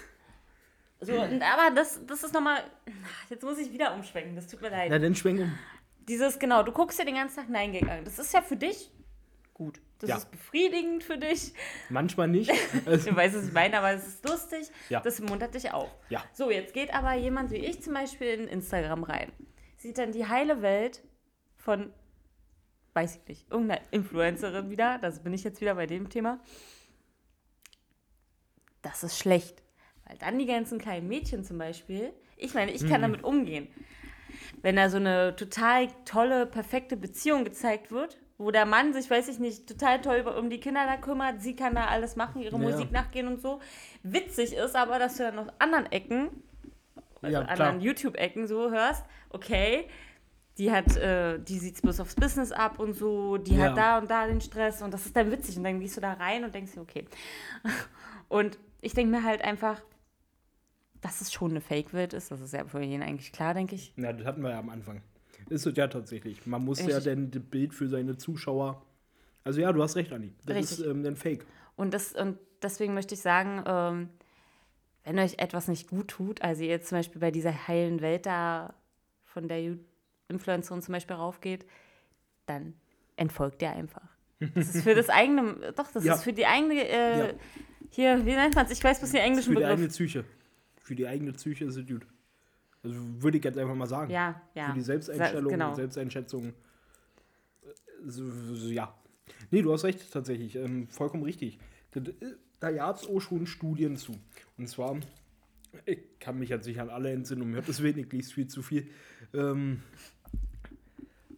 So, 0.99 1.13
aber 1.13 1.75
das, 1.75 1.99
das 2.07 2.23
ist 2.23 2.33
nochmal. 2.33 2.63
Jetzt 3.29 3.43
muss 3.43 3.57
ich 3.59 3.71
wieder 3.71 3.93
umschwenken, 3.93 4.35
das 4.35 4.47
tut 4.47 4.61
mir 4.61 4.69
leid. 4.69 4.89
na, 4.89 4.97
dann 4.99 5.15
schwenk 5.15 5.39
um. 5.41 5.57
Dieses, 6.07 6.39
genau, 6.39 6.63
du 6.63 6.71
guckst 6.71 6.97
dir 6.99 7.05
den 7.05 7.15
ganzen 7.15 7.35
Tag 7.35 7.49
Nein 7.49 7.71
Gag 7.73 7.87
an. 7.87 8.03
Das 8.05 8.17
ist 8.17 8.33
ja 8.33 8.41
für 8.41 8.55
dich 8.55 8.91
gut. 9.53 9.81
Das 9.99 10.09
Ja. 10.09 10.17
ist 10.17 10.29
befriedigend 10.31 11.03
für 11.03 11.17
dich. 11.17 11.53
Manchmal 11.89 12.27
nicht. 12.27 12.51
Du 12.85 13.15
weißt, 13.15 13.35
was 13.35 13.47
ich 13.47 13.53
meine, 13.53 13.77
aber 13.79 13.91
es 13.91 14.07
ist 14.07 14.27
lustig. 14.27 14.69
Ja. 14.89 14.99
Das 15.01 15.19
muntert 15.19 15.53
dich 15.55 15.71
auf. 15.71 15.89
Ja. 16.09 16.23
So, 16.33 16.49
jetzt 16.51 16.73
geht 16.73 16.93
aber 16.93 17.13
jemand 17.15 17.51
wie 17.51 17.57
ich 17.57 17.81
zum 17.81 17.93
Beispiel 17.95 18.27
in 18.27 18.47
Instagram 18.47 19.03
rein. 19.03 19.31
Sieht 19.77 19.97
dann 19.97 20.11
die 20.11 20.27
heile 20.27 20.61
Welt 20.61 21.03
von, 21.57 21.91
weiß 22.93 23.17
ich 23.17 23.27
nicht, 23.27 23.51
irgendeiner 23.51 23.81
Influencerin 23.91 24.69
wieder. 24.69 24.99
Das 24.99 25.23
bin 25.23 25.33
ich 25.33 25.43
jetzt 25.43 25.59
wieder 25.61 25.75
bei 25.75 25.87
dem 25.87 26.09
Thema. 26.09 26.39
Das 28.81 29.03
ist 29.03 29.17
schlecht. 29.17 29.63
Weil 30.07 30.17
dann 30.17 30.39
die 30.39 30.45
ganzen 30.45 30.79
kleinen 30.79 31.07
Mädchen 31.07 31.43
zum 31.43 31.57
Beispiel, 31.57 32.13
ich 32.37 32.53
meine, 32.53 32.71
ich 32.71 32.87
kann 32.87 33.01
damit 33.01 33.23
umgehen. 33.23 33.67
Wenn 34.61 34.75
da 34.75 34.89
so 34.89 34.97
eine 34.97 35.35
total 35.35 35.87
tolle, 36.05 36.45
perfekte 36.45 36.97
Beziehung 36.97 37.43
gezeigt 37.43 37.91
wird, 37.91 38.17
wo 38.37 38.51
der 38.51 38.65
Mann 38.65 38.93
sich, 38.93 39.09
weiß 39.09 39.27
ich 39.29 39.39
nicht, 39.39 39.67
total 39.67 40.01
toll 40.01 40.19
um 40.21 40.49
die 40.49 40.59
Kinder 40.59 40.85
da 40.85 40.97
kümmert, 40.97 41.41
sie 41.41 41.55
kann 41.55 41.75
da 41.75 41.85
alles 41.87 42.15
machen, 42.15 42.41
ihre 42.41 42.57
Ja. 42.57 42.61
Musik 42.61 42.91
nachgehen 42.91 43.27
und 43.27 43.41
so. 43.41 43.59
Witzig 44.03 44.53
ist 44.53 44.75
aber, 44.75 44.99
dass 44.99 45.17
du 45.17 45.23
dann 45.23 45.39
aus 45.39 45.47
anderen 45.59 45.91
Ecken, 45.91 46.29
also 47.21 47.39
Ja, 47.39 47.41
anderen 47.45 47.81
YouTube-Ecken 47.81 48.47
so 48.47 48.69
hörst, 48.69 49.03
okay, 49.29 49.87
die 50.59 50.71
hat, 50.71 50.95
äh, 50.97 51.39
die 51.39 51.57
sieht 51.59 51.81
bloß 51.81 51.99
aufs 51.99 52.15
Business 52.15 52.51
ab 52.51 52.79
und 52.79 52.93
so, 52.93 53.37
die 53.37 53.55
Ja. 53.55 53.65
hat 53.65 53.77
da 53.77 53.97
und 53.97 54.09
da 54.09 54.27
den 54.27 54.41
Stress 54.41 54.81
und 54.81 54.93
das 54.93 55.05
ist 55.05 55.15
dann 55.15 55.31
witzig 55.31 55.57
und 55.57 55.63
dann 55.63 55.79
gehst 55.79 55.97
du 55.97 56.01
da 56.01 56.13
rein 56.13 56.43
und 56.43 56.53
denkst 56.53 56.73
dir, 56.73 56.81
okay. 56.81 57.05
Und 58.29 58.59
ich 58.81 58.93
denke 58.93 59.09
mir 59.11 59.23
halt 59.23 59.41
einfach, 59.41 59.81
dass 61.07 61.21
es 61.21 61.31
schon 61.33 61.51
eine 61.51 61.61
Fake-Welt 61.61 62.13
ist, 62.13 62.31
das 62.31 62.41
ist 62.41 62.53
ja 62.53 62.65
für 62.65 62.81
jeden 62.81 63.01
eigentlich 63.03 63.31
klar, 63.31 63.53
denke 63.53 63.75
ich. 63.75 63.93
na, 63.95 64.13
das 64.13 64.25
hatten 64.25 64.41
wir 64.41 64.51
ja 64.51 64.59
am 64.59 64.69
Anfang. 64.69 65.01
Ist 65.49 65.65
es 65.65 65.75
ja 65.77 65.87
tatsächlich. 65.87 66.45
Man 66.45 66.63
muss 66.65 66.79
ja 66.79 66.85
Richtig. 66.87 67.05
dann 67.05 67.31
das 67.31 67.41
Bild 67.43 67.73
für 67.73 67.87
seine 67.87 68.17
Zuschauer. 68.17 68.83
Also 69.43 69.61
ja, 69.61 69.71
du 69.71 69.81
hast 69.81 69.95
recht, 69.95 70.11
Anni. 70.11 70.33
Das 70.45 70.55
Richtig. 70.57 70.79
ist 70.79 70.85
ähm, 70.85 71.03
dann 71.03 71.15
Fake. 71.15 71.45
Und, 71.77 71.93
das, 71.93 72.13
und 72.13 72.37
deswegen 72.61 72.93
möchte 72.93 73.15
ich 73.15 73.21
sagen, 73.21 73.63
ähm, 73.65 74.09
wenn 75.05 75.17
euch 75.19 75.35
etwas 75.39 75.67
nicht 75.69 75.89
gut 75.89 76.09
tut, 76.09 76.41
also 76.41 76.63
ihr 76.63 76.69
jetzt 76.69 76.89
zum 76.89 76.97
Beispiel 76.97 77.21
bei 77.21 77.31
dieser 77.31 77.67
heilen 77.67 78.01
Welt 78.01 78.25
da 78.25 78.73
von 79.23 79.47
der 79.47 79.77
Influencerin 80.27 80.81
zum 80.81 80.91
Beispiel 80.91 81.15
raufgeht, 81.15 81.65
dann 82.45 82.73
entfolgt 83.15 83.61
ihr 83.61 83.71
einfach. 83.71 84.03
Das 84.53 84.75
ist 84.75 84.83
für 84.83 84.93
das 84.95 85.09
eigene, 85.09 85.73
doch, 85.77 85.91
das 85.91 86.03
Ja. 86.03 86.15
ist 86.15 86.23
für 86.23 86.33
die 86.33 86.45
eigene, 86.45 86.73
äh, 86.87 87.19
Ja. 87.19 87.33
hier, 87.91 88.25
wie 88.25 88.33
nennt 88.35 88.53
man 88.55 88.65
es? 88.65 88.71
Ich 88.71 88.83
weiß 88.83 88.99
bis 88.99 89.11
den 89.11 89.21
englischen 89.21 89.53
Für 89.53 89.59
die 89.59 89.65
eigene 89.65 89.87
Begriff. 89.87 89.93
Psyche. 89.95 90.25
Für 90.87 90.95
die 90.95 91.05
eigene 91.05 91.33
Psyche 91.33 91.65
ist 91.65 91.75
es 91.75 91.85
gut. 91.85 92.07
Also 92.81 92.95
würde 93.21 93.37
ich 93.39 93.43
jetzt 93.43 93.57
einfach 93.57 93.75
mal 93.75 93.87
sagen. 93.87 94.09
Ja, 94.09 94.41
ja. 94.55 94.69
Für 94.69 94.75
die 94.75 94.81
Selbsteinstellung, 94.81 95.51
Genau. 95.51 95.75
Selbsteinschätzung. 95.75 96.53
äh, 98.07 98.73
ja. 98.73 98.95
Nee, 99.51 99.63
du 99.63 99.73
hast 99.73 99.83
recht, 99.83 100.09
tatsächlich. 100.13 100.55
Ähm, 100.55 100.87
vollkommen 100.87 101.23
richtig. 101.23 101.59
Da, 101.91 101.99
da 102.61 102.71
gab 102.71 102.95
es 102.95 103.05
auch 103.05 103.19
schon 103.19 103.47
Studien 103.47 103.97
zu. 103.97 104.13
Und 104.57 104.69
zwar, 104.69 104.95
ich 105.85 105.99
kann 106.21 106.39
mich 106.39 106.47
jetzt 106.51 106.65
nicht 106.67 106.79
an 106.79 106.89
alle 106.89 107.11
entsinnen, 107.11 107.41
um 107.41 107.53
Gottes 107.53 107.83
Willen, 107.83 107.97
ich 107.97 108.09
lese 108.13 108.33
viel 108.33 108.47
zu 108.47 108.61
viel. 108.61 108.87
Ähm, 109.33 109.83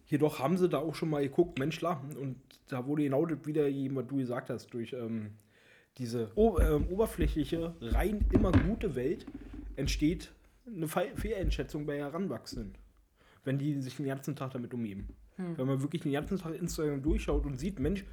jedoch 0.06 0.38
haben 0.38 0.58
sie 0.58 0.68
da 0.68 0.78
auch 0.78 0.94
schon 0.94 1.10
mal 1.10 1.22
geguckt, 1.24 1.58
Mensch, 1.58 1.78
klar. 1.78 2.04
Und 2.20 2.36
da 2.68 2.86
wurde 2.86 3.02
genau 3.02 3.26
das 3.26 3.44
wieder, 3.44 3.64
was 3.64 4.06
du 4.06 4.16
gesagt 4.18 4.48
hast, 4.48 4.72
durch 4.72 4.92
ähm, 4.92 5.32
diese 5.98 6.30
o 6.34 6.58
ähm, 6.58 6.86
oberflächliche, 6.88 7.74
rein 7.80 8.24
immer 8.32 8.52
gute 8.52 8.94
Welt 8.94 9.26
entsteht 9.76 10.32
eine 10.66 10.88
Fe 10.88 11.08
Fehleinschätzung 11.16 11.86
bei 11.86 11.98
Heranwachsenden, 11.98 12.74
wenn 13.44 13.58
die 13.58 13.80
sich 13.80 13.96
den 13.96 14.06
ganzen 14.06 14.36
Tag 14.36 14.52
damit 14.52 14.72
umgeben. 14.72 15.08
Wenn 15.56 15.66
man 15.66 15.80
wirklich 15.80 16.02
den 16.02 16.12
ganzen 16.12 16.38
Tag 16.38 16.54
Instagram 16.54 17.02
durchschaut 17.02 17.46
und 17.46 17.58
sieht, 17.58 17.78
Mensch, 17.78 18.04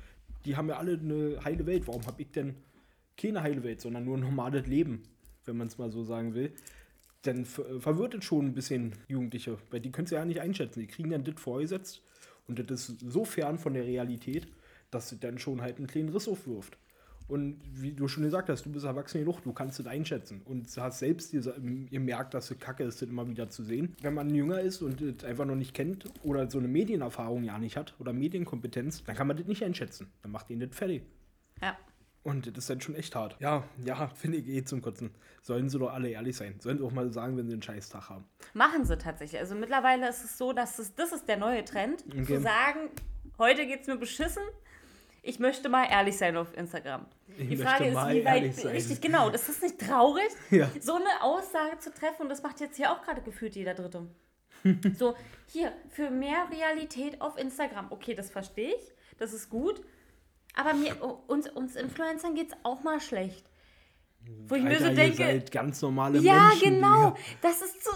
die 0.46 0.56
haben 0.56 0.70
ja 0.70 0.78
alle 0.78 0.94
eine 0.94 1.44
heile 1.44 1.66
Welt. 1.66 1.88
Warum 1.88 2.06
habe 2.06 2.22
ich 2.22 2.32
denn 2.32 2.56
keine 3.18 3.42
heile 3.42 3.63
Welt, 3.63 3.82
sondern 3.82 4.06
nur 4.06 4.18
ein 4.18 4.22
normales 4.22 4.66
Leben, 4.66 5.04
wenn 5.46 5.58
man 5.58 5.68
es 5.68 5.78
mal 5.78 5.92
so 5.92 6.04
sagen 6.04 6.34
will? 6.34 6.54
Dann 7.24 7.46
ver 7.46 7.82
verwirrt 7.82 8.16
es 8.16 8.24
schon 8.24 8.46
ein 8.46 8.54
bisschen 8.54 8.94
Jugendliche, 9.10 9.58
weil 9.72 9.82
die 9.82 9.92
können 9.92 10.06
es 10.06 10.12
ja 10.12 10.24
nicht 10.24 10.40
einschätzen. 10.40 10.80
Die 10.80 10.88
kriegen 10.88 11.10
dann 11.10 11.24
das 11.24 11.40
vorgesetzt 11.40 12.02
und 12.48 12.60
das 12.60 12.90
ist 12.90 13.02
so 13.02 13.26
fern 13.26 13.58
von 13.58 13.74
der 13.74 13.84
Realität, 13.84 14.48
dass 14.92 15.12
es 15.12 15.20
dann 15.20 15.38
schon 15.38 15.62
halt 15.62 15.78
einen 15.78 15.88
kleinen 15.88 16.10
Riss 16.10 16.30
aufwirft. 16.30 16.78
Und 17.28 17.60
wie 17.74 17.92
du 17.92 18.08
schon 18.08 18.24
gesagt 18.24 18.48
hast, 18.50 18.66
du 18.66 18.72
bist 18.72 18.86
erwachsen 18.86 19.20
genug, 19.20 19.44
du 19.44 19.52
kannst 19.52 19.80
das 19.80 19.86
einschätzen. 19.88 20.42
Und 20.46 20.74
du 20.76 20.82
hast 20.82 21.00
selbst 21.00 21.34
gesa- 21.34 21.60
gemerkt, 21.90 22.34
dass 22.34 22.50
es 22.50 22.58
kacke 22.60 22.84
ist, 22.84 23.02
das 23.02 23.10
immer 23.10 23.28
wieder 23.28 23.50
zu 23.50 23.63
sehen. 23.63 23.96
Wenn 24.02 24.13
man 24.13 24.34
jünger 24.34 24.62
ist 24.62 24.82
und 24.82 25.02
das 25.02 25.26
einfach 25.28 25.44
noch 25.46 25.56
nicht 25.56 25.74
kennt 25.74 26.06
oder 26.24 26.50
so 26.50 26.58
eine 26.60 26.70
Medienerfahrung 26.70 27.44
ja 27.44 27.58
nicht 27.58 27.76
hat 27.76 27.96
oder 28.00 28.13
Medienkompetenz, 28.13 29.04
dann 29.04 29.16
kann 29.16 29.28
man 29.28 29.36
das 29.36 29.46
nicht 29.46 29.63
einschätzen. 29.63 30.10
Dann 30.22 30.32
macht 30.32 30.50
ihn 30.50 30.60
das 30.62 30.70
fertig. 30.72 31.04
Ja. 31.62 31.78
Und 32.24 32.46
das 32.48 32.58
ist 32.58 32.70
dann 32.70 32.82
schon 32.82 32.96
echt 32.96 33.16
hart. 33.16 33.36
Ja, 33.40 33.63
ja, 33.86 34.08
finde 34.08 34.38
ich 34.38 34.48
eh 34.48 34.63
zum 34.63 34.82
Kotzen. 34.82 35.12
Sollen 35.42 35.70
sie 35.70 35.80
doch 35.80 35.94
alle 35.94 36.10
ehrlich 36.10 36.36
sein. 36.36 36.56
Sollen 36.60 36.78
sie 36.78 36.84
auch 36.84 36.92
mal 36.92 37.12
sagen, 37.13 37.38
wenn 37.38 37.48
sie 37.48 37.54
einen 37.54 37.62
scheiß 37.62 37.90
Tag 37.90 38.10
haben. 38.10 38.26
Machen 38.54 38.84
sie 38.86 38.98
tatsächlich. 38.98 39.40
Also 39.40 39.56
mittlerweile 39.56 40.10
ist 40.10 40.24
es 40.26 40.38
so, 40.38 40.52
dass 40.54 40.78
es, 40.80 40.94
das 40.96 41.13
ist 41.13 41.28
der 41.28 41.38
neue 41.38 41.63
Trend, 41.63 42.04
Okay. 42.06 42.26
zu 42.26 42.42
sagen, 42.42 42.90
heute 43.38 43.66
geht 43.66 43.82
es 43.82 43.88
mir 43.88 43.98
beschissen. 43.98 44.44
Ich 45.28 45.40
möchte 45.40 45.68
mal 45.68 45.84
ehrlich 45.84 46.18
sein 46.18 46.38
auf 46.38 46.56
Instagram. 46.56 47.06
Ich 47.38 47.50
Die 47.50 47.58
Frage 47.58 47.88
ist, 47.88 47.96
wie 47.96 48.24
weit, 48.24 48.66
richtig, 48.66 49.02
genau, 49.02 49.30
das 49.30 49.50
ist 49.50 49.62
nicht 49.62 49.78
traurig, 49.78 50.30
Ja. 50.52 50.72
so 50.80 50.96
eine 50.96 51.22
Aussage 51.22 51.78
zu 51.80 51.94
treffen 51.94 52.24
und 52.24 52.30
das 52.30 52.42
macht 52.42 52.62
jetzt 52.62 52.78
hier 52.78 52.92
auch 52.92 53.02
gerade 53.02 53.22
gefühlt 53.22 53.54
jeder 53.56 53.74
Dritte. 53.74 54.08
so, 54.98 55.16
hier, 55.48 55.74
für 55.90 56.10
mehr 56.10 56.48
Realität 56.50 57.20
auf 57.20 57.38
Instagram. 57.38 57.88
Okay, 57.90 58.16
das 58.16 58.30
verstehe 58.32 58.74
ich, 58.74 58.94
das 59.18 59.34
ist 59.34 59.50
gut, 59.50 59.82
aber 60.56 60.74
mir, 60.74 60.96
uns, 61.28 61.50
uns 61.50 61.76
Influencern 61.76 62.34
geht 62.34 62.54
es 62.54 62.58
auch 62.63 62.82
mal 62.84 63.02
schlecht. 63.02 63.46
Wo 64.48 64.56
ich 64.56 64.63
mir 64.63 64.70
Alter, 64.70 64.84
so 64.84 64.90
ihr 64.90 64.96
denke, 64.96 65.18
seid 65.18 65.52
ganz 65.52 65.82
normale 65.82 66.20
ja, 66.20 66.48
Menschen. 66.50 66.76
genau. 66.76 67.10
Digga. 67.12 67.20
Das 67.42 67.62
ist 67.62 67.84
so. 67.84 67.92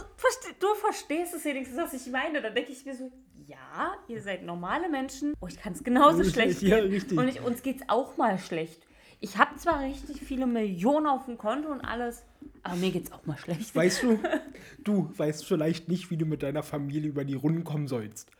Du 0.60 0.76
verstehst 0.76 1.34
es 1.34 1.46
wenigstens, 1.46 1.78
was 1.78 1.94
ich 1.94 2.12
meine. 2.12 2.42
Da 2.42 2.50
denke 2.50 2.72
ich 2.72 2.86
mir 2.86 2.96
so, 2.96 3.12
ja, 3.48 3.94
ihr 4.08 4.22
seid 4.22 4.44
normale 4.44 4.90
Menschen. 4.90 5.34
Oh, 5.40 5.48
ich 5.48 5.60
kann 5.60 5.74
es 5.74 5.84
genauso 5.84 6.24
schlecht 6.30 6.62
ja, 6.62 6.78
richtig. 6.78 7.18
Und 7.18 7.28
ich, 7.28 7.42
uns 7.42 7.64
geht 7.64 7.78
es 7.78 7.90
auch 7.90 8.18
mal 8.18 8.38
schlecht. 8.38 8.86
Ich 9.20 9.38
habe 9.38 9.56
zwar 9.58 9.82
richtig 9.82 10.20
viele 10.20 10.48
Millionen 10.48 11.06
auf 11.06 11.26
dem 11.26 11.38
Konto 11.38 11.70
und 11.70 11.82
alles, 11.82 12.24
aber 12.64 12.76
mir 12.76 12.92
geht 12.92 13.06
es 13.06 13.12
auch 13.12 13.26
mal 13.28 13.38
schlecht. 13.38 13.76
Weißt 13.76 14.02
du, 14.02 14.20
du 14.84 15.14
weißt 15.16 15.46
vielleicht 15.46 15.90
nicht, 15.90 16.10
wie 16.10 16.18
du 16.18 16.26
mit 16.26 16.42
deiner 16.42 16.64
Familie 16.64 17.10
über 17.10 17.24
die 17.24 17.36
Runden 17.36 17.64
kommen 17.64 17.88
sollst. 17.88 18.32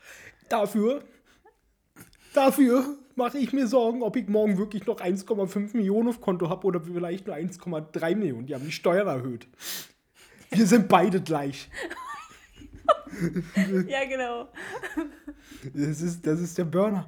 Dafür, 0.50 1.04
dafür 2.34 2.98
mache 3.16 3.38
ich 3.38 3.54
mir 3.54 3.68
Sorgen, 3.68 4.04
ob 4.04 4.16
ich 4.16 4.28
morgen 4.28 4.58
wirklich 4.58 4.86
noch 4.86 5.00
1,5 5.00 5.76
Millionen 5.76 6.10
auf 6.10 6.22
Konto 6.22 6.50
habe 6.50 6.66
oder 6.66 6.82
vielleicht 6.82 7.28
nur 7.28 7.36
1,3 7.36 8.16
Millionen. 8.16 8.46
Die 8.46 8.56
haben 8.56 8.66
die 8.66 8.72
Steuern 8.72 9.08
erhöht. 9.08 9.48
Wir 10.50 10.66
sind 10.66 10.88
beide 10.88 11.22
gleich. 11.22 11.70
ja, 13.88 14.06
genau. 14.06 14.50
Das 15.74 16.02
ist, 16.02 16.26
das 16.26 16.40
ist 16.40 16.58
der 16.58 16.66
Burner. 16.66 17.08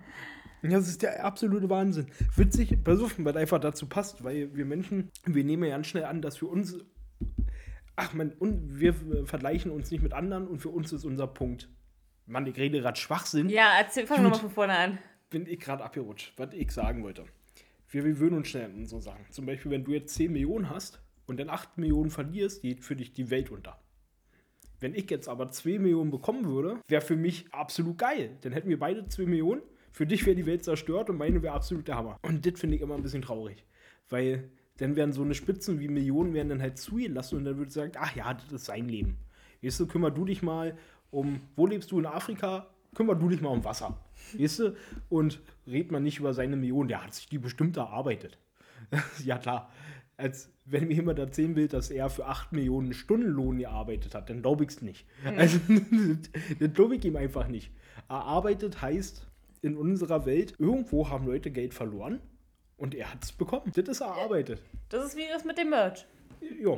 Das 0.61 0.87
ist 0.87 1.01
der 1.01 1.25
absolute 1.25 1.69
Wahnsinn. 1.69 2.07
Witzig, 2.37 2.83
pass 2.83 3.01
auf, 3.01 3.15
was 3.17 3.35
einfach 3.35 3.59
dazu 3.59 3.87
passt, 3.87 4.23
weil 4.23 4.55
wir 4.55 4.65
Menschen, 4.65 5.11
wir 5.25 5.43
nehmen 5.43 5.63
ja 5.63 5.71
ganz 5.71 5.87
schnell 5.87 6.05
an, 6.05 6.21
dass 6.21 6.37
für 6.37 6.45
uns, 6.47 6.77
ach 7.97 8.13
man, 8.13 8.31
und 8.31 8.79
wir 8.79 8.95
vergleichen 9.25 9.71
uns 9.71 9.91
nicht 9.91 10.01
mit 10.01 10.13
anderen 10.13 10.47
und 10.47 10.59
für 10.59 10.69
uns 10.69 10.93
ist 10.93 11.03
unser 11.03 11.27
Punkt, 11.27 11.69
Mann, 12.25 12.45
ich 12.47 12.55
rede 12.55 12.79
gerade 12.79 12.97
Schwachsinn, 12.97 13.49
Ja, 13.49 13.73
erzähl, 13.77 14.07
fang 14.07 14.23
nochmal 14.23 14.39
von 14.39 14.51
vorne 14.51 14.77
an. 14.77 14.99
Bin 15.33 15.47
ich 15.47 15.59
gerade 15.59 15.83
abgerutscht, 15.83 16.31
was 16.37 16.53
ich 16.53 16.71
sagen 16.71 17.03
wollte. 17.03 17.25
Wir 17.89 18.03
gewöhnen 18.03 18.37
uns 18.37 18.47
schnell 18.47 18.65
an 18.65 18.75
unsere 18.75 19.01
Sachen. 19.01 19.25
Zum 19.31 19.45
Beispiel, 19.45 19.71
wenn 19.71 19.83
du 19.83 19.91
jetzt 19.91 20.13
10 20.13 20.31
Millionen 20.31 20.69
hast 20.69 21.01
und 21.25 21.39
dann 21.39 21.49
8 21.49 21.77
Millionen 21.77 22.11
verlierst, 22.11 22.61
geht 22.61 22.83
für 22.83 22.95
dich 22.95 23.13
die 23.13 23.29
Welt 23.31 23.49
unter. 23.49 23.77
Wenn 24.79 24.93
ich 24.93 25.09
jetzt 25.09 25.27
aber 25.27 25.49
2 25.49 25.79
Millionen 25.79 26.11
bekommen 26.11 26.45
würde, 26.45 26.79
wäre 26.87 27.01
für 27.01 27.15
mich 27.15 27.51
absolut 27.51 27.97
geil. 27.97 28.37
Dann 28.41 28.53
hätten 28.53 28.69
wir 28.69 28.77
beide 28.77 29.07
2 29.07 29.23
Millionen. 29.23 29.61
Für 29.91 30.05
dich 30.05 30.25
wäre 30.25 30.35
die 30.35 30.45
Welt 30.45 30.63
zerstört 30.63 31.09
und 31.09 31.17
meine 31.17 31.41
wäre 31.41 31.53
absolut 31.53 31.87
der 31.87 31.95
Hammer. 31.95 32.19
Und 32.21 32.45
das 32.45 32.59
finde 32.59 32.75
ich 32.75 32.81
immer 32.81 32.95
ein 32.95 33.03
bisschen 33.03 33.23
traurig. 33.23 33.65
Weil 34.09 34.51
dann 34.77 34.95
werden 34.95 35.13
so 35.13 35.23
eine 35.23 35.33
Spitzen 35.33 35.79
wie 35.79 35.87
Millionen 35.87 36.33
werden 36.35 36.49
dann 36.49 36.61
halt 36.61 36.77
zugelassen 36.77 37.37
und 37.37 37.45
dann 37.45 37.57
wird 37.57 37.69
gesagt, 37.69 37.97
ach 37.99 38.15
ja, 38.15 38.33
das 38.33 38.51
ist 38.51 38.65
sein 38.65 38.87
Leben. 38.87 39.17
Weißt 39.63 39.79
du, 39.79 39.87
kümmer 39.87 40.11
du 40.11 40.25
dich 40.25 40.43
mal 40.43 40.77
um, 41.09 41.41
wo 41.55 41.65
lebst 41.65 41.91
du 41.91 41.99
in 41.99 42.05
Afrika? 42.05 42.67
kümmer 42.93 43.15
du 43.15 43.29
dich 43.29 43.41
mal 43.41 43.49
um 43.49 43.63
Wasser. 43.63 43.97
Weißt 44.37 44.59
du? 44.59 44.75
Und 45.09 45.41
red 45.67 45.91
mal 45.91 45.99
nicht 45.99 46.19
über 46.19 46.33
seine 46.33 46.55
Millionen, 46.55 46.89
der 46.89 47.03
hat 47.03 47.13
sich 47.13 47.27
die 47.27 47.37
bestimmt 47.37 47.77
erarbeitet. 47.77 48.37
ja, 49.25 49.37
klar. 49.37 49.71
Als 50.17 50.51
wenn 50.65 50.87
mir 50.87 50.95
jemand 50.95 51.19
erzählen 51.19 51.55
will, 51.55 51.67
dass 51.67 51.89
er 51.89 52.09
für 52.09 52.25
8 52.27 52.51
Millionen 52.53 52.93
Stundenlohn 52.93 53.57
gearbeitet 53.57 54.15
hat, 54.15 54.29
dann 54.29 54.41
glaube 54.41 54.63
ich 54.63 54.69
es 54.69 54.81
nicht. 54.81 55.05
Also, 55.37 55.59
das 56.59 56.73
glaube 56.73 56.95
ich 56.95 57.05
ihm 57.05 57.15
einfach 57.15 57.47
nicht. 57.47 57.71
Erarbeitet 58.07 58.81
heißt 58.81 59.27
in 59.61 59.75
unserer 59.75 60.25
Welt, 60.25 60.55
irgendwo 60.59 61.09
haben 61.09 61.25
Leute 61.25 61.51
Geld 61.51 61.73
verloren 61.73 62.19
und 62.77 62.95
er 62.95 63.11
hat 63.11 63.23
es 63.23 63.31
bekommen. 63.31 63.71
Das 63.75 63.87
ist 63.87 64.01
erarbeitet. 64.01 64.61
Das 64.89 65.05
ist 65.05 65.17
wie 65.17 65.27
das 65.27 65.45
mit 65.45 65.57
dem 65.57 65.69
Merch. 65.69 66.05
Ja. 66.61 66.75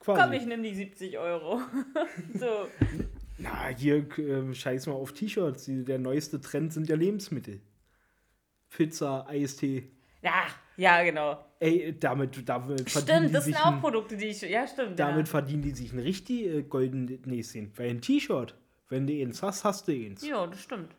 Quasi. 0.00 0.20
Komm, 0.20 0.32
ich 0.32 0.46
nehme 0.46 0.62
die 0.62 0.74
70 0.74 1.18
Euro. 1.18 1.60
so. 2.34 2.66
Na, 3.42 3.68
hier 3.68 4.06
äh, 4.18 4.54
scheiß 4.54 4.86
mal 4.86 4.92
auf 4.92 5.12
T-Shirts. 5.12 5.66
Der 5.68 5.98
neueste 5.98 6.40
Trend 6.40 6.72
sind 6.72 6.88
ja 6.88 6.94
Lebensmittel. 6.94 7.60
Pizza, 8.70 9.26
Eistee. 9.28 9.90
Ja, 10.22 10.46
ja, 10.76 11.02
genau. 11.02 11.44
Ey, 11.58 11.98
damit, 11.98 12.48
damit 12.48 12.88
verdienen 12.88 13.16
Stimmt, 13.16 13.28
die 13.28 13.32
das 13.32 13.44
sich 13.44 13.56
sind 13.56 13.66
auch 13.66 13.72
ein, 13.72 13.80
Produkte, 13.80 14.16
die 14.16 14.26
ich. 14.26 14.42
Ja, 14.42 14.66
stimmt. 14.66 14.98
damit 14.98 15.26
ja. 15.26 15.30
verdienen 15.30 15.62
die 15.62 15.72
sich 15.72 15.92
ein 15.92 15.98
richtig 15.98 16.46
äh, 16.46 16.62
goldenes 16.62 17.26
Näschen. 17.26 17.72
Weil 17.76 17.90
ein 17.90 18.00
T-Shirt, 18.00 18.54
wenn 18.88 19.06
du 19.08 19.12
eins 19.12 19.42
hast, 19.42 19.64
hast 19.64 19.88
du 19.88 19.92
eins. 19.92 20.24
ja, 20.24 20.46
das 20.46 20.62
stimmt. 20.62 20.94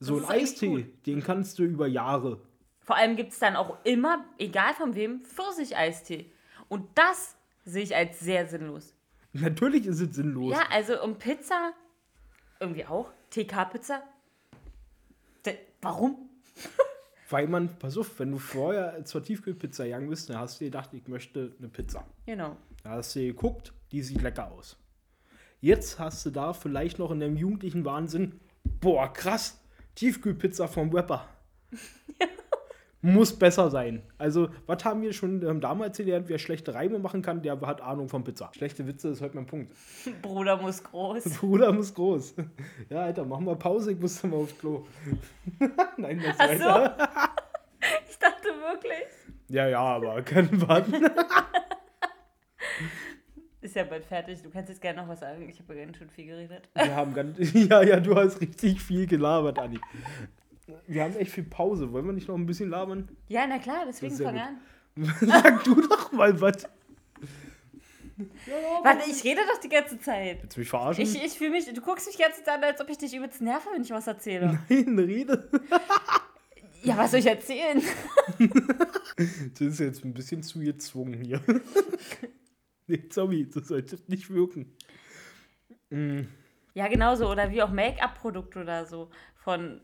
so 0.00 0.16
ein 0.16 0.22
ist 0.22 0.30
eigentlich 0.30 0.42
Eistee, 0.42 0.86
den 1.06 1.22
kannst 1.22 1.58
du 1.58 1.64
über 1.64 1.86
Jahre. 1.86 2.40
Vor 2.80 2.96
allem 2.96 3.16
gibt 3.16 3.32
es 3.32 3.38
dann 3.38 3.54
auch 3.54 3.76
immer, 3.84 4.24
egal 4.38 4.72
von 4.74 4.94
wem, 4.94 5.20
Pfirsich-Eistee. 5.20 6.32
Und 6.68 6.88
das 6.94 7.36
sehe 7.64 7.82
ich 7.82 7.94
als 7.94 8.18
sehr 8.18 8.46
sinnlos. 8.48 8.94
Natürlich 9.34 9.86
ist 9.86 10.00
es 10.00 10.14
sinnlos. 10.14 10.52
Ja, 10.52 10.66
also 10.70 11.02
um 11.02 11.16
Pizza, 11.16 11.72
irgendwie 12.62 12.86
auch. 12.86 13.10
TK-Pizza. 13.30 14.02
Warum? 15.82 16.30
Weil 17.28 17.48
man, 17.48 17.76
pass 17.78 17.98
auf, 17.98 18.18
wenn 18.20 18.30
du 18.30 18.38
vorher 18.38 19.04
zur 19.04 19.24
Tiefkühlpizza 19.24 19.84
gegangen 19.84 20.08
bist, 20.08 20.30
dann 20.30 20.38
hast 20.38 20.60
du 20.60 20.64
gedacht, 20.66 20.90
ich 20.92 21.08
möchte 21.08 21.52
eine 21.58 21.68
Pizza. 21.68 22.06
Genau. 22.26 22.56
Da 22.84 22.90
hast 22.90 23.16
du 23.16 23.20
geguckt, 23.20 23.72
die 23.90 24.02
sieht 24.02 24.22
lecker 24.22 24.52
aus. 24.52 24.76
Jetzt 25.60 25.98
hast 25.98 26.24
du 26.24 26.30
da 26.30 26.52
vielleicht 26.52 26.98
noch 26.98 27.10
in 27.10 27.20
deinem 27.20 27.36
jugendlichen 27.36 27.84
Wahnsinn, 27.84 28.40
boah, 28.80 29.12
krass, 29.12 29.60
Tiefkühlpizza 29.94 30.68
vom 30.68 30.90
Rapper. 30.94 31.28
Muss 33.04 33.36
besser 33.36 33.68
sein. 33.68 34.00
Also, 34.16 34.48
was 34.66 34.84
haben 34.84 35.02
wir 35.02 35.12
schon 35.12 35.42
ähm, 35.42 35.60
damals 35.60 35.96
gelernt, 35.96 36.28
wer 36.28 36.38
schlechte 36.38 36.72
Reime 36.72 37.00
machen 37.00 37.20
kann, 37.20 37.42
der 37.42 37.60
hat 37.60 37.80
Ahnung 37.80 38.08
von 38.08 38.22
Pizza. 38.22 38.50
Schlechte 38.54 38.86
Witze 38.86 39.08
ist 39.08 39.20
heute 39.20 39.34
mein 39.34 39.46
Punkt. 39.46 39.74
Bruder 40.22 40.56
muss 40.56 40.84
groß. 40.84 41.24
Bruder 41.40 41.72
muss 41.72 41.92
groß. 41.92 42.36
Ja, 42.88 43.02
Alter, 43.02 43.24
mach 43.24 43.40
mal 43.40 43.56
Pause, 43.56 43.90
ich 43.90 43.98
muss 43.98 44.20
dann 44.22 44.30
mal 44.30 44.36
aufs 44.36 44.56
Klo. 44.56 44.86
Nein, 45.96 46.22
das 46.24 46.36
Ach 46.38 46.52
so. 46.52 46.64
weiter. 46.64 47.08
Ich 48.08 48.18
dachte 48.18 48.48
wirklich. 48.70 49.08
Ja, 49.48 49.66
ja, 49.66 49.80
aber 49.80 50.22
können 50.22 50.62
warten. 50.68 51.04
Ist 53.60 53.74
ja 53.74 53.82
bald 53.82 54.04
fertig. 54.04 54.42
Du 54.42 54.50
kannst 54.50 54.68
jetzt 54.68 54.80
gerne 54.80 55.02
noch 55.02 55.08
was 55.08 55.20
sagen. 55.20 55.48
Ich 55.48 55.58
habe 55.58 55.74
ja 55.74 55.92
schön 55.92 56.10
viel 56.10 56.26
geredet. 56.26 56.68
Wir 56.74 56.94
haben 56.94 57.14
ganz, 57.14 57.36
ja, 57.52 57.82
ja, 57.82 57.98
du 57.98 58.14
hast 58.14 58.40
richtig 58.40 58.80
viel 58.80 59.06
gelabert, 59.06 59.58
Anni. 59.58 59.80
Wir 60.86 61.02
haben 61.04 61.16
echt 61.16 61.32
viel 61.32 61.44
Pause. 61.44 61.92
Wollen 61.92 62.06
wir 62.06 62.12
nicht 62.12 62.28
noch 62.28 62.36
ein 62.36 62.46
bisschen 62.46 62.70
labern? 62.70 63.08
Ja, 63.28 63.46
na 63.46 63.58
klar, 63.58 63.84
deswegen 63.86 64.16
fang 64.16 64.38
an. 64.38 64.60
Sag 65.20 65.64
du 65.64 65.86
doch 65.88 66.12
mal 66.12 66.38
was. 66.40 66.66
Warte, 68.82 69.10
ich 69.10 69.24
rede 69.24 69.40
doch 69.52 69.58
die 69.60 69.68
ganze 69.68 69.98
Zeit. 69.98 70.42
Willst 70.42 70.56
du 70.56 70.60
mich 70.60 70.68
verarschen? 70.68 71.02
Ich, 71.02 71.14
ich 71.24 71.32
fühle 71.32 71.50
mich, 71.50 71.64
du 71.72 71.80
guckst 71.80 72.06
mich 72.06 72.18
jetzt 72.18 72.46
an, 72.48 72.62
als 72.62 72.80
ob 72.80 72.88
ich 72.90 72.98
dich 72.98 73.14
übelst 73.14 73.40
nerve, 73.40 73.66
wenn 73.72 73.82
ich 73.82 73.90
was 73.90 74.06
erzähle. 74.06 74.60
Nein, 74.68 74.98
rede. 74.98 75.48
Ja, 76.84 76.96
was 76.98 77.12
soll 77.12 77.20
ich 77.20 77.26
erzählen? 77.26 77.80
Das 78.38 79.60
ist 79.60 79.78
jetzt 79.78 80.04
ein 80.04 80.12
bisschen 80.12 80.42
zu 80.42 80.58
gezwungen 80.58 81.22
hier. 81.22 81.40
Nee, 82.88 83.04
sorry, 83.08 83.48
das 83.48 83.68
sollte 83.68 83.98
nicht 84.08 84.28
wirken. 84.30 84.74
Mm, 85.90 86.22
Ja, 86.74 86.88
genauso. 86.88 87.30
Oder 87.30 87.52
wie 87.52 87.62
auch 87.62 87.70
Make-up-Produkte 87.70 88.62
oder 88.62 88.84
so. 88.84 89.10
Von. 89.44 89.80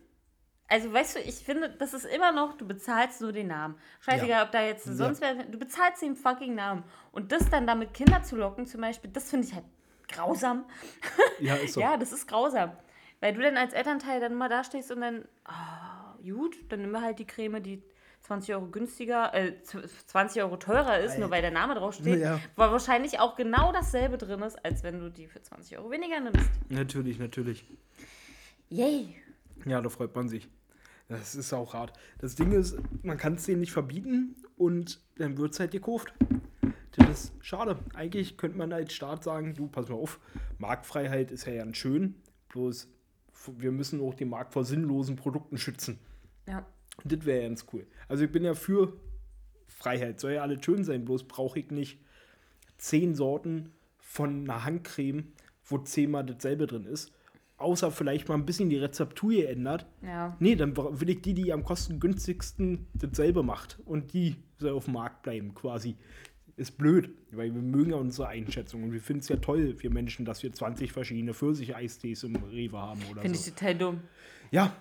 Also, 0.71 0.93
weißt 0.93 1.16
du, 1.16 1.21
ich 1.21 1.37
finde, 1.37 1.71
das 1.71 1.95
ist 1.95 2.05
immer 2.05 2.31
noch, 2.31 2.57
du 2.57 2.66
bezahlst 2.66 3.21
nur 3.23 3.33
den 3.33 3.47
Namen. 3.49 3.77
Scheißegal, 4.01 4.29
Ja. 4.29 4.43
ob 4.45 4.53
da 4.53 4.62
jetzt 4.62 4.85
sonst 4.85 5.21
wer. 5.23 5.35
Du 5.35 5.59
bezahlst 5.59 6.03
den 6.03 6.14
fucking 6.14 6.55
Namen. 6.55 6.85
Und 7.11 7.33
das 7.33 7.49
dann 7.49 7.66
damit 7.66 7.95
Kinder 7.95 8.23
zu 8.23 8.37
locken, 8.37 8.66
zum 8.66 8.83
Beispiel, 8.83 9.11
das 9.11 9.31
finde 9.31 9.47
ich 9.47 9.55
halt 9.55 9.64
grausam. 10.09 10.64
Ja, 11.41 11.55
ist 11.55 11.75
so. 11.75 11.81
Ja, 11.81 11.97
das 11.97 12.12
ist 12.12 12.27
grausam. 12.29 12.73
Weil 13.21 13.33
du 13.33 13.41
dann 13.43 13.57
als 13.57 13.73
Elternteil 13.73 14.21
dann 14.21 14.35
mal 14.35 14.49
dastehst 14.49 14.91
und 14.93 15.01
dann, 15.01 15.25
ah, 15.45 16.14
gut, 16.23 16.57
dann 16.69 16.83
nimm 16.83 17.01
halt 17.01 17.19
die 17.19 17.27
Creme, 17.27 17.62
die 17.62 17.83
20 18.23 18.55
Euro 18.55 18.66
günstiger, 18.66 19.33
äh, 19.35 19.55
20 19.62 20.43
Euro 20.43 20.57
teurer 20.59 20.99
ist, 20.99 21.19
nur 21.19 21.31
weil 21.31 21.41
der 21.41 21.51
Name 21.51 21.75
draufsteht, 21.77 22.21
Ja. 22.21 22.39
wo 22.57 22.62
wahrscheinlich 22.62 23.21
auch 23.21 23.37
genau 23.37 23.73
dasselbe 23.73 24.19
drin 24.19 24.43
ist, 24.43 24.62
als 24.64 24.83
wenn 24.83 24.99
du 25.01 25.11
die 25.11 25.29
für 25.29 25.41
20 25.41 25.79
Euro 25.79 25.91
weniger 25.91 26.21
nimmst. 26.21 26.51
Natürlich, 26.69 27.19
natürlich. 27.19 27.64
Yay. 28.69 29.16
Ja, 29.64 29.81
da 29.81 29.89
freut 29.89 30.14
man 30.14 30.29
sich. 30.29 30.49
Das 31.09 31.35
ist 31.35 31.53
auch 31.53 31.73
hart. 31.73 31.93
Das 32.19 32.35
Ding 32.35 32.53
ist, 32.53 32.77
man 33.03 33.17
kann 33.17 33.35
es 33.35 33.45
denen 33.45 33.61
nicht 33.61 33.73
verbieten 33.73 34.37
und 34.57 35.01
dann 35.17 35.39
wird 35.39 35.55
es 35.55 35.61
halt 35.61 35.71
gekauft. 35.71 36.13
Das 36.97 37.09
ist 37.09 37.33
schade. 37.41 37.79
Eigentlich 37.95 38.37
könnte 38.37 38.59
man 38.59 38.73
als 38.73 38.93
Staat 38.93 39.25
sagen, 39.25 39.55
du, 39.55 39.69
pass 39.69 39.89
mal 39.89 39.95
auf, 39.95 40.21
Marktfreiheit 40.59 41.31
ist 41.31 41.47
ja 41.47 41.57
ganz 41.57 41.77
schön, 41.77 42.15
bloß 42.49 42.89
wir 43.57 43.73
müssen 43.73 44.01
auch 44.03 44.15
den 44.15 44.29
Markt 44.29 44.53
vor 44.53 44.65
sinnlosen 44.65 45.17
Produkten 45.17 45.59
schützen. 45.59 45.99
Ja. 46.47 46.67
Das 47.05 47.25
wäre 47.25 47.43
ganz 47.43 47.67
cool. 47.73 47.87
Also 48.09 48.25
ich 48.25 48.33
bin 48.33 48.45
ja 48.45 48.55
für 48.55 48.93
Freiheit. 49.69 50.19
Soll 50.19 50.33
ja 50.33 50.43
alles 50.43 50.65
schön 50.65 50.83
sein, 50.85 51.05
bloß 51.05 51.25
brauche 51.29 51.61
ich 51.61 51.71
nicht 51.71 52.01
zehn 52.79 53.15
Sorten 53.15 53.73
von 53.99 54.43
einer 54.43 54.65
Handcreme, 54.65 55.33
wo 55.65 55.79
zehnmal 55.79 56.27
dasselbe 56.27 56.67
drin 56.67 56.85
ist. 56.85 57.13
Außer 57.59 57.91
vielleicht 57.91 58.29
mal 58.29 58.35
ein 58.37 58.47
bisschen 58.47 58.71
die 58.71 58.79
Rezeptur 58.79 59.31
geändert. 59.31 59.87
Ja. 60.03 60.37
Nee, 60.39 60.55
dann 60.57 60.77
will 60.77 61.11
ich 61.11 61.21
die, 61.23 61.35
die 61.35 61.53
am 61.53 61.65
kostengünstigsten 61.65 62.87
dasselbe 62.95 63.43
macht. 63.43 63.79
Und 63.85 64.13
die 64.13 64.37
soll 64.59 64.73
auf 64.73 64.85
dem 64.85 64.95
Markt 64.95 65.23
bleiben, 65.23 65.55
quasi. 65.55 65.97
Ist 66.57 66.79
blöd, 66.79 67.11
weil 67.31 67.55
wir 67.55 67.63
mögen 67.63 67.91
ja 67.91 67.97
unsere 67.97 68.29
Einschätzung. 68.29 68.83
Und 68.85 68.93
wir 68.93 69.01
finden 69.01 69.21
es 69.21 69.29
ja 69.29 69.37
toll, 69.37 69.77
wir 69.81 69.91
Menschen, 69.91 70.25
dass 70.25 70.43
wir 70.43 70.53
20 70.53 70.93
verschiedene 70.93 71.35
Pfirsich-Eistees 71.35 72.25
im 72.25 72.37
Rewe 72.37 72.79
haben 72.79 73.01
oder 73.11 73.23
Finde 73.23 73.37
ich 73.39 73.45
so. 73.45 73.51
total 73.53 73.75
dumm. 73.77 74.01
Ja, 74.51 74.75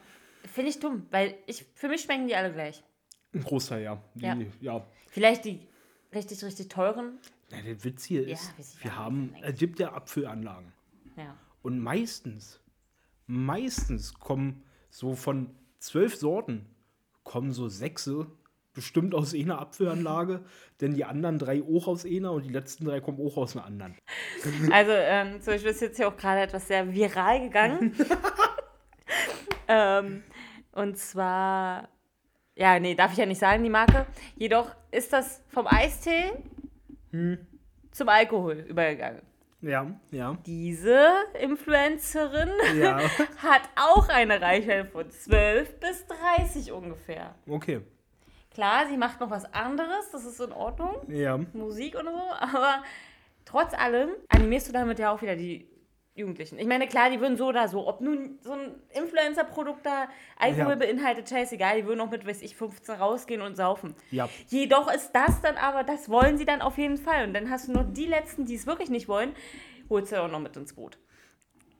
Finde 0.53 0.69
ich 0.69 0.79
dumm, 0.79 1.05
weil 1.11 1.35
ich, 1.45 1.65
für 1.75 1.87
mich 1.89 2.01
schmecken 2.01 2.27
die 2.27 2.35
alle 2.35 2.53
gleich. 2.53 2.83
ein 3.33 3.43
Großteil, 3.43 3.83
ja. 3.83 4.01
Die, 4.15 4.23
Ja. 4.25 4.37
ja. 4.61 4.87
Vielleicht 5.09 5.45
die 5.45 5.59
richtig, 6.15 6.43
richtig 6.43 6.69
teuren. 6.69 7.17
Na, 7.51 7.61
der 7.61 7.83
Witz 7.83 8.05
hier 8.05 8.25
ist, 8.27 8.53
ich 8.57 8.83
wir 8.83 8.95
haben, 8.95 9.33
es 9.41 9.59
gibt 9.59 9.79
ja 9.79 9.93
Apfelanlagen. 9.93 10.71
Ja. 11.17 11.35
Und 11.63 11.79
meistens, 11.79 12.59
meistens 13.27 14.13
kommen 14.13 14.63
so 14.89 15.15
von 15.15 15.51
zwölf 15.79 16.15
Sorten, 16.15 16.65
kommen 17.23 17.51
so 17.51 17.67
sechse 17.67 18.27
bestimmt 18.73 19.15
aus 19.15 19.33
einer 19.33 19.59
Apfelanlage, 19.59 20.43
denn 20.81 20.93
die 20.93 21.03
anderen 21.03 21.39
drei 21.39 21.63
auch 21.63 21.87
aus 21.87 22.05
einer 22.05 22.31
und 22.31 22.43
die 22.43 22.53
letzten 22.53 22.85
drei 22.85 23.01
kommen 23.01 23.19
auch 23.19 23.35
aus 23.37 23.55
einer 23.55 23.65
anderen. 23.65 23.97
Also, 24.71 24.91
ähm, 24.93 25.41
zum 25.41 25.53
Beispiel 25.53 25.71
ist 25.71 25.81
jetzt 25.81 25.97
hier 25.97 26.07
auch 26.07 26.15
gerade 26.15 26.41
etwas 26.41 26.67
sehr 26.67 26.93
viral 26.93 27.41
gegangen. 27.41 27.95
ähm, 29.67 30.23
und 30.73 30.95
zwar, 30.95 31.89
ja, 32.55 32.79
nee, 32.79 32.93
darf 32.93 33.13
ich 33.13 33.17
ja 33.17 33.25
nicht 33.25 33.39
sagen, 33.39 33.63
die 33.63 33.69
Marke. 33.71 34.05
Jedoch 34.35 34.75
ist 34.91 35.11
das 35.11 35.43
vom 35.47 35.65
Eistee 35.65 36.31
zum 37.91 38.09
Alkohol 38.09 38.59
übergegangen. 38.69 39.23
Ja, 39.61 39.99
ja, 40.11 40.37
Diese 40.45 41.09
Influencerin 41.41 42.49
ja. 42.79 42.99
hat 43.37 43.61
auch 43.75 44.07
eine 44.07 44.39
Reichweite 44.39 44.85
von 44.85 45.09
12 45.09 45.79
bis 45.79 46.05
30 46.05 46.71
ungefähr. 46.71 47.33
Okay. 47.47 47.81
Klar, 48.53 48.87
sie 48.87 48.97
macht 48.97 49.19
noch 49.19 49.31
was 49.31 49.51
anderes, 49.53 50.11
das 50.11 50.25
ist 50.25 50.39
in 50.39 50.51
Ordnung. 50.51 50.95
Ja. 51.07 51.37
Musik 51.53 51.95
und 51.97 52.05
so, 52.05 52.21
aber 52.39 52.83
trotz 53.45 53.73
allem 53.73 54.09
animierst 54.29 54.67
du 54.67 54.73
damit 54.73 54.99
ja 54.99 55.11
auch 55.11 55.21
wieder 55.21 55.35
die 55.35 55.67
Jugendlichen. 56.17 56.57
Ich 56.59 56.67
meine, 56.67 56.87
klar, 56.87 57.09
die 57.09 57.19
würden 57.19 57.37
so 57.37 57.47
oder 57.47 57.67
so, 57.67 57.87
ob 57.87 58.01
nun 58.01 58.37
so 58.41 58.51
ein 58.53 58.75
Influencer-Produkt 58.93 59.85
da 59.85 60.07
Alkohol 60.37 60.71
Ja. 60.71 60.75
beinhaltet, 60.75 61.29
scheißegal, 61.29 61.81
die 61.81 61.87
würden 61.87 62.01
auch 62.01 62.09
mit, 62.09 62.25
weiß 62.25 62.41
ich, 62.41 62.55
15 62.55 62.95
rausgehen 62.95 63.41
und 63.41 63.55
saufen. 63.55 63.95
Ja. 64.11 64.27
Jedoch 64.47 64.91
ist 64.93 65.11
das 65.11 65.41
dann 65.41 65.57
aber, 65.57 65.83
das 65.83 66.09
wollen 66.09 66.37
sie 66.37 66.45
dann 66.45 66.61
auf 66.61 66.77
jeden 66.77 66.97
Fall. 66.97 67.25
Und 67.27 67.33
dann 67.33 67.49
hast 67.49 67.67
du 67.67 67.71
noch 67.73 67.85
die 67.93 68.05
Letzten, 68.05 68.45
die 68.45 68.55
es 68.55 68.65
wirklich 68.65 68.89
nicht 68.89 69.07
wollen, 69.07 69.33
holst 69.89 70.11
du 70.11 70.21
auch 70.21 70.29
noch 70.31 70.39
mit 70.39 70.55
ins 70.57 70.73
Boot. 70.73 70.97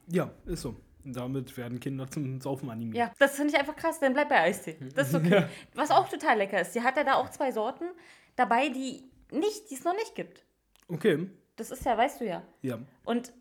Ja, 0.07 0.31
ist 0.45 0.61
so. 0.61 0.75
Und 1.03 1.15
damit 1.15 1.55
werden 1.57 1.79
Kinder 1.79 2.07
zum 2.09 2.41
Saufen 2.41 2.69
animiert. 2.69 2.97
Ja, 2.97 3.11
das 3.19 3.35
finde 3.35 3.53
ich 3.53 3.59
einfach 3.59 3.75
krass, 3.75 3.99
dann 3.99 4.13
bleib 4.13 4.29
bei 4.29 4.39
Eistee. 4.41 4.77
Das 4.95 5.09
ist 5.09 5.15
okay. 5.15 5.29
Ja. 5.31 5.49
Was 5.73 5.89
auch 5.91 6.09
total 6.09 6.37
lecker 6.37 6.59
ist, 6.61 6.75
die 6.75 6.81
hat 6.81 6.97
ja 6.97 7.03
da 7.03 7.15
auch 7.15 7.29
zwei 7.29 7.51
Sorten 7.51 7.85
dabei, 8.35 8.69
die 8.69 9.03
nicht, 9.31 9.69
die 9.69 9.75
es 9.75 9.83
noch 9.83 9.93
nicht 9.95 10.15
gibt. 10.15 10.45
Okay. 10.89 11.29
Das 11.55 11.71
ist 11.71 11.85
ja, 11.85 11.97
weißt 11.97 12.21
du 12.21 12.25
ja. 12.25 12.43
Ja. 12.61 12.79
Und 13.03 13.33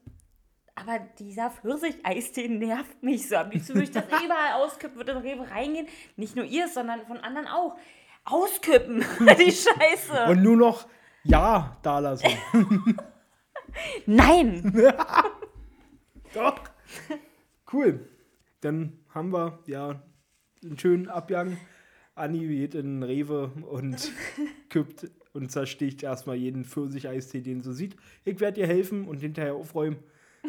Aber 0.77 1.01
dieser 1.19 1.51
Pfirsich-Eistee 1.51 2.49
nervt 2.49 3.03
mich 3.03 3.29
so. 3.29 3.37
Am 3.37 3.51
liebsten 3.51 3.75
würde 3.75 3.85
ich 3.85 3.91
das 3.91 4.05
überall 4.25 4.63
auskippen, 4.63 4.97
würde 4.97 5.13
in 5.13 5.19
Rewe 5.19 5.51
reingehen. 5.51 5.89
Nicht 6.17 6.37
nur 6.37 6.45
ihr, 6.45 6.69
sondern 6.69 7.05
von 7.07 7.17
anderen 7.19 7.49
auch. 7.49 7.77
Auskippen, 8.25 9.05
die 9.39 9.53
Scheiße. 9.53 10.27
Und 10.29 10.43
nur 10.43 10.57
noch 10.57 10.87
Ja 11.25 11.77
da 11.83 12.01
lassen. 12.01 12.29
Nein! 14.07 14.73
Doch. 16.35 16.61
Cool. 17.73 18.09
Dann 18.61 18.99
haben 19.15 19.33
wir 19.33 19.61
ja 19.67 20.03
einen 20.63 20.79
schönen 20.79 21.09
Abgang. 21.09 21.57
Anni 22.15 22.47
geht 22.47 22.75
in 22.75 23.03
Rewe 23.03 23.53
und 23.71 24.11
kippt 24.71 25.11
und 25.33 25.53
zersticht 25.53 26.03
erstmal 26.03 26.37
jeden 26.37 26.65
Pfirsich-Eistee, 26.65 27.43
den 27.43 27.63
sie 27.63 27.75
sieht. 27.75 27.97
Ich 28.25 28.41
werde 28.41 28.61
ihr 28.61 28.67
helfen 28.67 29.07
und 29.07 29.19
hinterher 29.19 29.55
aufräumen. 29.55 29.99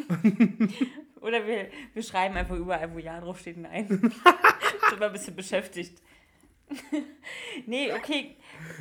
Oder 1.20 1.46
wir, 1.46 1.68
wir 1.94 2.02
schreiben 2.02 2.36
einfach 2.36 2.56
überall, 2.56 2.92
wo 2.94 2.98
Ja 2.98 3.20
draufsteht, 3.20 3.56
nein. 3.56 3.86
Sind 3.88 5.00
wir 5.00 5.06
ein 5.06 5.12
bisschen 5.12 5.36
beschäftigt. 5.36 6.00
nee, 7.66 7.92
okay. 7.92 8.36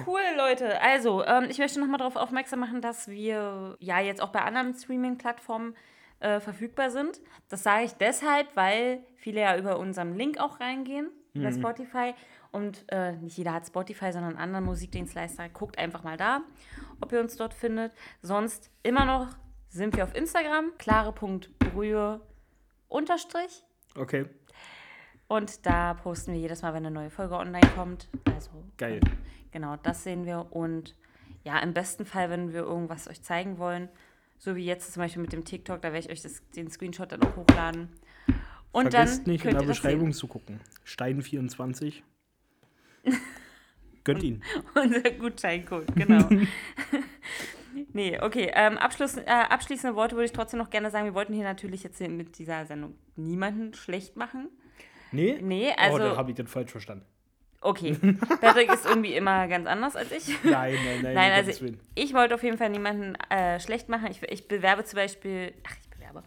Cool, 0.06 0.22
Leute. 0.36 0.82
Also, 0.82 1.26
ähm, 1.26 1.46
ich 1.50 1.58
möchte 1.58 1.80
nochmal 1.80 2.00
darauf 2.00 2.16
aufmerksam 2.16 2.60
machen, 2.60 2.82
dass 2.82 3.08
wir 3.08 3.78
ja 3.80 4.00
jetzt 4.00 4.22
auch 4.22 4.30
bei 4.30 4.42
anderen 4.42 4.74
Streaming-Plattformen 4.74 5.76
äh, 6.20 6.40
verfügbar 6.40 6.90
sind. 6.90 7.22
Das 7.50 7.64
sage 7.64 7.86
ich 7.86 7.94
deshalb, 7.94 8.56
weil 8.56 9.04
viele 9.16 9.42
ja 9.42 9.58
über 9.58 9.80
unseren 9.80 10.16
Link 10.16 10.40
auch 10.40 10.60
reingehen, 10.60 11.10
über 11.34 11.52
Spotify. 11.52 12.14
Und 12.52 12.86
äh, 12.90 13.14
nicht 13.14 13.38
jeder 13.38 13.54
hat 13.54 13.68
Spotify, 13.68 14.12
sondern 14.12 14.32
einen 14.32 14.40
anderen 14.40 14.66
Musikdienstleister. 14.66 15.50
Guckt 15.50 15.78
einfach 15.78 16.04
mal 16.04 16.18
da, 16.18 16.42
ob 17.02 17.12
ihr 17.12 17.20
uns 17.20 17.36
dort 17.36 17.54
findet. 17.54 17.94
Sonst 18.22 18.72
immer 18.84 19.06
noch 19.06 19.28
sind 19.70 19.96
wir 19.96 20.04
auf 20.04 20.16
Instagram, 20.16 20.72
klare.brühe 20.78 22.22
unterstrich. 22.88 23.64
Okay, 23.96 24.26
Und 25.28 25.66
da 25.66 25.96
posten 25.96 26.34
wir 26.34 26.40
jedes 26.40 26.62
Mal, 26.62 26.74
wenn 26.74 26.86
eine 26.86 26.94
neue 26.94 27.10
Folge 27.10 27.36
online 27.36 27.68
kommt. 27.76 28.08
Also 28.34 28.52
geil. 28.78 29.00
Genau, 29.52 29.76
das 29.78 30.04
sehen 30.04 30.26
wir. 30.26 30.48
Und 30.52 30.96
ja, 31.44 31.60
im 31.60 31.74
besten 31.74 32.06
Fall, 32.06 32.30
wenn 32.30 32.54
wir 32.54 32.62
irgendwas 32.62 33.08
euch 33.08 33.22
zeigen 33.24 33.58
wollen, 33.58 33.90
so 34.38 34.56
wie 34.56 34.66
jetzt 34.66 34.94
zum 34.94 35.02
Beispiel 35.02 35.22
mit 35.22 35.34
dem 35.34 35.46
TikTok, 35.46 35.82
da 35.82 35.92
werde 35.92 36.06
ich 36.06 36.12
euch 36.12 36.22
das, 36.22 36.48
den 36.56 36.70
Screenshot 36.70 37.12
dann 37.12 37.24
auch 37.24 37.36
hochladen. 37.36 37.90
Und 38.72 38.92
Vergesst 38.92 39.26
dann 39.26 39.32
nicht, 39.32 39.46
in 39.46 39.58
der 39.58 39.66
Beschreibung 39.66 40.14
zu 40.14 40.28
gucken. 40.28 40.60
Stein24. 40.86 42.04
Gönnt 44.04 44.24
ihn. 44.24 44.44
Unser 44.76 45.12
Gutscheincode, 45.12 45.96
genau. 45.96 46.30
nee, 47.98 48.20
okay. 48.22 48.52
Ähm, 48.54 48.78
Abschluss, 48.78 49.18
äh, 49.18 49.26
abschließende 49.26 49.96
Worte 49.96 50.16
würde 50.16 50.26
ich 50.26 50.32
trotzdem 50.32 50.60
noch 50.60 50.70
gerne 50.70 50.92
sagen. 50.92 51.06
Wir 51.06 51.14
wollten 51.14 51.34
hier 51.34 51.44
natürlich 51.44 51.84
jetzt 51.84 52.00
mit 52.00 52.38
dieser 52.38 52.66
Sendung 52.66 52.96
niemanden 53.16 53.74
schlecht 53.74 54.16
machen. 54.16 54.50
Nee? 55.12 55.40
Nee, 55.42 55.72
oh, 55.72 55.82
also- 55.82 55.98
da 55.98 56.16
habe 56.16 56.32
ich 56.32 56.38
das 56.38 56.50
falsch 56.50 56.72
verstanden. 56.72 57.06
Okay. 57.60 57.94
Patrick 58.42 58.72
ist 58.72 58.86
irgendwie 58.86 59.16
immer 59.16 59.48
ganz 59.48 59.68
anders 59.68 59.96
als 59.96 60.12
ich. 60.12 60.28
Nein, 60.44 60.76
nein, 60.86 61.02
nein. 61.02 61.14
Nein, 61.16 61.32
also 61.32 61.60
Willen. 61.62 61.80
ich 61.96 62.14
wollte 62.14 62.36
auf 62.36 62.44
jeden 62.44 62.58
Fall 62.58 62.70
niemanden 62.70 63.16
äh, 63.30 63.60
schlecht 63.60 63.90
machen. 63.90 64.08
Ich, 64.12 64.22
ich 64.24 64.48
bewerbe 64.48 64.84
zum 64.84 64.98
Beispiel, 64.98 65.54
ach, 65.68 65.76
ich 65.82 65.90
bewerbe. 65.90 66.24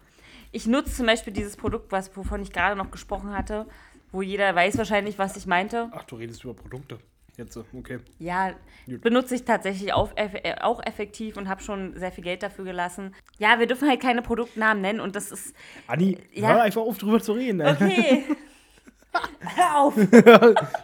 Ich 0.50 0.66
nutze 0.66 0.92
zum 0.92 1.06
Beispiel 1.06 1.32
dieses 1.32 1.56
Produkt, 1.56 1.92
was, 1.92 2.14
wovon 2.16 2.42
ich 2.42 2.52
gerade 2.52 2.76
noch 2.76 2.90
gesprochen 2.90 3.32
hatte, 3.36 3.66
wo 4.10 4.22
jeder 4.22 4.52
weiß 4.54 4.76
wahrscheinlich, 4.76 5.18
was 5.18 5.36
ich 5.36 5.46
meinte. 5.46 5.88
Ach, 5.92 6.02
du 6.02 6.16
redest 6.16 6.42
über 6.42 6.54
Produkte. 6.54 6.98
Jetzt, 7.40 7.54
so, 7.54 7.64
okay. 7.72 8.00
Ja, 8.18 8.52
Gut. 8.84 9.00
benutze 9.00 9.34
ich 9.34 9.44
tatsächlich 9.46 9.94
auch, 9.94 10.10
äh, 10.14 10.56
auch 10.60 10.84
effektiv 10.84 11.38
und 11.38 11.48
habe 11.48 11.62
schon 11.62 11.96
sehr 11.98 12.12
viel 12.12 12.22
Geld 12.22 12.42
dafür 12.42 12.66
gelassen. 12.66 13.14
Ja, 13.38 13.58
wir 13.58 13.66
dürfen 13.66 13.88
halt 13.88 14.00
keine 14.02 14.20
Produktnamen 14.20 14.82
nennen 14.82 15.00
und 15.00 15.16
das 15.16 15.32
ist 15.32 15.54
Anni, 15.86 16.18
Ja. 16.34 16.48
hör 16.48 16.62
einfach 16.64 16.82
auf, 16.82 16.98
drüber 16.98 17.18
zu 17.18 17.32
reden. 17.32 17.62
okay. 17.62 18.24
Hör 19.56 19.78
auf! 19.78 19.94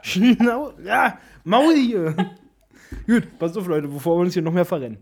Schnau 0.01 0.73
ja, 0.83 1.19
Maul 1.45 1.75
hier. 1.75 2.17
Gut, 3.07 3.39
pass 3.39 3.55
auf, 3.55 3.67
Leute, 3.67 3.89
bevor 3.89 4.17
wir 4.17 4.23
uns 4.23 4.33
hier 4.33 4.43
noch 4.43 4.53
mehr 4.53 4.65
verrennen. 4.65 4.97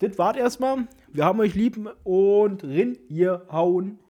Das 0.00 0.18
war's 0.18 0.36
erstmal. 0.36 0.86
Wir 1.08 1.24
haben 1.24 1.40
euch 1.40 1.54
lieb 1.54 1.78
und 2.04 2.62
rin, 2.64 2.98
ihr 3.08 3.46
hauen. 3.50 3.98